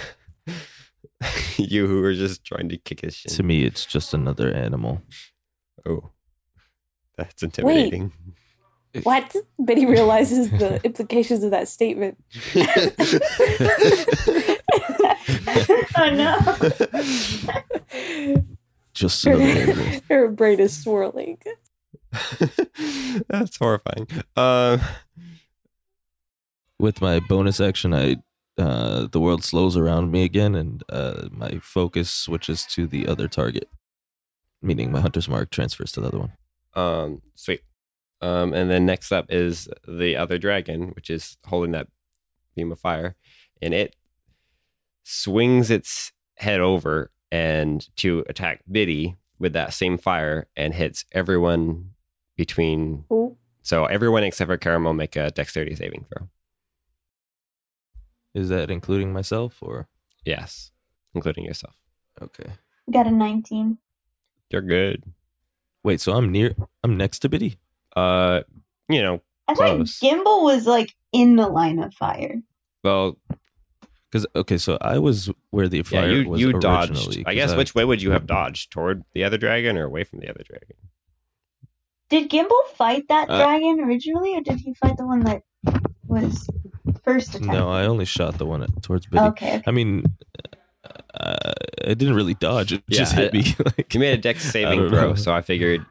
you 1.58 1.88
who 1.88 2.02
were 2.02 2.14
just 2.14 2.44
trying 2.46 2.70
to 2.70 2.78
kick 2.78 3.02
his 3.02 3.22
To 3.24 3.44
me, 3.44 3.64
it's 3.66 3.86
just 3.86 4.14
another 4.14 4.54
animal. 4.54 5.02
Oh, 5.86 6.12
that's 7.18 7.44
intimidating. 7.44 8.04
Wait. 8.04 8.36
What? 9.04 9.34
But 9.58 9.78
he 9.78 9.86
realizes 9.86 10.52
the 10.52 10.82
implications 10.86 11.46
of 11.46 11.52
that 11.52 11.70
statement. 11.70 12.18
oh 15.98 16.10
no. 16.12 16.38
Just 18.94 19.26
another 19.26 19.44
animal. 19.72 20.02
her 20.10 20.28
brain 20.30 20.60
is 20.60 20.78
swirling. 20.82 21.38
that's 23.30 23.58
horrifying. 23.58 24.08
Uh, 24.36 24.78
With 26.80 27.02
my 27.02 27.20
bonus 27.20 27.60
action, 27.62 27.94
I 27.94 28.18
uh, 28.58 29.08
the 29.12 29.20
world 29.20 29.44
slows 29.44 29.78
around 29.78 30.12
me 30.12 30.24
again, 30.24 30.56
and 30.56 30.84
uh, 30.90 31.30
my 31.32 31.60
focus 31.64 32.12
switches 32.12 32.66
to 32.66 32.86
the 32.86 33.08
other 33.08 33.28
target, 33.28 33.70
meaning 34.62 34.92
my 34.92 35.00
hunter's 35.00 35.30
mark 35.30 35.50
transfers 35.52 35.92
to 35.94 36.02
the 36.02 36.08
other 36.08 36.20
one. 36.20 36.34
Um, 36.74 37.22
sweet. 37.36 37.62
Um, 38.20 38.54
and 38.54 38.70
then 38.70 38.86
next 38.86 39.12
up 39.12 39.26
is 39.30 39.68
the 39.88 40.16
other 40.18 40.38
dragon, 40.38 40.90
which 40.90 41.10
is 41.10 41.38
holding 41.48 41.72
that 41.72 41.88
beam 42.56 42.72
of 42.72 42.80
fire, 42.80 43.16
and 43.62 43.74
it 43.74 43.96
swings 45.04 45.70
its 45.72 46.12
head 46.36 46.60
over 46.60 47.12
and 47.32 47.88
to 47.98 48.24
attack 48.28 48.62
Biddy 48.72 49.16
with 49.40 49.54
that 49.54 49.74
same 49.74 49.98
fire 49.98 50.48
and 50.56 50.74
hits 50.74 51.06
everyone 51.12 51.92
between. 52.38 53.06
Oh, 53.10 53.38
So 53.62 53.86
everyone 53.86 54.24
except 54.24 54.50
for 54.50 54.58
Caramel 54.58 54.94
make 54.94 55.16
a 55.16 55.32
dexterity 55.32 55.76
saving 55.76 56.06
throw. 56.10 56.28
Is 58.34 58.50
that 58.50 58.72
including 58.72 59.12
myself 59.14 59.58
or 59.62 59.88
Yes, 60.26 60.72
including 61.16 61.46
yourself. 61.46 61.76
okay? 62.22 62.52
Got 62.92 63.08
a 63.08 63.12
19. 63.12 63.78
You're 64.50 64.62
good. 64.62 65.04
Wait, 65.84 66.00
so 66.00 66.14
I'm 66.14 66.32
near. 66.32 66.56
I'm 66.84 66.96
next 66.98 67.20
to 67.20 67.30
Biddy. 67.30 67.58
Uh, 67.96 68.42
you 68.88 69.02
know, 69.02 69.22
I 69.48 69.54
thought 69.56 69.76
Close. 69.78 70.00
Gimbal 70.00 70.44
was 70.44 70.68
like 70.68 70.94
in 71.12 71.36
the 71.36 71.48
line 71.48 71.80
of 71.80 71.94
fire. 71.94 72.42
well, 72.84 73.18
Because 74.12 74.28
okay, 74.36 74.58
so 74.58 74.78
I 74.82 75.00
was 75.00 75.30
where 75.52 75.70
the 75.70 75.78
yeah, 75.78 75.84
fire 75.84 76.12
you 76.12 76.30
was 76.30 76.42
you 76.42 76.52
dodged. 76.60 76.92
originally, 76.92 77.20
I 77.22 77.24
'cause 77.32 77.36
guess 77.36 77.56
which 77.56 77.74
way 77.74 77.86
would 77.86 78.02
you 78.02 78.12
have 78.12 78.28
dodged? 78.28 78.70
Toward 78.72 79.04
the 79.14 79.24
other 79.24 79.38
dragon 79.38 79.78
or 79.78 79.86
away 79.86 80.04
from 80.04 80.20
the 80.20 80.30
other 80.30 80.44
dragon? 80.44 80.76
Did 82.10 82.30
Gimbal 82.30 82.66
fight 82.76 83.08
that 83.08 83.30
Uh, 83.30 83.38
dragon 83.38 83.80
originally, 83.80 84.36
or 84.36 84.42
did 84.42 84.60
he 84.60 84.74
fight 84.74 84.98
the 84.98 85.06
one 85.06 85.22
that 85.22 85.44
was 86.08 86.46
first 87.06 87.36
attacked? 87.36 87.46
No, 87.54 87.70
I 87.70 87.86
only 87.86 88.04
shot 88.04 88.38
the 88.38 88.46
one 88.46 88.64
at, 88.64 88.84
towards 88.84 89.06
Biddy. 89.06 89.24
Okay. 89.28 89.64
I 89.66 89.72
mean, 89.72 90.04
uh, 91.14 91.54
it 91.78 91.98
didn't 91.98 92.16
really 92.16 92.34
dodge. 92.34 92.74
It 92.74 92.84
just 92.90 93.14
Yeah, 93.16 93.22
hit 93.30 93.34
me. 93.34 93.44
like, 93.78 93.94
You 93.94 94.02
made 94.02 94.14
a 94.14 94.22
dex 94.22 94.44
saving 94.44 94.78
don't 94.78 94.90
throw, 94.90 95.16
so 95.16 95.32
I 95.34 95.42
figured. 95.42 95.86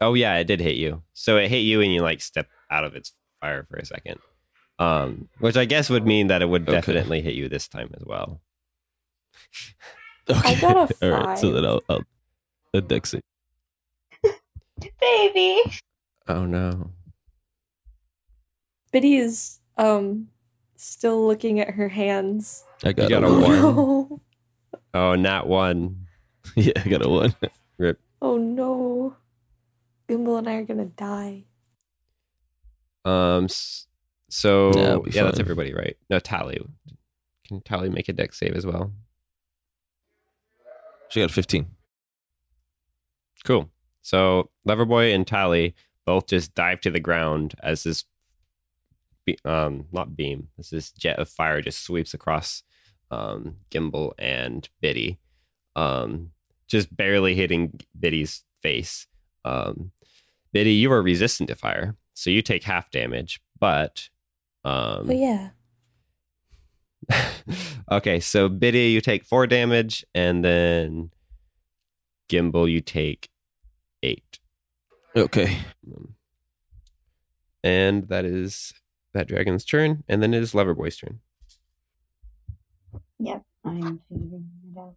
Oh 0.00 0.14
yeah, 0.14 0.36
it 0.36 0.44
did 0.44 0.60
hit 0.60 0.76
you. 0.76 1.02
So 1.14 1.36
it 1.38 1.48
hit 1.48 1.58
you, 1.60 1.80
and 1.80 1.92
you 1.92 2.00
like 2.00 2.20
step 2.20 2.48
out 2.70 2.84
of 2.84 2.94
its 2.94 3.12
fire 3.40 3.66
for 3.68 3.76
a 3.76 3.84
second. 3.84 4.20
Um, 4.78 5.28
which 5.38 5.56
I 5.56 5.64
guess 5.66 5.88
would 5.90 6.06
mean 6.06 6.26
that 6.28 6.42
it 6.42 6.46
would 6.48 6.62
Okay. 6.62 6.72
definitely 6.72 7.20
hit 7.22 7.34
you 7.34 7.48
this 7.48 7.68
time 7.68 7.90
as 7.96 8.02
well. 8.04 8.40
Okay. 10.30 10.58
got 10.60 10.90
a 10.90 10.94
All 11.02 11.10
right, 11.26 11.38
so 11.38 11.48
five. 11.48 11.54
then 11.54 11.64
I'll, 11.66 11.82
I'll 11.88 12.02
a 12.72 12.80
dex 12.80 13.10
save. 13.10 13.20
Baby. 15.00 15.62
Oh 16.28 16.46
no. 16.46 16.90
Biddy 18.90 19.16
is 19.16 19.60
um 19.76 20.28
still 20.76 21.26
looking 21.26 21.60
at 21.60 21.70
her 21.70 21.88
hands. 21.88 22.64
I 22.82 22.92
got, 22.92 23.10
got 23.10 23.22
a 23.24 23.26
a 23.26 23.32
one. 23.32 23.42
one. 23.42 23.50
No. 23.52 24.20
Oh, 24.94 25.14
not 25.16 25.46
one. 25.48 26.06
yeah, 26.56 26.72
I 26.76 26.88
got 26.88 27.04
a 27.04 27.08
one. 27.08 27.34
Rip. 27.78 28.00
Oh 28.22 28.36
no. 28.38 29.16
Gimbal 30.08 30.38
and 30.38 30.48
I 30.48 30.54
are 30.54 30.62
gonna 30.64 30.84
die. 30.86 31.44
Um. 33.04 33.44
s- 33.44 33.86
So 34.34 34.70
Nah, 34.70 35.00
yeah, 35.06 35.22
that's 35.22 35.38
everybody, 35.38 35.72
right? 35.72 35.96
No, 36.10 36.18
Tally. 36.18 36.60
Can 37.46 37.60
Tally 37.60 37.88
make 37.88 38.08
a 38.08 38.12
dex 38.12 38.36
save 38.36 38.56
as 38.56 38.66
well? 38.66 38.92
She 41.08 41.20
got 41.20 41.30
15. 41.30 41.66
Cool. 43.44 43.70
So 44.02 44.50
Loverboy 44.66 45.14
and 45.14 45.24
Tally 45.24 45.76
both 46.04 46.26
just 46.26 46.52
dive 46.56 46.80
to 46.80 46.90
the 46.90 46.98
ground 46.98 47.54
as 47.62 47.84
this, 47.84 48.04
be- 49.24 49.38
um, 49.44 49.86
not 49.92 50.16
beam, 50.16 50.48
as 50.58 50.70
this 50.70 50.90
jet 50.90 51.20
of 51.20 51.28
fire 51.28 51.62
just 51.62 51.84
sweeps 51.84 52.12
across 52.12 52.64
um, 53.12 53.58
Gimbal 53.70 54.14
and 54.18 54.68
Biddy, 54.80 55.20
um, 55.76 56.32
just 56.66 56.94
barely 56.96 57.36
hitting 57.36 57.78
Biddy's 57.98 58.42
face. 58.62 59.06
Um, 59.44 59.92
Biddy, 60.52 60.72
you 60.72 60.90
are 60.90 61.02
resistant 61.02 61.48
to 61.50 61.54
fire, 61.54 61.94
so 62.14 62.30
you 62.30 62.42
take 62.42 62.64
half 62.64 62.90
damage, 62.90 63.40
but. 63.60 64.08
Um, 64.64 65.10
Oh 65.10 65.12
yeah. 65.12 65.50
okay, 67.90 68.18
so 68.20 68.48
Biddy, 68.48 68.88
you 68.90 69.00
take 69.00 69.24
four 69.24 69.46
damage, 69.46 70.04
and 70.14 70.42
then 70.44 71.10
Gimbal, 72.30 72.70
you 72.70 72.80
take 72.80 73.28
eight. 74.02 74.38
Okay. 75.14 75.58
Um, 75.86 76.14
And 77.62 78.08
that 78.08 78.24
is 78.24 78.72
that 79.12 79.28
dragon's 79.28 79.64
turn, 79.64 80.02
and 80.08 80.22
then 80.22 80.34
it 80.34 80.42
is 80.42 80.52
Loverboy's 80.52 80.96
turn. 80.96 81.20
Yep, 83.20 83.42
I'm 83.64 84.00
figuring 84.08 84.50
it 84.74 84.78
out. 84.78 84.96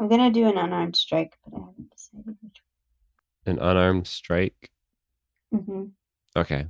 I'm 0.00 0.08
gonna 0.08 0.30
do 0.30 0.46
an 0.48 0.58
unarmed 0.58 0.96
strike, 0.96 1.36
but 1.44 1.56
I 1.56 1.60
haven't 1.60 1.90
decided 1.90 2.36
which 2.40 2.62
one. 3.44 3.56
An 3.56 3.58
unarmed 3.62 4.06
strike. 4.06 4.70
one. 5.50 5.62
Mm-hmm. 5.62 5.84
Okay. 6.40 6.66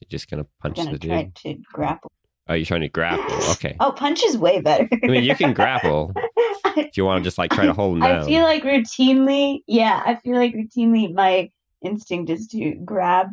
So 0.00 0.06
you're 0.08 0.18
just 0.18 0.30
gonna 0.30 0.46
punch 0.62 0.76
gonna 0.76 0.92
the 0.92 0.98
dude. 0.98 1.34
to 1.36 1.54
grapple. 1.72 2.10
Oh, 2.48 2.54
you're 2.54 2.64
trying 2.64 2.80
to 2.80 2.88
grapple. 2.88 3.36
Okay. 3.52 3.76
Oh, 3.80 3.92
punch 3.92 4.24
is 4.24 4.38
way 4.38 4.60
better. 4.62 4.88
I 4.90 5.06
mean, 5.06 5.24
you 5.24 5.34
can 5.34 5.52
grapple 5.52 6.14
if 6.76 6.96
you 6.96 7.04
want 7.04 7.22
to 7.22 7.24
just 7.24 7.36
like 7.36 7.50
try 7.50 7.66
to 7.66 7.74
hold 7.74 7.96
him 7.96 8.02
down. 8.02 8.22
I 8.22 8.24
feel 8.26 8.42
like 8.42 8.62
routinely, 8.62 9.60
yeah, 9.66 10.02
I 10.04 10.14
feel 10.14 10.36
like 10.36 10.54
routinely 10.54 11.12
my 11.12 11.50
instinct 11.84 12.30
is 12.30 12.48
to 12.48 12.74
grab 12.76 13.28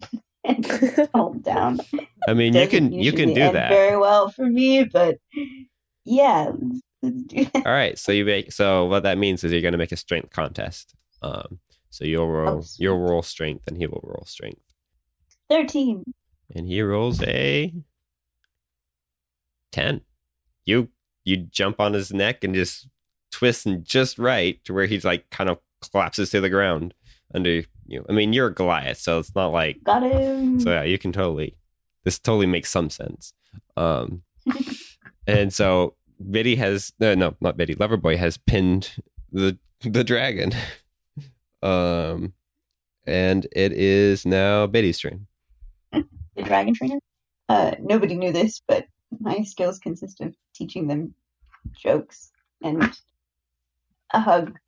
and 0.44 0.64
hold 1.12 1.42
down. 1.42 1.80
I 2.28 2.34
mean, 2.34 2.54
you 2.54 2.68
can 2.68 2.92
you 2.92 3.12
can 3.12 3.34
do 3.34 3.50
that. 3.52 3.70
very 3.70 3.96
well 3.96 4.30
for 4.30 4.46
me, 4.46 4.84
but 4.84 5.16
yeah, 6.04 6.52
let's, 6.54 6.80
let's 7.02 7.22
do 7.24 7.44
that. 7.46 7.66
All 7.66 7.72
right. 7.72 7.98
So 7.98 8.12
you 8.12 8.24
make 8.24 8.52
so 8.52 8.84
what 8.84 9.02
that 9.02 9.18
means 9.18 9.42
is 9.42 9.50
you're 9.50 9.62
gonna 9.62 9.78
make 9.78 9.92
a 9.92 9.96
strength 9.96 10.30
contest. 10.30 10.94
Um. 11.22 11.58
So 11.90 12.04
you'll 12.04 12.30
roll 12.30 12.62
sweet. 12.62 12.84
you'll 12.84 12.98
roll 12.98 13.22
strength, 13.22 13.64
and 13.66 13.76
he 13.76 13.86
will 13.86 14.00
roll 14.02 14.24
strength, 14.26 14.62
Thirteen. 15.48 16.04
and 16.54 16.66
he 16.68 16.82
rolls 16.82 17.22
a 17.22 17.72
ten. 19.70 20.02
You 20.64 20.88
you 21.24 21.36
jump 21.36 21.80
on 21.80 21.92
his 21.92 22.12
neck 22.12 22.44
and 22.44 22.54
just 22.54 22.88
twist 23.30 23.66
and 23.66 23.84
just 23.84 24.18
right 24.18 24.62
to 24.64 24.72
where 24.74 24.86
he's 24.86 25.04
like 25.04 25.28
kind 25.30 25.48
of 25.50 25.58
collapses 25.80 26.30
to 26.30 26.40
the 26.40 26.48
ground 26.50 26.94
under 27.34 27.62
you. 27.86 28.04
I 28.08 28.12
mean, 28.12 28.32
you're 28.32 28.48
a 28.48 28.54
Goliath, 28.54 28.98
so 28.98 29.18
it's 29.18 29.34
not 29.34 29.48
like 29.52 29.82
Got 29.84 30.02
him. 30.02 30.60
So 30.60 30.70
yeah, 30.70 30.82
you 30.84 30.98
can 30.98 31.12
totally. 31.12 31.56
This 32.04 32.18
totally 32.18 32.46
makes 32.46 32.70
some 32.70 32.90
sense. 32.90 33.32
Um, 33.76 34.22
and 35.26 35.52
so 35.52 35.94
Biddy 36.30 36.56
has 36.56 36.92
no, 36.98 37.14
no, 37.14 37.36
not 37.40 37.56
Biddy. 37.56 37.74
Loverboy 37.74 38.16
has 38.16 38.36
pinned 38.38 38.90
the 39.30 39.58
the 39.82 40.04
dragon. 40.04 40.52
Um, 41.64 42.32
and 43.06 43.46
it 43.52 43.70
is 43.70 44.26
now 44.26 44.66
Biddy's 44.66 44.98
turn. 44.98 45.28
The 46.36 46.42
dragon 46.42 46.74
trainer. 46.74 46.98
Uh, 47.48 47.72
nobody 47.80 48.14
knew 48.14 48.32
this, 48.32 48.62
but 48.66 48.86
my 49.20 49.42
skills 49.42 49.78
consist 49.78 50.20
of 50.20 50.34
teaching 50.54 50.88
them 50.88 51.14
jokes 51.74 52.30
and 52.62 52.82
a 54.12 54.20
hug. 54.20 54.58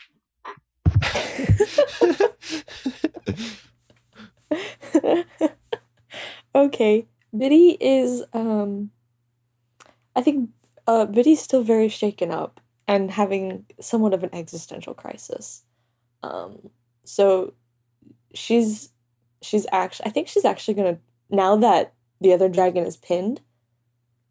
okay. 6.55 7.07
Biddy 7.37 7.77
is 7.81 8.23
um 8.33 8.91
I 10.15 10.23
think 10.23 10.51
uh 10.87 11.07
Biddy's 11.07 11.41
still 11.41 11.63
very 11.63 11.89
shaken 11.89 12.31
up 12.31 12.61
and 12.87 13.11
having 13.11 13.67
somewhat 13.81 14.15
of 14.15 14.23
an 14.23 14.31
existential 14.33 14.95
crisis. 14.95 15.65
Um 16.23 16.71
so 17.05 17.55
she's 18.35 18.91
she's 19.43 19.67
actually 19.73 20.07
I 20.07 20.11
think 20.11 20.29
she's 20.29 20.45
actually 20.45 20.75
gonna 20.75 20.99
now 21.35 21.57
that 21.57 21.95
the 22.21 22.33
other 22.33 22.49
dragon 22.49 22.85
is 22.85 22.97
pinned, 22.97 23.41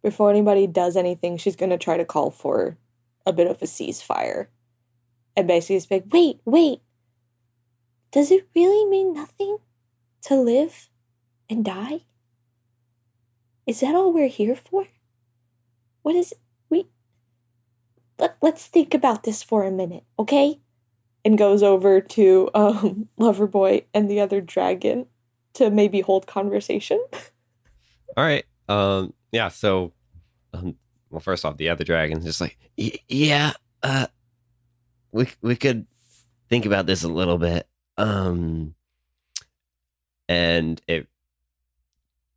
before 0.02 0.30
anybody 0.30 0.68
does 0.68 0.96
anything, 0.96 1.38
she's 1.38 1.56
gonna 1.56 1.78
try 1.78 1.98
to 1.98 2.06
call 2.06 2.32
for 2.32 2.78
a 3.26 3.34
bit 3.34 3.48
of 3.48 3.62
a 3.62 3.66
ceasefire. 3.66 4.48
And 5.36 5.48
basically 5.48 5.80
be 5.80 5.96
like, 5.96 6.14
wait, 6.14 6.40
wait. 6.46 6.80
Does 8.12 8.30
it 8.30 8.48
really 8.56 8.88
mean 8.90 9.14
nothing 9.14 9.58
to 10.24 10.36
live 10.36 10.90
and 11.50 11.66
die? 11.66 12.02
Is 13.66 13.80
that 13.80 13.96
all 13.96 14.14
we're 14.14 14.28
here 14.28 14.56
for? 14.56 14.88
What 16.04 16.16
is 16.16 16.34
we 16.70 16.88
let, 18.20 18.38
let's 18.42 18.68
think 18.68 18.94
about 18.94 19.24
this 19.24 19.42
for 19.42 19.64
a 19.64 19.72
minute, 19.72 20.04
okay? 20.20 20.60
And 21.26 21.38
goes 21.38 21.64
over 21.64 22.02
to 22.02 22.50
um 22.54 23.10
Loverboy 23.20 23.86
and 23.94 24.10
the 24.10 24.20
other 24.20 24.42
dragon 24.42 25.08
to 25.54 25.70
maybe 25.70 26.02
hold 26.02 26.28
conversation. 26.28 27.04
All 28.18 28.24
right. 28.24 28.46
Um. 28.70 29.14
Yeah. 29.32 29.50
So, 29.50 29.94
um, 30.54 30.76
well, 31.10 31.20
first 31.20 31.46
off, 31.46 31.58
the 31.58 31.70
other 31.70 31.84
dragon's 31.84 32.26
just 32.26 32.42
like, 32.42 32.58
yeah, 32.76 33.54
uh, 33.82 34.08
we 35.12 35.28
we 35.42 35.56
could 35.56 35.88
think 36.50 36.66
about 36.66 36.86
this 36.86 37.04
a 37.04 37.08
little 37.08 37.38
bit. 37.38 37.68
Um, 37.98 38.76
and 40.28 40.82
it 40.88 41.08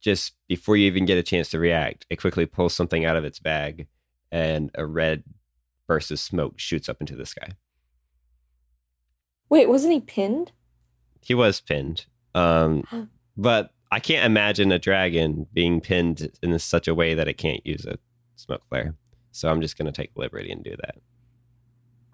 just 0.01 0.35
before 0.49 0.77
you 0.77 0.87
even 0.87 1.07
get 1.07 1.19
a 1.19 1.23
chance 1.23 1.51
to 1.51 1.59
react, 1.59 2.07
it 2.11 2.17
quickly 2.17 2.47
pulls 2.47 2.75
something 2.75 3.05
out 3.05 3.17
of 3.17 3.25
its 3.25 3.39
bag, 3.39 3.89
and 4.31 4.71
a 4.75 4.87
red 4.87 5.25
burst 5.87 6.11
of 6.11 6.19
smoke 6.19 6.59
shoots 6.59 6.89
up 6.89 7.01
into 7.01 7.17
the 7.17 7.27
sky. 7.27 7.51
Wait, 9.49 9.69
wasn't 9.69 9.93
he 9.93 10.01
pinned? 10.01 10.53
He 11.21 11.35
was 11.35 11.61
pinned, 11.61 12.07
um, 12.37 12.85
but 13.37 13.71
I 13.91 14.01
can't 14.01 14.27
imagine 14.27 14.73
a 14.73 14.79
dragon 14.79 15.47
being 15.53 15.81
pinned 15.81 16.31
in 16.43 16.59
such 16.59 16.89
a 16.89 16.95
way 16.95 17.15
that 17.15 17.29
it 17.29 17.35
can't 17.35 17.65
use 17.67 17.85
a 17.87 17.99
smoke 18.37 18.63
flare. 18.69 18.95
So 19.33 19.49
I'm 19.49 19.61
just 19.61 19.77
gonna 19.77 19.93
take 19.93 20.11
liberty 20.17 20.51
and 20.51 20.63
do 20.65 20.77
that. 20.77 20.97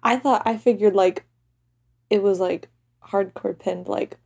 I 0.01 0.17
thought 0.17 0.43
I 0.45 0.57
figured 0.57 0.93
like 0.93 1.25
it 2.09 2.21
was 2.21 2.39
like 2.39 2.69
hardcore 3.03 3.57
pinned, 3.57 3.87
like 3.87 4.17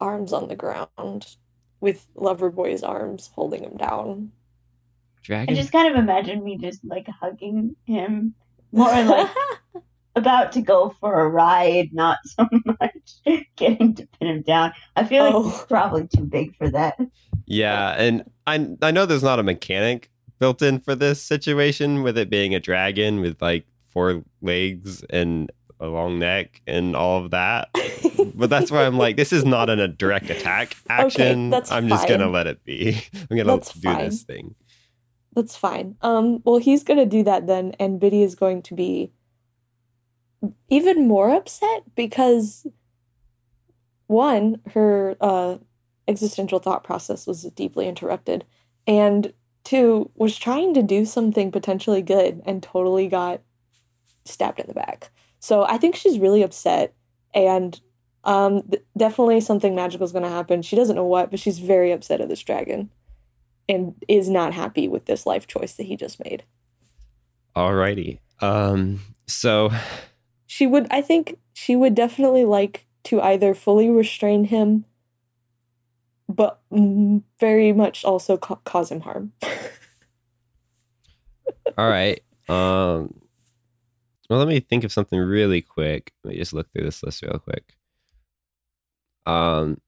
arms 0.00 0.32
on 0.32 0.48
the 0.48 0.56
ground. 0.56 1.36
with 1.80 2.08
Loverboy's 2.16 2.82
arms 2.82 3.30
holding 3.34 3.62
him 3.62 3.76
down. 3.76 4.32
Dragon? 5.22 5.54
I 5.54 5.56
just 5.56 5.72
kind 5.72 5.88
of 5.92 5.96
imagine 6.02 6.42
me 6.42 6.56
just 6.56 6.84
like 6.84 7.06
hugging 7.08 7.76
him, 7.84 8.34
more 8.72 8.88
like 8.88 9.30
about 10.16 10.50
to 10.52 10.60
go 10.60 10.94
for 11.00 11.20
a 11.20 11.28
ride, 11.28 11.90
not 11.92 12.18
so 12.24 12.46
much 12.80 13.46
getting 13.56 13.94
to 13.94 14.06
pin 14.18 14.28
him 14.28 14.42
down. 14.42 14.72
I 14.96 15.04
feel 15.04 15.24
like 15.24 15.34
Oh. 15.34 15.48
he's 15.50 15.62
probably 15.62 16.08
too 16.08 16.24
big 16.24 16.56
for 16.56 16.68
that. 16.70 16.98
Yeah, 17.46 17.90
and 17.96 18.28
I 18.46 18.68
I 18.82 18.90
know 18.90 19.06
there's 19.06 19.22
not 19.22 19.38
a 19.38 19.42
mechanic 19.44 20.10
built 20.38 20.60
in 20.62 20.80
for 20.80 20.94
this 20.94 21.22
situation 21.22 22.02
with 22.02 22.18
it 22.18 22.28
being 22.28 22.54
a 22.54 22.60
dragon 22.60 23.20
with 23.20 23.40
like 23.40 23.66
four 23.92 24.22
legs 24.42 25.02
and 25.10 25.50
a 25.80 25.86
long 25.86 26.18
neck 26.18 26.60
and 26.66 26.96
all 26.96 27.24
of 27.24 27.30
that. 27.30 27.68
But 28.34 28.50
that's 28.50 28.70
why 28.70 28.84
I'm 28.84 28.98
like, 28.98 29.16
this 29.16 29.32
is 29.32 29.44
not 29.44 29.70
an, 29.70 29.78
a 29.80 29.88
direct 29.88 30.28
attack 30.28 30.76
action. 30.88 31.50
that's 31.50 31.70
I'm 31.70 31.88
just 31.88 32.08
gonna 32.08 32.28
let 32.28 32.46
it 32.46 32.64
be. 32.64 33.00
I'm 33.30 33.36
gonna 33.36 33.44
That's 33.44 33.72
do 33.72 33.94
this 33.96 34.22
thing. 34.24 34.54
That's 35.34 35.56
fine. 35.56 35.96
Um, 36.02 36.42
well, 36.44 36.58
he's 36.58 36.82
gonna 36.82 37.06
do 37.06 37.22
that 37.24 37.46
then, 37.46 37.74
and 37.78 38.00
Biddy 38.00 38.22
is 38.22 38.34
going 38.34 38.62
to 38.62 38.74
be 38.74 39.12
even 40.68 41.06
more 41.06 41.34
upset 41.34 41.82
because 41.94 42.66
one, 44.06 44.60
her 44.72 45.16
uh, 45.20 45.58
existential 46.06 46.58
thought 46.58 46.84
process 46.84 47.26
was 47.26 47.42
deeply 47.42 47.88
interrupted, 47.88 48.44
and 48.86 49.32
two, 49.64 50.10
was 50.14 50.38
trying 50.38 50.74
to 50.74 50.82
do 50.82 51.04
something 51.04 51.50
potentially 51.50 52.02
good 52.02 52.40
and 52.46 52.62
totally 52.62 53.08
got 53.08 53.40
stabbed 54.24 54.60
in 54.60 54.66
the 54.66 54.74
back. 54.74 55.10
So 55.40 55.64
I 55.64 55.78
think 55.78 55.96
she's 55.96 56.18
really 56.18 56.42
upset, 56.42 56.94
and 57.34 57.80
um, 58.24 58.62
th- 58.62 58.84
definitely 58.96 59.40
something 59.40 59.74
magical 59.74 60.04
is 60.04 60.12
gonna 60.12 60.28
happen. 60.28 60.62
She 60.62 60.76
doesn't 60.76 60.96
know 60.96 61.04
what, 61.04 61.30
but 61.30 61.40
she's 61.40 61.58
very 61.58 61.92
upset 61.92 62.20
at 62.20 62.28
this 62.28 62.42
dragon 62.42 62.90
and 63.68 63.94
is 64.08 64.28
not 64.28 64.54
happy 64.54 64.86
with 64.86 65.06
this 65.06 65.26
life 65.26 65.46
choice 65.46 65.74
that 65.74 65.86
he 65.86 65.96
just 65.96 66.22
made. 66.24 66.44
Alrighty. 67.56 68.20
Um. 68.40 69.00
So 69.26 69.70
She 70.46 70.66
would, 70.66 70.86
I 70.90 71.00
think, 71.02 71.38
she 71.52 71.76
would 71.76 71.94
definitely 71.94 72.44
like 72.44 72.86
to 73.04 73.20
either 73.20 73.54
fully 73.54 73.88
restrain 73.88 74.44
him, 74.44 74.84
but 76.28 76.60
very 76.70 77.72
much 77.72 78.04
also 78.04 78.36
ca- 78.36 78.56
cause 78.64 78.90
him 78.90 79.00
harm. 79.00 79.32
all 81.78 81.88
right. 81.88 82.20
Um. 82.48 83.14
Well, 84.28 84.40
let 84.40 84.48
me 84.48 84.58
think 84.58 84.82
of 84.82 84.92
something 84.92 85.18
really 85.18 85.62
quick. 85.62 86.12
Let 86.24 86.32
me 86.32 86.38
just 86.38 86.52
look 86.52 86.70
through 86.72 86.84
this 86.84 87.02
list 87.02 87.22
real 87.22 87.38
quick. 87.38 87.76
Um. 89.24 89.80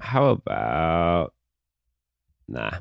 How 0.00 0.26
about 0.26 1.34
nah? 2.48 2.78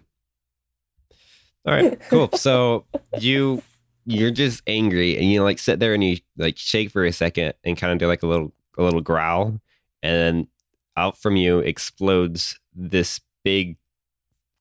All 1.66 1.74
right, 1.74 2.00
cool. 2.10 2.30
So 2.34 2.86
you 3.20 3.62
you're 4.06 4.32
just 4.32 4.62
angry 4.68 5.18
and 5.18 5.32
you 5.32 5.44
like 5.44 5.60
sit 5.60 5.80
there 5.80 5.94
and 5.94 6.04
you 6.04 6.18
like 6.38 6.58
shake 6.58 6.92
for 6.92 7.06
a 7.06 7.12
second 7.12 7.54
and 7.64 7.78
kind 7.78 7.94
of 7.94 8.00
do 8.00 8.08
like 8.08 8.24
a 8.24 8.28
little 8.28 8.52
a 8.78 8.84
little 8.84 9.02
growl 9.02 9.60
and 10.02 10.16
then 10.16 10.48
out 10.98 11.18
from 11.18 11.36
you 11.36 11.60
explodes 11.60 12.60
this 12.76 13.22
big 13.44 13.78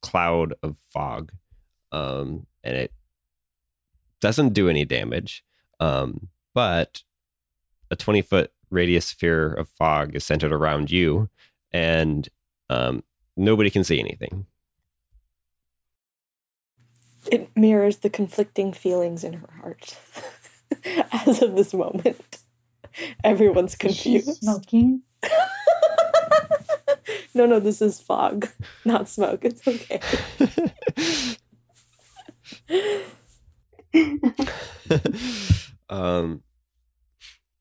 cloud 0.01 0.55
of 0.63 0.77
fog 0.93 1.33
um 1.91 2.47
and 2.63 2.77
it 2.77 2.93
doesn't 4.21 4.53
do 4.53 4.69
any 4.69 4.85
damage 4.85 5.45
um 5.81 6.29
but 6.55 7.03
a 7.91 7.97
20 7.97 8.23
foot 8.23 8.53
radius 8.71 9.07
sphere 9.07 9.53
of 9.53 9.69
fog 9.69 10.15
is 10.15 10.25
centered 10.25 10.53
around 10.53 10.91
you 10.91 11.29
and 11.73 12.29
um 12.71 13.03
nobody 13.37 13.71
can 13.71 13.85
see 13.85 13.99
anything 13.99 14.47
It 17.33 17.49
mirrors 17.57 17.97
the 17.99 18.11
conflicting 18.11 18.75
feelings 18.75 19.25
in 19.25 19.33
her 19.33 19.49
heart 19.63 19.97
as 21.13 21.41
of 21.41 21.57
this 21.57 21.73
moment. 21.73 22.39
Everyone's 23.25 23.75
Is 23.83 23.97
she 23.97 24.21
confused. 24.21 24.43
smoking? 24.43 25.01
no, 27.35 27.47
no, 27.47 27.59
this 27.59 27.81
is 27.81 27.99
fog, 28.01 28.49
not 28.85 29.09
smoke. 29.09 29.47
It's 29.47 29.67
okay. 29.67 29.99
um 35.91 36.43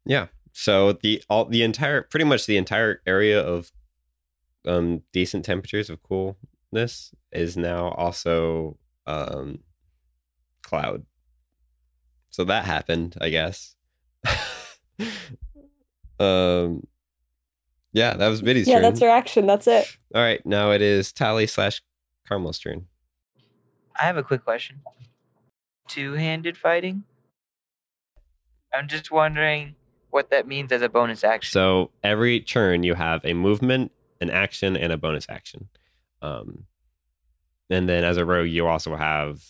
yeah 0.05 0.28
so 0.53 0.93
the 0.93 1.22
all 1.30 1.45
the 1.45 1.63
entire 1.63 2.01
pretty 2.01 2.26
much 2.26 2.45
the 2.45 2.57
entire 2.57 3.01
area 3.05 3.41
of 3.41 3.72
um 4.65 5.01
decent 5.13 5.45
temperatures 5.45 5.89
of 5.89 6.01
coolness 6.03 7.13
is 7.32 7.57
now 7.57 7.89
also 7.91 8.78
um 9.12 9.59
cloud 10.64 11.05
so 12.30 12.43
that 12.43 12.66
happened 12.66 13.18
i 13.22 13.30
guess 13.30 13.76
um 16.20 16.86
yeah 17.93 18.14
that 18.14 18.28
was 18.28 18.41
biddy's 18.41 18.68
turn. 18.68 18.72
yeah, 18.72 18.78
turn 18.78 18.84
that's 18.84 19.01
her 19.01 19.09
action. 19.09 19.47
That's 19.47 19.68
it. 19.68 19.97
all 20.16 20.22
right 20.22 20.45
now 20.45 20.72
it 20.72 20.82
is 20.82 21.12
tally 21.12 21.47
slash 21.47 21.82
carmel's 22.28 22.59
turn 22.59 22.86
I 23.99 24.05
have 24.05 24.18
a 24.18 24.24
quick 24.24 24.43
question. 24.43 24.82
Two-handed 25.88 26.57
fighting. 26.57 27.03
I'm 28.74 28.88
just 28.88 29.12
wondering 29.12 29.76
what 30.09 30.30
that 30.32 30.47
means 30.47 30.72
as 30.72 30.82
a 30.82 30.89
bonus 30.89 31.24
action. 31.24 31.51
So 31.51 31.91
every 32.03 32.39
turn 32.39 32.84
you 32.84 32.95
have 32.95 33.24
a 33.26 33.34
movement, 33.34 33.91
an 34.22 34.30
action, 34.30 34.78
and 34.78 34.91
a 34.93 34.97
bonus 34.97 35.28
action. 35.30 35.68
Um, 36.22 36.66
and 37.72 37.89
then 37.89 38.03
as 38.03 38.17
a 38.17 38.26
rogue, 38.26 38.49
you 38.49 38.67
also 38.67 38.95
have 38.95 39.41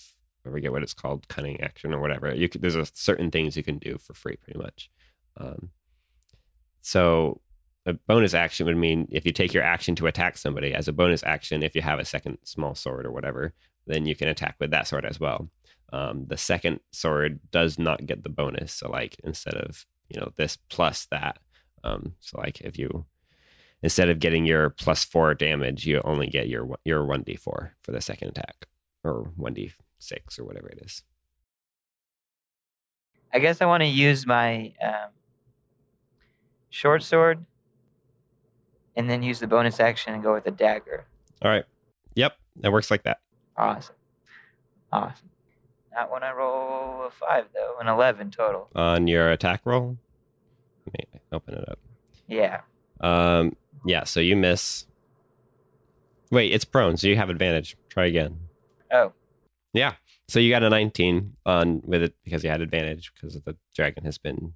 I 0.45 0.49
forget 0.49 0.71
what 0.71 0.83
it's 0.83 0.93
called, 0.93 1.27
cunning 1.27 1.61
action 1.61 1.93
or 1.93 1.99
whatever. 1.99 2.33
You 2.33 2.49
could, 2.49 2.61
there's 2.61 2.75
a 2.75 2.87
certain 2.93 3.29
things 3.29 3.55
you 3.55 3.63
can 3.63 3.77
do 3.77 3.97
for 3.97 4.13
free, 4.13 4.37
pretty 4.37 4.59
much. 4.59 4.89
Um, 5.37 5.69
so 6.81 7.41
a 7.85 7.93
bonus 7.93 8.33
action 8.33 8.65
would 8.65 8.77
mean 8.77 9.07
if 9.11 9.25
you 9.25 9.31
take 9.31 9.53
your 9.53 9.63
action 9.63 9.95
to 9.95 10.07
attack 10.07 10.37
somebody 10.37 10.73
as 10.73 10.87
a 10.87 10.93
bonus 10.93 11.23
action, 11.23 11.63
if 11.63 11.75
you 11.75 11.81
have 11.81 11.99
a 11.99 12.05
second 12.05 12.39
small 12.43 12.75
sword 12.75 13.05
or 13.05 13.11
whatever, 13.11 13.53
then 13.87 14.05
you 14.05 14.15
can 14.15 14.27
attack 14.27 14.55
with 14.59 14.71
that 14.71 14.87
sword 14.87 15.05
as 15.05 15.19
well. 15.19 15.49
Um, 15.93 16.25
the 16.27 16.37
second 16.37 16.79
sword 16.91 17.39
does 17.51 17.77
not 17.77 18.05
get 18.05 18.23
the 18.23 18.29
bonus. 18.29 18.73
So 18.73 18.89
like 18.89 19.17
instead 19.23 19.55
of 19.55 19.85
you 20.09 20.19
know 20.19 20.31
this 20.37 20.57
plus 20.69 21.05
that, 21.11 21.39
um, 21.83 22.13
so 22.19 22.39
like 22.39 22.61
if 22.61 22.77
you 22.77 23.05
instead 23.83 24.09
of 24.09 24.19
getting 24.19 24.45
your 24.45 24.69
plus 24.69 25.03
four 25.03 25.33
damage, 25.33 25.85
you 25.85 26.01
only 26.03 26.27
get 26.27 26.47
your 26.47 26.77
your 26.85 27.05
one 27.05 27.23
d 27.23 27.35
four 27.35 27.73
for 27.81 27.91
the 27.91 28.01
second 28.01 28.29
attack 28.29 28.67
or 29.03 29.31
one 29.35 29.53
d 29.53 29.71
six 29.99 30.37
or 30.39 30.45
whatever 30.45 30.67
it 30.69 30.79
is. 30.83 31.03
I 33.33 33.39
guess 33.39 33.61
I 33.61 33.65
want 33.65 33.81
to 33.81 33.87
use 33.87 34.25
my 34.27 34.73
um, 34.83 35.11
short 36.69 37.01
sword 37.03 37.45
and 38.95 39.09
then 39.09 39.23
use 39.23 39.39
the 39.39 39.47
bonus 39.47 39.79
action 39.79 40.13
and 40.13 40.21
go 40.21 40.33
with 40.33 40.45
a 40.47 40.51
dagger. 40.51 41.05
All 41.41 41.49
right. 41.49 41.63
Yep, 42.15 42.33
that 42.57 42.71
works 42.71 42.91
like 42.91 43.03
that. 43.03 43.19
Awesome. 43.55 43.95
Awesome. 44.91 45.29
Not 45.93 46.11
when 46.11 46.23
I 46.23 46.31
roll 46.33 47.05
a 47.05 47.11
five, 47.11 47.45
though, 47.53 47.77
an 47.79 47.87
11 47.87 48.31
total. 48.31 48.69
On 48.75 49.07
your 49.07 49.31
attack 49.31 49.61
roll, 49.65 49.97
let 50.85 50.93
me 50.93 51.19
open 51.31 51.53
it 51.55 51.69
up. 51.69 51.79
Yeah. 52.27 52.61
Um, 52.99 53.55
yeah, 53.85 54.03
so 54.03 54.19
you 54.19 54.35
miss. 54.35 54.85
Wait, 56.31 56.51
it's 56.51 56.65
prone, 56.65 56.97
so 56.97 57.07
you 57.07 57.17
have 57.17 57.29
advantage. 57.29 57.75
Try 57.89 58.05
again. 58.05 58.39
Oh, 58.91 59.13
Yeah, 59.73 59.93
so 60.27 60.39
you 60.39 60.49
got 60.49 60.63
a 60.63 60.69
19 60.69 61.35
on 61.45 61.81
with 61.85 62.01
it 62.03 62.13
because 62.23 62.43
you 62.43 62.49
had 62.49 62.61
advantage 62.61 63.11
because 63.13 63.33
the 63.41 63.55
dragon 63.75 64.03
has 64.05 64.17
been 64.17 64.53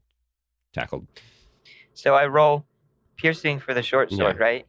tackled. 0.73 1.07
so 1.93 2.13
I 2.15 2.28
roll 2.28 2.65
piercing 3.15 3.59
for 3.59 3.73
the 3.73 3.82
short 3.82 4.11
Yeah. 4.11 4.17
sword, 4.17 4.39
right? 4.39 4.65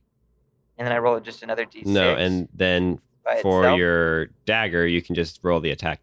And 0.79 0.87
then 0.87 0.93
I 0.93 0.99
roll 0.99 1.19
just 1.21 1.43
another 1.43 1.65
d6. 1.65 1.87
No, 1.87 2.15
and 2.15 2.49
then 2.55 3.01
for 3.43 3.63
itself? 3.63 3.79
your 3.79 4.27
dagger, 4.45 4.87
you 4.87 5.03
can 5.03 5.15
just 5.15 5.41
roll 5.43 5.59
the 5.61 5.71
attack. 5.71 6.01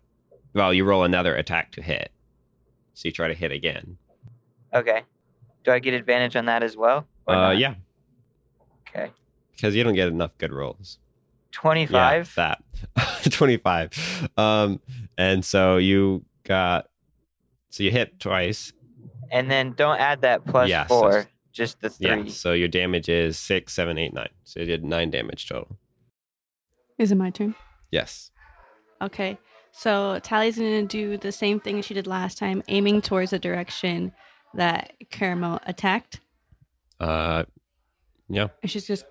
Well, 0.53 0.73
you 0.73 0.83
roll 0.83 1.03
another 1.03 1.35
attack 1.35 1.71
to 1.73 1.81
hit. 1.81 2.11
So 2.93 3.07
you 3.07 3.11
try 3.11 3.27
to 3.27 3.33
hit 3.33 3.51
again. 3.51 3.97
Okay. 4.73 5.03
Do 5.63 5.71
I 5.71 5.79
get 5.79 5.93
advantage 5.93 6.35
on 6.35 6.45
that 6.45 6.63
as 6.63 6.75
well? 6.75 7.07
Uh, 7.27 7.55
yeah, 7.57 7.75
Okay. 8.88 9.11
because 9.55 9.75
you 9.75 9.84
don't 9.84 9.95
get 9.95 10.07
enough 10.09 10.38
good 10.38 10.51
rolls. 10.53 10.99
25. 11.51 12.34
Yeah, 12.38 12.55
that 12.95 13.23
25. 13.31 14.29
Um, 14.38 14.79
and 15.17 15.43
so 15.45 15.77
you 15.77 16.25
got 16.43 16.88
so 17.69 17.84
you 17.84 17.91
hit 17.91 18.19
twice. 18.19 18.73
And 19.31 19.49
then 19.49 19.73
don't 19.73 19.99
add 19.99 20.21
that 20.21 20.45
plus 20.45 20.69
Yeah, 20.69 20.86
so- 20.88 20.99
four, 20.99 21.27
just 21.51 21.81
the 21.81 21.89
three. 21.89 22.07
Yeah, 22.07 22.23
so 22.29 22.53
your 22.53 22.67
damage 22.67 23.09
is 23.09 23.38
six, 23.38 23.73
seven, 23.73 23.97
eight, 23.97 24.13
nine. 24.13 24.29
So 24.43 24.59
you 24.59 24.65
did 24.65 24.84
nine 24.84 25.09
damage 25.11 25.47
total. 25.47 25.77
Is 26.97 27.11
it 27.11 27.15
my 27.15 27.29
turn? 27.29 27.55
Yes. 27.91 28.31
Okay. 29.01 29.38
So 29.71 30.19
Tally's 30.23 30.57
gonna 30.57 30.84
do 30.84 31.17
the 31.17 31.31
same 31.31 31.59
thing 31.59 31.81
she 31.81 31.93
did 31.93 32.05
last 32.07 32.38
time, 32.38 32.61
aiming 32.67 33.01
towards 33.01 33.31
the 33.31 33.39
direction 33.39 34.11
that 34.55 34.93
Caramel 35.09 35.59
attacked. 35.65 36.19
Uh, 36.99 37.43
yeah. 38.34 38.47
And 38.61 38.69
she's 38.71 38.86
just 38.88 39.05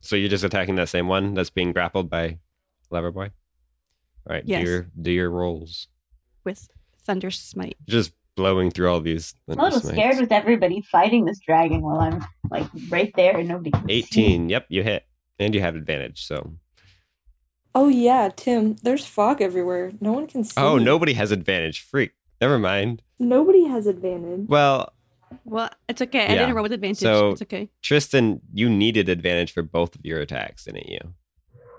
So 0.00 0.16
you're 0.16 0.28
just 0.28 0.44
attacking 0.44 0.74
that 0.76 0.88
same 0.88 1.08
one 1.08 1.34
that's 1.34 1.50
being 1.50 1.72
grappled 1.72 2.08
by 2.10 2.38
Loverboy? 2.92 3.30
All 4.26 4.34
right, 4.34 4.44
Yes. 4.46 4.64
do 4.64 4.70
your 4.70 4.86
do 5.00 5.10
your 5.10 5.30
rolls. 5.30 5.88
with 6.44 6.68
Thunder 7.06 7.30
Smite. 7.30 7.76
Just 7.86 8.12
blowing 8.36 8.70
through 8.70 8.90
all 8.90 9.00
these. 9.00 9.34
Oh, 9.48 9.52
I'm 9.52 9.58
a 9.58 9.62
little 9.64 9.80
smites. 9.80 9.94
scared 9.96 10.18
with 10.20 10.32
everybody 10.32 10.80
fighting 10.80 11.24
this 11.26 11.38
dragon 11.38 11.82
while 11.82 12.00
I'm 12.00 12.24
like 12.50 12.66
right 12.88 13.12
there 13.16 13.36
and 13.38 13.48
nobody 13.48 13.70
can 13.70 13.86
see. 13.86 13.94
18. 13.94 14.48
Yep, 14.48 14.66
you 14.70 14.82
hit. 14.82 15.04
And 15.38 15.54
you 15.54 15.60
have 15.60 15.74
advantage, 15.76 16.24
so. 16.24 16.54
Oh 17.74 17.88
yeah, 17.88 18.30
Tim. 18.34 18.76
There's 18.82 19.04
fog 19.04 19.42
everywhere. 19.42 19.92
No 20.00 20.12
one 20.12 20.26
can 20.28 20.44
see. 20.44 20.54
Oh, 20.56 20.78
nobody 20.78 21.12
has 21.14 21.30
advantage. 21.32 21.80
Freak. 21.82 22.12
Never 22.40 22.58
mind. 22.58 23.02
Nobody 23.18 23.64
has 23.66 23.86
advantage. 23.86 24.46
Well, 24.48 24.92
Well, 25.44 25.70
it's 25.88 26.00
okay. 26.02 26.26
I 26.26 26.32
Yeah. 26.34 26.38
didn't 26.40 26.54
roll 26.54 26.62
with 26.64 26.72
advantage. 26.72 26.98
So- 26.98 27.30
it's 27.32 27.42
okay. 27.42 27.68
Tristan, 27.82 28.40
you 28.52 28.68
needed 28.68 29.08
advantage 29.08 29.52
for 29.52 29.62
both 29.62 29.94
of 29.94 30.04
your 30.04 30.20
attacks, 30.20 30.64
didn't 30.64 30.88
you? 30.88 31.14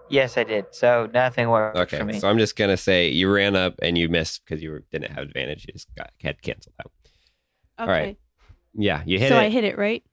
Yes, 0.09 0.37
I 0.37 0.43
did. 0.43 0.65
So 0.71 1.09
nothing 1.13 1.49
worked 1.49 1.77
Okay, 1.77 1.97
for 1.97 2.05
me. 2.05 2.19
so 2.19 2.29
I'm 2.29 2.37
just 2.37 2.55
gonna 2.55 2.77
say 2.77 3.09
you 3.09 3.31
ran 3.31 3.55
up 3.55 3.75
and 3.81 3.97
you 3.97 4.07
missed 4.07 4.45
because 4.45 4.61
you 4.61 4.83
didn't 4.91 5.11
have 5.11 5.23
advantage. 5.23 5.65
You 5.67 5.73
just 5.73 5.93
got 5.95 6.11
had 6.21 6.41
canceled 6.43 6.75
out. 6.79 6.91
Okay. 7.79 7.91
right. 7.91 8.17
Yeah, 8.75 9.01
you 9.05 9.17
hit 9.19 9.25
it. 9.27 9.29
so 9.29 9.37
it. 9.37 9.41
I 9.45 9.49
hit 9.49 9.63
it 9.63 9.77
right. 9.77 10.03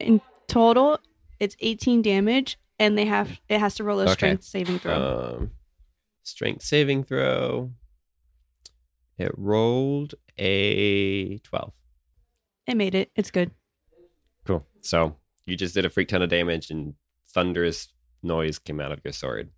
In 0.00 0.20
total, 0.48 0.98
it's 1.38 1.56
18 1.60 2.02
damage, 2.02 2.58
and 2.78 2.98
they 2.98 3.04
have 3.04 3.40
it 3.48 3.60
has 3.60 3.76
to 3.76 3.84
roll 3.84 4.00
a 4.00 4.04
Okay. 4.04 4.12
strength 4.14 4.42
saving 4.44 4.78
throw. 4.80 5.36
Um, 5.38 5.50
strength 6.24 6.62
saving 6.62 7.04
throw. 7.04 7.70
It 9.16 9.30
rolled 9.38 10.14
a 10.38 11.38
12. 11.38 11.72
It 12.66 12.76
made 12.76 12.94
it. 12.94 13.10
It's 13.16 13.30
good. 13.30 13.50
Cool. 14.44 14.66
So 14.80 15.16
you 15.46 15.56
just 15.56 15.74
did 15.74 15.84
a 15.84 15.90
freak 15.90 16.08
ton 16.08 16.22
of 16.22 16.30
damage 16.30 16.70
and 16.70 16.94
thunderous 17.28 17.88
noise 18.22 18.58
came 18.58 18.80
out 18.80 18.92
of 18.92 19.00
your 19.04 19.12
sword. 19.12 19.50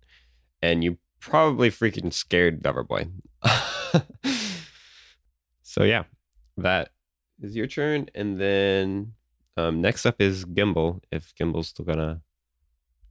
And 0.61 0.83
you 0.83 0.97
probably 1.19 1.69
freaking 1.69 2.11
scared 2.11 2.63
Loverboy. 2.63 3.11
so 5.61 5.83
yeah, 5.83 6.03
that 6.57 6.89
is 7.41 7.55
your 7.55 7.67
turn. 7.67 8.09
And 8.15 8.39
then 8.39 9.13
um, 9.55 9.81
next 9.81 10.05
up 10.05 10.21
is 10.21 10.45
Gimbal, 10.45 11.01
if 11.11 11.33
Gimbal's 11.35 11.69
still 11.69 11.85
gonna 11.85 12.21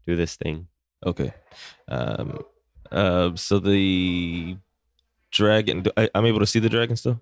do 0.07 0.17
this 0.17 0.37
thing. 0.37 0.69
Okay. 1.05 1.33
Um. 1.89 2.39
Uh. 2.91 3.35
So 3.37 3.59
the 3.59 4.57
dragon. 5.31 5.85
I, 5.97 6.09
I'm 6.15 6.27
able 6.27 6.41
to 6.41 6.47
see 6.47 6.61
the 6.61 6.69
dragon 6.69 6.97
still. 6.97 7.21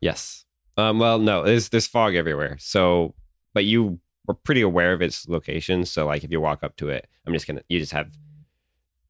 Yes. 0.00 0.44
Um, 0.76 0.98
well, 0.98 1.18
no, 1.18 1.44
there's 1.44 1.68
there's 1.68 1.86
fog 1.86 2.14
everywhere. 2.14 2.56
So, 2.58 3.14
but 3.54 3.64
you 3.64 4.00
were 4.26 4.34
pretty 4.34 4.60
aware 4.62 4.92
of 4.92 5.02
its 5.02 5.28
location. 5.28 5.84
So, 5.84 6.06
like, 6.06 6.24
if 6.24 6.30
you 6.30 6.40
walk 6.40 6.62
up 6.62 6.76
to 6.76 6.88
it, 6.88 7.08
I'm 7.26 7.32
just 7.32 7.46
gonna 7.46 7.62
you 7.68 7.78
just 7.78 7.92
have 7.92 8.10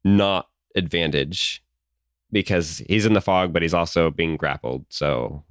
not 0.03 0.47
advantage 0.75 1.63
because 2.31 2.81
he's 2.89 3.05
in 3.05 3.13
the 3.13 3.21
fog, 3.21 3.53
but 3.53 3.61
he's 3.61 3.73
also 3.73 4.09
being 4.09 4.37
grappled. 4.37 4.85
So, 4.89 5.43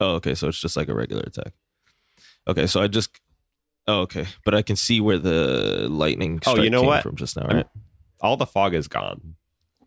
Oh, 0.00 0.14
okay. 0.16 0.34
So 0.34 0.48
it's 0.48 0.60
just 0.60 0.76
like 0.76 0.88
a 0.88 0.94
regular 0.94 1.22
attack. 1.22 1.52
Okay. 2.48 2.66
So 2.66 2.82
I 2.82 2.88
just. 2.88 3.18
Oh, 3.86 4.00
okay. 4.00 4.26
But 4.44 4.54
I 4.54 4.62
can 4.62 4.76
see 4.76 5.00
where 5.00 5.18
the 5.18 5.86
lightning. 5.88 6.40
Oh, 6.46 6.56
you 6.60 6.70
know 6.70 6.82
what? 6.82 7.02
From 7.02 7.16
just 7.16 7.36
now, 7.36 7.44
I'm- 7.44 7.56
right? 7.58 7.66
all 8.20 8.36
the 8.36 8.46
fog 8.46 8.74
is 8.74 8.88
gone. 8.88 9.36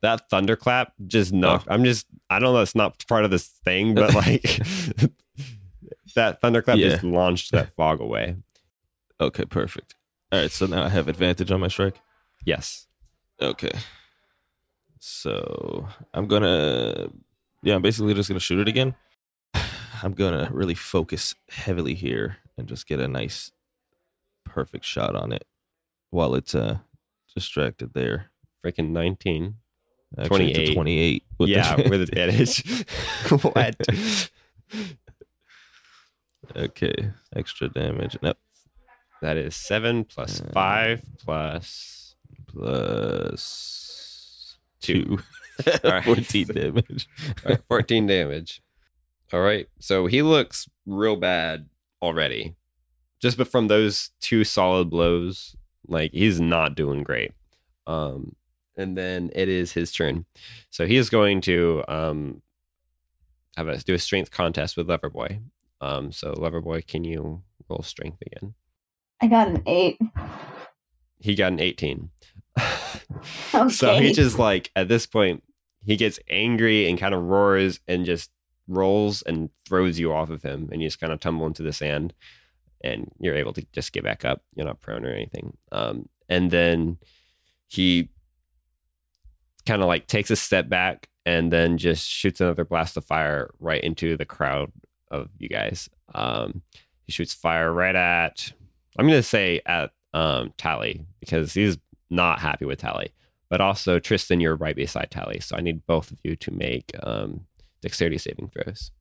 That 0.01 0.29
thunderclap 0.29 0.93
just 1.07 1.33
knocked. 1.33 1.67
I'm 1.69 1.83
just 1.83 2.05
I 2.29 2.37
don't 2.39 2.53
know. 2.53 2.61
It's 2.61 2.75
not 2.75 3.03
part 3.07 3.25
of 3.25 3.31
this 3.31 3.47
thing, 3.47 3.95
but 3.95 4.13
like 4.13 4.43
that 6.17 6.41
thunderclap 6.41 6.77
Yeah. 6.77 6.89
just 6.89 7.03
launched 7.03 7.51
that 7.53 7.73
fog 7.75 8.01
away. 8.01 8.35
Okay. 9.19 9.45
Perfect. 9.45 9.95
All 10.31 10.39
right. 10.39 10.51
So 10.51 10.65
now 10.67 10.83
I 10.83 10.89
have 10.89 11.07
advantage 11.07 11.51
on 11.51 11.59
my 11.59 11.69
strike. 11.69 11.99
Yes. 12.45 12.87
Okay. 13.41 13.71
So 14.99 15.87
I'm 16.13 16.27
gonna, 16.27 17.07
yeah, 17.63 17.75
I'm 17.75 17.81
basically 17.81 18.13
just 18.13 18.29
gonna 18.29 18.39
shoot 18.39 18.59
it 18.59 18.67
again. 18.67 18.95
I'm 20.03 20.13
gonna 20.13 20.49
really 20.51 20.75
focus 20.75 21.33
heavily 21.49 21.93
here 21.93 22.37
and 22.57 22.67
just 22.67 22.87
get 22.87 22.99
a 22.99 23.07
nice, 23.07 23.51
perfect 24.43 24.85
shot 24.85 25.15
on 25.15 25.31
it 25.31 25.45
while 26.09 26.35
it's 26.35 26.55
uh 26.55 26.79
distracted 27.33 27.93
there. 27.93 28.31
Freaking 28.65 28.89
19. 28.89 29.55
Actually, 30.17 30.51
it's 30.51 30.71
a 30.71 30.73
28. 30.73 30.73
28. 30.73 31.23
with 31.37 31.49
yeah, 31.49 31.75
with 31.89 32.01
advantage. 32.01 32.85
what? 33.41 34.29
Okay, 36.57 37.11
extra 37.35 37.69
damage. 37.69 38.17
Nope. 38.21 38.37
That 39.21 39.37
is 39.37 39.55
seven 39.55 40.03
plus 40.05 40.41
Uh, 40.41 40.49
five 40.53 41.01
plus 41.19 42.15
Plus 42.47 44.57
Two. 44.81 45.17
two. 45.17 45.19
All 45.83 45.91
right. 45.91 46.03
14 46.03 46.47
damage. 46.47 47.07
all 47.45 47.51
right, 47.51 47.61
14 47.67 48.05
damage. 48.07 48.61
All 49.33 49.41
right. 49.41 49.67
So 49.79 50.05
he 50.05 50.21
looks 50.21 50.69
real 50.85 51.15
bad 51.15 51.67
already. 52.01 52.55
Just 53.19 53.37
but 53.37 53.47
from 53.47 53.67
those 53.67 54.11
two 54.21 54.43
solid 54.43 54.89
blows, 54.91 55.55
like 55.87 56.11
he's 56.11 56.39
not 56.39 56.75
doing 56.75 57.01
great. 57.03 57.31
Um 57.87 58.35
and 58.75 58.95
then 58.95 59.31
it 59.33 59.49
is 59.49 59.71
his 59.71 59.91
turn. 59.91 60.25
So 60.69 60.85
he 60.85 60.97
is 60.97 61.09
going 61.09 61.41
to 61.41 61.83
um 61.87 62.41
have 63.55 63.67
a 63.67 63.77
do 63.79 63.95
a 63.95 63.99
strength 63.99 64.29
contest 64.29 64.77
with 64.77 64.87
Loverboy. 64.87 65.41
Um 65.81 66.11
so 66.11 66.33
Loverboy, 66.33 66.85
can 66.87 67.03
you 67.03 67.43
roll 67.69 67.83
strength 67.83 68.21
again? 68.25 68.53
I 69.21 69.27
got 69.27 69.47
an 69.47 69.63
eight. 69.65 69.99
He 71.19 71.35
got 71.35 71.51
an 71.51 71.59
18. 71.59 72.09
Okay. 72.59 72.69
So 73.69 73.95
he 73.95 74.13
just 74.13 74.37
like 74.37 74.71
at 74.75 74.87
this 74.87 75.05
point 75.07 75.41
he 75.83 75.95
gets 75.95 76.19
angry 76.29 76.87
and 76.89 76.99
kind 76.99 77.15
of 77.15 77.23
roars 77.23 77.79
and 77.87 78.05
just 78.05 78.29
rolls 78.67 79.21
and 79.21 79.49
throws 79.67 79.97
you 79.97 80.13
off 80.13 80.29
of 80.29 80.43
him 80.43 80.69
and 80.71 80.81
you 80.81 80.87
just 80.87 80.99
kind 80.99 81.13
of 81.13 81.19
tumble 81.19 81.47
into 81.47 81.63
the 81.63 81.71
sand 81.73 82.13
and 82.83 83.09
you're 83.19 83.35
able 83.35 83.53
to 83.53 83.65
just 83.71 83.93
get 83.93 84.03
back 84.03 84.25
up. 84.25 84.41
You're 84.55 84.67
not 84.67 84.81
prone 84.81 85.05
or 85.05 85.09
anything. 85.09 85.57
Um, 85.71 86.09
and 86.29 86.51
then 86.51 86.97
he 87.67 88.09
kind 89.65 89.81
of 89.81 89.87
like 89.87 90.07
takes 90.07 90.29
a 90.29 90.35
step 90.35 90.69
back 90.69 91.09
and 91.25 91.51
then 91.51 91.77
just 91.77 92.07
shoots 92.07 92.41
another 92.41 92.65
blast 92.65 92.97
of 92.97 93.05
fire 93.05 93.49
right 93.59 93.83
into 93.83 94.17
the 94.17 94.25
crowd 94.25 94.71
of 95.11 95.29
you 95.37 95.49
guys. 95.49 95.89
Um, 96.13 96.61
he 97.03 97.11
shoots 97.11 97.33
fire 97.33 97.71
right 97.71 97.95
at 97.95 98.51
I'm 98.97 99.07
gonna 99.07 99.23
say 99.23 99.61
at 99.65 99.91
um 100.13 100.53
Tally 100.57 101.05
because 101.19 101.53
he's 101.53 101.77
not 102.09 102.39
happy 102.39 102.65
with 102.65 102.79
Tally. 102.79 103.11
But 103.49 103.61
also 103.61 103.99
Tristan, 103.99 104.41
you're 104.41 104.55
right 104.55 104.75
beside 104.75 105.09
Tally, 105.09 105.39
so 105.39 105.55
I 105.55 105.61
need 105.61 105.85
both 105.85 106.11
of 106.11 106.17
you 106.23 106.35
to 106.35 106.51
make 106.51 106.91
um 107.03 107.45
dexterity 107.81 108.17
saving 108.17 108.49
throws. 108.49 108.91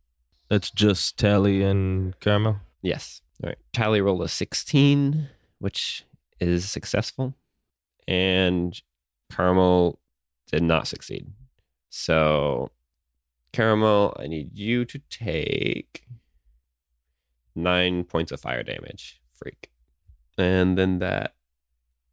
That's 0.48 0.70
just 0.70 1.18
Tally 1.18 1.62
and 1.62 2.18
Caramel. 2.20 2.58
Yes. 2.82 3.20
All 3.42 3.48
right. 3.48 3.58
Tally 3.72 4.00
rolled 4.00 4.22
a 4.22 4.28
16, 4.28 5.28
which 5.58 6.04
is 6.40 6.70
successful. 6.70 7.34
And 8.06 8.80
Caramel 9.32 9.98
did 10.52 10.62
not 10.62 10.86
succeed. 10.86 11.26
So, 11.90 12.70
Caramel, 13.56 14.14
I 14.20 14.26
need 14.26 14.50
you 14.52 14.84
to 14.84 15.00
take 15.08 16.04
nine 17.54 18.04
points 18.04 18.30
of 18.30 18.38
fire 18.38 18.62
damage. 18.62 19.18
Freak. 19.34 19.70
And 20.36 20.76
then 20.76 20.98
that 20.98 21.34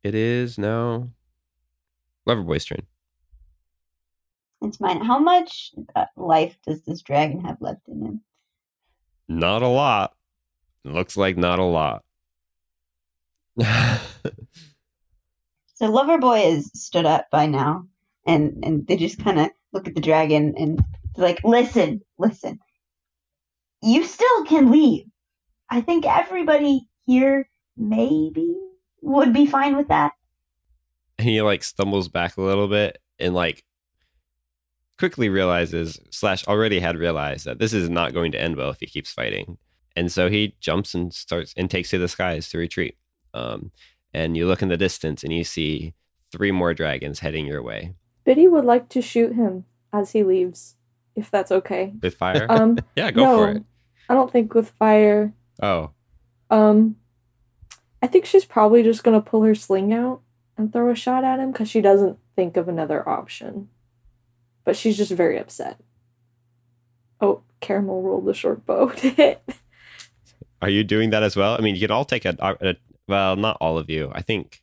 it 0.03 0.15
is 0.15 0.57
now 0.57 1.09
Loverboy's 2.25 2.63
turn. 2.63 2.83
It's 4.61 4.79
mine. 4.79 5.03
How 5.03 5.19
much 5.19 5.71
uh, 5.97 6.05
life 6.15 6.55
does 6.65 6.81
this 6.83 7.01
dragon 7.01 7.41
have 7.41 7.57
left 7.59 7.89
in 7.89 8.05
him? 8.05 8.21
Not 9.27 9.61
a 9.63 9.67
lot. 9.67 10.13
Looks 10.85 11.17
like 11.17 11.35
not 11.35 11.59
a 11.59 11.65
lot. 11.65 12.05
So 15.75 15.91
Loverboy 15.91 16.45
is 16.55 16.71
stood 16.75 17.05
up 17.05 17.29
by 17.29 17.47
now, 17.47 17.87
and 18.25 18.63
and 18.63 18.87
they 18.87 18.95
just 18.95 19.21
kind 19.21 19.39
of 19.39 19.49
look 19.73 19.85
at 19.87 19.95
the 19.95 20.01
dragon 20.01 20.53
and 20.55 20.79
like, 21.17 21.43
"Listen, 21.43 22.01
listen. 22.17 22.59
You 23.81 24.05
still 24.05 24.45
can 24.45 24.71
leave. 24.71 25.05
I 25.69 25.81
think 25.81 26.05
everybody 26.05 26.87
here 27.05 27.49
maybe 27.75 28.55
would 29.01 29.33
be 29.33 29.45
fine 29.45 29.75
with 29.75 29.89
that." 29.89 30.13
and 31.17 31.29
he 31.29 31.41
like 31.41 31.63
stumbles 31.63 32.07
back 32.07 32.37
a 32.37 32.41
little 32.41 32.67
bit 32.67 32.99
and 33.19 33.33
like 33.33 33.63
quickly 34.97 35.29
realizes 35.29 35.99
slash 36.11 36.45
already 36.47 36.79
had 36.79 36.97
realized 36.97 37.45
that 37.45 37.59
this 37.59 37.73
is 37.73 37.89
not 37.89 38.13
going 38.13 38.31
to 38.31 38.41
end 38.41 38.55
well 38.55 38.69
if 38.69 38.79
he 38.79 38.85
keeps 38.85 39.11
fighting 39.11 39.57
and 39.95 40.11
so 40.11 40.29
he 40.29 40.55
jumps 40.59 40.93
and 40.93 41.13
starts 41.13 41.53
and 41.55 41.69
takes 41.69 41.89
to 41.89 41.97
the 41.97 42.07
skies 42.07 42.49
to 42.49 42.57
retreat 42.57 42.97
um, 43.33 43.71
and 44.13 44.37
you 44.37 44.45
look 44.45 44.61
in 44.61 44.69
the 44.69 44.77
distance 44.77 45.23
and 45.23 45.33
you 45.33 45.43
see 45.43 45.93
three 46.31 46.51
more 46.51 46.73
dragons 46.73 47.19
heading 47.19 47.45
your 47.45 47.63
way 47.63 47.93
Biddy 48.23 48.47
would 48.47 48.65
like 48.65 48.89
to 48.89 49.01
shoot 49.01 49.33
him 49.33 49.65
as 49.91 50.11
he 50.11 50.23
leaves, 50.23 50.75
if 51.15 51.29
that's 51.31 51.51
okay. 51.51 51.93
with 52.01 52.15
fire 52.15 52.45
Um, 52.49 52.77
yeah 52.95 53.11
go 53.11 53.23
no, 53.23 53.37
for 53.37 53.51
it 53.51 53.63
I 54.09 54.13
don't 54.15 54.31
think 54.31 54.53
with 54.53 54.69
fire. 54.71 55.33
oh 55.61 55.91
Um, 56.49 56.97
I 58.01 58.07
think 58.07 58.25
she's 58.25 58.45
probably 58.45 58.83
just 58.83 59.03
gonna 59.03 59.21
pull 59.21 59.43
her 59.43 59.55
sling 59.55 59.93
out 59.93 60.21
and 60.57 60.71
throw 60.71 60.91
a 60.91 60.95
shot 60.95 61.23
at 61.23 61.39
him 61.39 61.51
because 61.51 61.69
she 61.69 61.81
doesn't 61.81 62.17
think 62.35 62.57
of 62.57 62.67
another 62.67 63.07
option. 63.07 63.69
But 64.65 64.75
she's 64.75 64.97
just 64.97 65.11
very 65.11 65.37
upset. 65.39 65.79
Oh, 67.21 67.41
Caramel 67.61 68.01
rolled 68.01 68.25
the 68.25 68.33
short 68.33 68.65
bow 68.65 68.89
to 68.89 69.09
hit. 69.19 69.41
Are 70.61 70.69
you 70.69 70.83
doing 70.83 71.09
that 71.11 71.23
as 71.23 71.35
well? 71.35 71.55
I 71.57 71.61
mean, 71.61 71.75
you 71.75 71.81
could 71.81 71.91
all 71.91 72.05
take 72.05 72.25
a, 72.25 72.35
a 72.39 72.75
well, 73.07 73.35
not 73.35 73.57
all 73.61 73.77
of 73.77 73.89
you. 73.89 74.11
I 74.13 74.21
think 74.21 74.61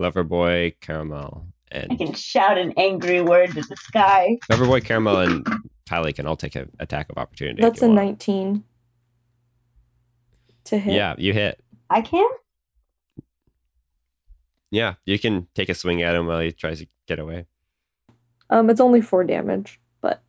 Loverboy, 0.00 0.74
Caramel, 0.80 1.46
I 1.72 1.96
can 1.96 2.12
shout 2.14 2.56
an 2.58 2.72
angry 2.76 3.20
word 3.20 3.48
to 3.52 3.62
the 3.62 3.76
sky. 3.76 4.38
Loverboy, 4.50 4.84
Caramel, 4.84 5.18
and 5.20 5.46
Tally 5.86 6.12
can 6.12 6.26
all 6.26 6.36
take 6.36 6.54
an 6.56 6.70
attack 6.78 7.10
of 7.10 7.18
opportunity. 7.18 7.60
That's 7.62 7.82
a 7.82 7.86
want. 7.86 7.96
19 7.96 8.64
to 10.64 10.78
hit. 10.78 10.94
Yeah, 10.94 11.14
you 11.18 11.32
hit. 11.32 11.62
I 11.90 12.00
can? 12.00 12.26
Yeah, 14.70 14.94
you 15.04 15.18
can 15.18 15.46
take 15.54 15.68
a 15.68 15.74
swing 15.74 16.02
at 16.02 16.14
him 16.14 16.26
while 16.26 16.40
he 16.40 16.52
tries 16.52 16.80
to 16.80 16.86
get 17.06 17.18
away. 17.18 17.46
Um, 18.50 18.68
it's 18.70 18.80
only 18.80 19.00
four 19.00 19.24
damage, 19.24 19.80
but 20.00 20.22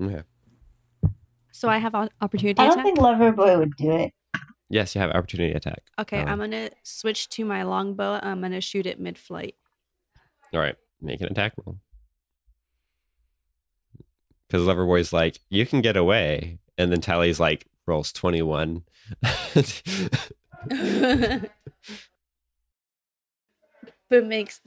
Okay. 0.00 0.22
So 1.52 1.68
I 1.68 1.78
have 1.78 1.94
o- 1.94 2.08
opportunity 2.20 2.60
I 2.60 2.64
don't 2.66 2.72
attack. 2.74 2.84
think 2.84 2.98
Loverboy 2.98 3.58
would 3.58 3.76
do 3.76 3.90
it. 3.92 4.12
Yes, 4.70 4.94
you 4.94 5.00
have 5.00 5.10
opportunity 5.10 5.52
attack. 5.54 5.82
okay, 5.98 6.20
um, 6.20 6.28
I'm 6.28 6.38
gonna 6.38 6.70
switch 6.82 7.28
to 7.30 7.44
my 7.44 7.62
longbow. 7.62 8.20
I'm 8.22 8.40
gonna 8.40 8.60
shoot 8.60 8.86
it 8.86 9.00
mid-flight. 9.00 9.54
All 10.52 10.60
right, 10.60 10.76
make 11.00 11.20
an 11.20 11.28
attack 11.28 11.52
roll. 11.64 11.78
Because 14.48 14.66
Loverboy's 14.66 15.12
like, 15.12 15.40
you 15.50 15.66
can 15.66 15.82
get 15.82 15.96
away, 15.96 16.58
and 16.78 16.90
then 16.90 17.00
Tally's 17.00 17.38
like 17.38 17.66
rolls 17.86 18.12
twenty 18.12 18.42
one. 18.42 18.82
but 24.08 24.26
makes 24.26 24.60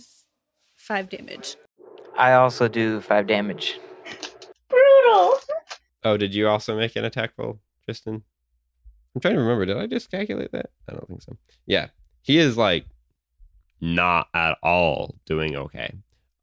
five 0.76 1.10
damage. 1.10 1.56
I 2.18 2.34
also 2.34 2.68
do 2.68 3.02
five 3.02 3.28
damage. 3.28 3.80
Brutal. 4.70 5.40
oh, 6.04 6.18
did 6.18 6.34
you 6.34 6.48
also 6.48 6.78
make 6.78 6.96
an 6.96 7.06
attack 7.06 7.32
roll, 7.38 7.60
Tristan? 7.86 8.24
I'm 9.16 9.22
trying 9.22 9.36
to 9.36 9.42
remember. 9.42 9.66
Did 9.66 9.78
I 9.78 9.88
just 9.88 10.12
calculate 10.12 10.52
that? 10.52 10.70
I 10.88 10.94
don't 10.94 11.08
think 11.08 11.22
so. 11.22 11.38
Yeah, 11.66 11.88
he 12.22 12.38
is 12.38 12.58
like 12.58 12.86
not 13.82 14.28
at 14.34 14.58
all 14.64 15.16
doing 15.26 15.56
okay, 15.56 15.96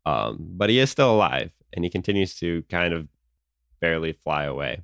um, 0.04 0.38
but 0.40 0.68
he 0.70 0.78
is 0.78 0.90
still 0.90 1.14
alive, 1.14 1.52
and 1.72 1.84
he 1.84 1.90
continues 1.90 2.34
to 2.40 2.62
kind 2.70 2.92
of 2.92 3.08
barely 3.80 4.12
fly 4.12 4.44
away. 4.44 4.82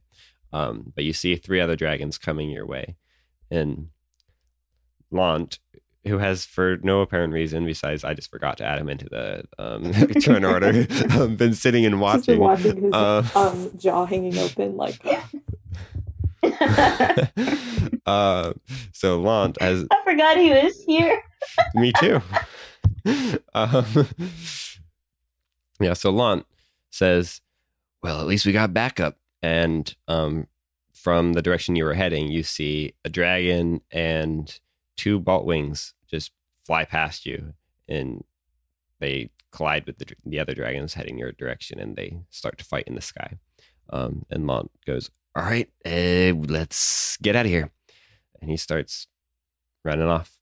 Um, 0.53 0.93
but 0.95 1.03
you 1.05 1.13
see 1.13 1.35
three 1.37 1.61
other 1.61 1.75
dragons 1.77 2.17
coming 2.19 2.49
your 2.51 2.65
way, 2.67 2.97
and 3.51 3.89
Lant, 5.11 5.59
who 6.07 6.19
has 6.19 6.45
for 6.45 6.77
no 6.83 7.01
apparent 7.01 7.33
reason 7.33 7.65
besides 7.67 8.05
I 8.05 8.15
just 8.15 8.31
forgot 8.31 8.59
to 8.59 8.65
add 8.65 8.79
him 8.79 8.89
into 8.89 9.07
the 9.09 9.45
um, 9.59 9.93
turn 10.23 10.45
order, 10.45 10.87
um, 11.19 11.37
been 11.37 11.55
sitting 11.55 11.85
and 11.87 11.99
Just 12.01 12.27
been 12.27 12.39
watching. 12.39 12.73
watching 12.73 12.83
his 12.85 12.93
Uh, 12.95 13.23
um, 13.35 13.71
jaw 13.79 14.05
hanging 14.07 14.37
open, 14.39 14.77
like 14.77 14.99
uh, 18.07 18.53
so 18.93 19.21
Lant 19.21 19.61
has 19.61 19.87
I 19.91 20.03
forgot 20.05 20.37
he 20.37 20.51
was 20.51 20.83
here. 20.87 21.23
me 21.75 21.93
too. 21.99 22.21
um, 23.55 24.09
yeah, 25.81 25.93
so 25.95 26.11
Lant 26.11 26.47
says, 26.91 27.41
"Well, 28.03 28.21
at 28.21 28.27
least 28.27 28.47
we 28.47 28.53
got 28.53 28.75
backup." 28.75 29.19
And 29.43 29.95
um, 30.09 30.47
from 30.93 31.35
the 31.35 31.43
direction 31.43 31.77
you 31.77 31.85
were 31.85 31.95
heading, 31.95 32.31
you 32.31 32.43
see 32.43 32.95
a 33.05 33.11
dragon 33.11 33.83
and 33.91 34.59
two 34.97 35.21
bolt 35.21 35.45
wings 35.45 35.93
just 36.11 36.33
fly 36.65 36.85
past 36.85 37.27
you, 37.27 37.55
and 37.89 38.25
they 39.01 39.31
collide 39.53 39.87
with 39.87 39.99
the, 39.99 40.07
the 40.25 40.41
other 40.41 40.55
dragons 40.55 40.95
heading 40.95 41.19
your 41.19 41.33
direction, 41.33 41.79
and 41.79 41.97
they 41.97 42.19
start 42.31 42.59
to 42.59 42.65
fight 42.65 42.85
in 42.87 42.95
the 42.95 43.01
sky. 43.01 43.39
Um, 43.91 44.25
and 44.31 44.47
Lant 44.47 44.71
goes, 44.87 45.11
"All 45.37 45.43
right, 45.43 45.69
uh, 45.85 46.35
let's 46.49 47.17
get 47.19 47.37
out 47.37 47.47
of 47.47 47.51
here," 47.51 47.71
and 48.41 48.51
he 48.51 48.57
starts 48.57 49.07
running 49.85 50.07
off. 50.09 50.39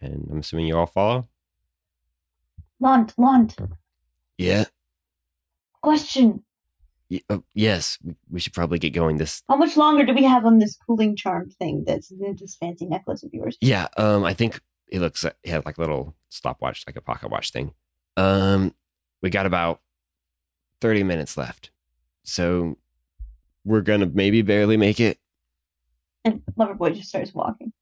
And 0.00 0.26
I'm 0.30 0.38
assuming 0.40 0.66
you 0.66 0.76
all 0.76 0.86
follow. 0.86 1.28
Lant, 2.80 3.14
Lant, 3.16 3.56
Yeah. 4.38 4.64
question. 5.82 6.44
Y- 7.10 7.20
oh, 7.30 7.44
yes. 7.54 7.98
we- 8.02 8.16
We 8.30 8.40
should 8.40 8.54
probably 8.54 8.78
get 8.78 8.90
going. 8.94 9.18
This. 9.18 9.42
How 9.48 9.56
much 9.56 9.76
longer 9.76 10.04
do 10.06 10.14
we 10.14 10.24
have 10.24 10.44
on 10.46 10.58
this 10.58 10.76
cooling 10.76 11.14
charm 11.14 11.50
thing 11.50 11.84
that's 11.86 12.08
this 12.08 12.56
fancy 12.56 12.86
necklace 12.86 13.22
of 13.22 13.32
yours? 13.34 13.56
Yeah. 13.60 13.88
Um. 13.98 14.24
I 14.24 14.32
think 14.34 14.60
it 14.88 15.00
looks. 15.00 15.22
It 15.24 15.36
had 15.44 15.64
like 15.66 15.76
a 15.78 15.80
little 15.80 16.16
stopwatch, 16.30 16.84
like 16.86 16.96
a 16.96 17.00
pocket 17.02 17.30
watch 17.30 17.52
thing. 17.52 17.74
Um. 18.16 18.74
We 19.20 19.30
got 19.30 19.46
about 19.46 19.80
thirty 20.80 21.04
minutes 21.04 21.36
left, 21.36 21.70
so 22.24 22.76
we're 23.64 23.80
gonna 23.80 24.06
maybe 24.06 24.42
barely 24.42 24.76
make 24.76 25.00
it. 25.00 25.18
And 26.24 26.42
Loverboy 26.58 26.94
just 26.94 27.08
starts 27.08 27.34
walking. 27.34 27.72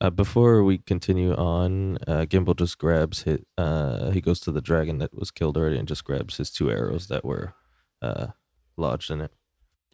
Uh, 0.00 0.10
before 0.10 0.64
we 0.64 0.78
continue 0.78 1.32
on, 1.34 1.96
uh, 2.06 2.26
Gimbal 2.28 2.56
just 2.56 2.78
grabs 2.78 3.22
hit. 3.22 3.46
Uh, 3.56 4.10
he 4.10 4.20
goes 4.20 4.40
to 4.40 4.52
the 4.52 4.60
dragon 4.60 4.98
that 4.98 5.14
was 5.14 5.30
killed 5.30 5.56
already 5.56 5.78
and 5.78 5.88
just 5.88 6.04
grabs 6.04 6.36
his 6.36 6.50
two 6.50 6.70
arrows 6.70 7.06
that 7.06 7.24
were 7.24 7.54
uh, 8.02 8.28
lodged 8.76 9.10
in 9.10 9.20
it. 9.20 9.32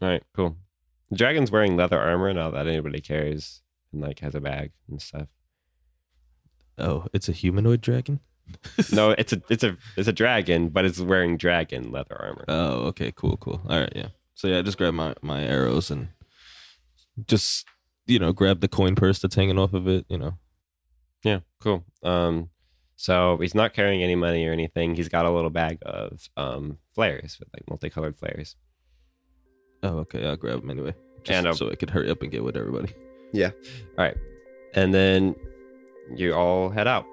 All 0.01 0.09
right, 0.09 0.23
cool. 0.35 0.57
The 1.11 1.17
dragon's 1.17 1.51
wearing 1.51 1.77
leather 1.77 1.99
armor 1.99 2.33
now 2.33 2.49
that 2.51 2.67
anybody 2.67 2.99
carries 2.99 3.61
and 3.93 4.01
like 4.01 4.19
has 4.19 4.33
a 4.33 4.41
bag 4.41 4.71
and 4.89 5.01
stuff. 5.01 5.27
Oh, 6.77 7.05
it's 7.13 7.29
a 7.29 7.33
humanoid 7.33 7.81
dragon. 7.81 8.19
No, 8.91 9.11
it's 9.11 9.31
a 9.31 9.41
it's 9.49 9.63
a 9.63 9.77
it's 9.95 10.09
a 10.09 10.13
dragon, 10.13 10.69
but 10.69 10.83
it's 10.83 10.99
wearing 10.99 11.37
dragon 11.37 11.89
leather 11.91 12.17
armor. 12.19 12.43
Oh, 12.49 12.87
okay, 12.87 13.13
cool, 13.15 13.37
cool. 13.37 13.61
All 13.69 13.79
right, 13.79 13.93
yeah. 13.95 14.07
So 14.41 14.47
yeah, 14.47 14.57
I 14.57 14.61
just 14.63 14.79
grab 14.79 14.95
my 14.95 15.13
my 15.21 15.43
arrows 15.43 15.91
and 15.91 16.07
just 17.27 17.67
you 18.07 18.17
know 18.17 18.33
grab 18.33 18.59
the 18.59 18.67
coin 18.67 18.95
purse 18.95 19.19
that's 19.19 19.35
hanging 19.35 19.59
off 19.59 19.75
of 19.75 19.87
it. 19.87 20.03
You 20.09 20.17
know. 20.17 20.33
Yeah, 21.23 21.41
cool. 21.59 21.85
Um, 22.01 22.49
so 22.95 23.37
he's 23.37 23.53
not 23.53 23.75
carrying 23.75 24.01
any 24.01 24.15
money 24.15 24.47
or 24.47 24.51
anything. 24.51 24.95
He's 24.95 25.09
got 25.09 25.27
a 25.27 25.29
little 25.29 25.51
bag 25.51 25.77
of 25.83 26.27
um 26.37 26.79
flares 26.95 27.37
with 27.39 27.49
like 27.53 27.69
multicolored 27.69 28.17
flares. 28.17 28.55
Oh, 29.83 29.99
okay. 29.99 30.25
I'll 30.25 30.37
grab 30.37 30.61
them 30.61 30.71
anyway, 30.71 30.95
just 31.23 31.45
And 31.45 31.55
so 31.55 31.69
I 31.69 31.75
could 31.75 31.91
hurry 31.91 32.09
up 32.09 32.23
and 32.23 32.31
get 32.31 32.43
with 32.43 32.57
everybody. 32.57 32.95
Yeah. 33.33 33.51
All 33.95 34.05
right. 34.05 34.17
And 34.73 34.91
then 34.91 35.35
you 36.15 36.33
all 36.33 36.71
head 36.71 36.87
out. 36.87 37.05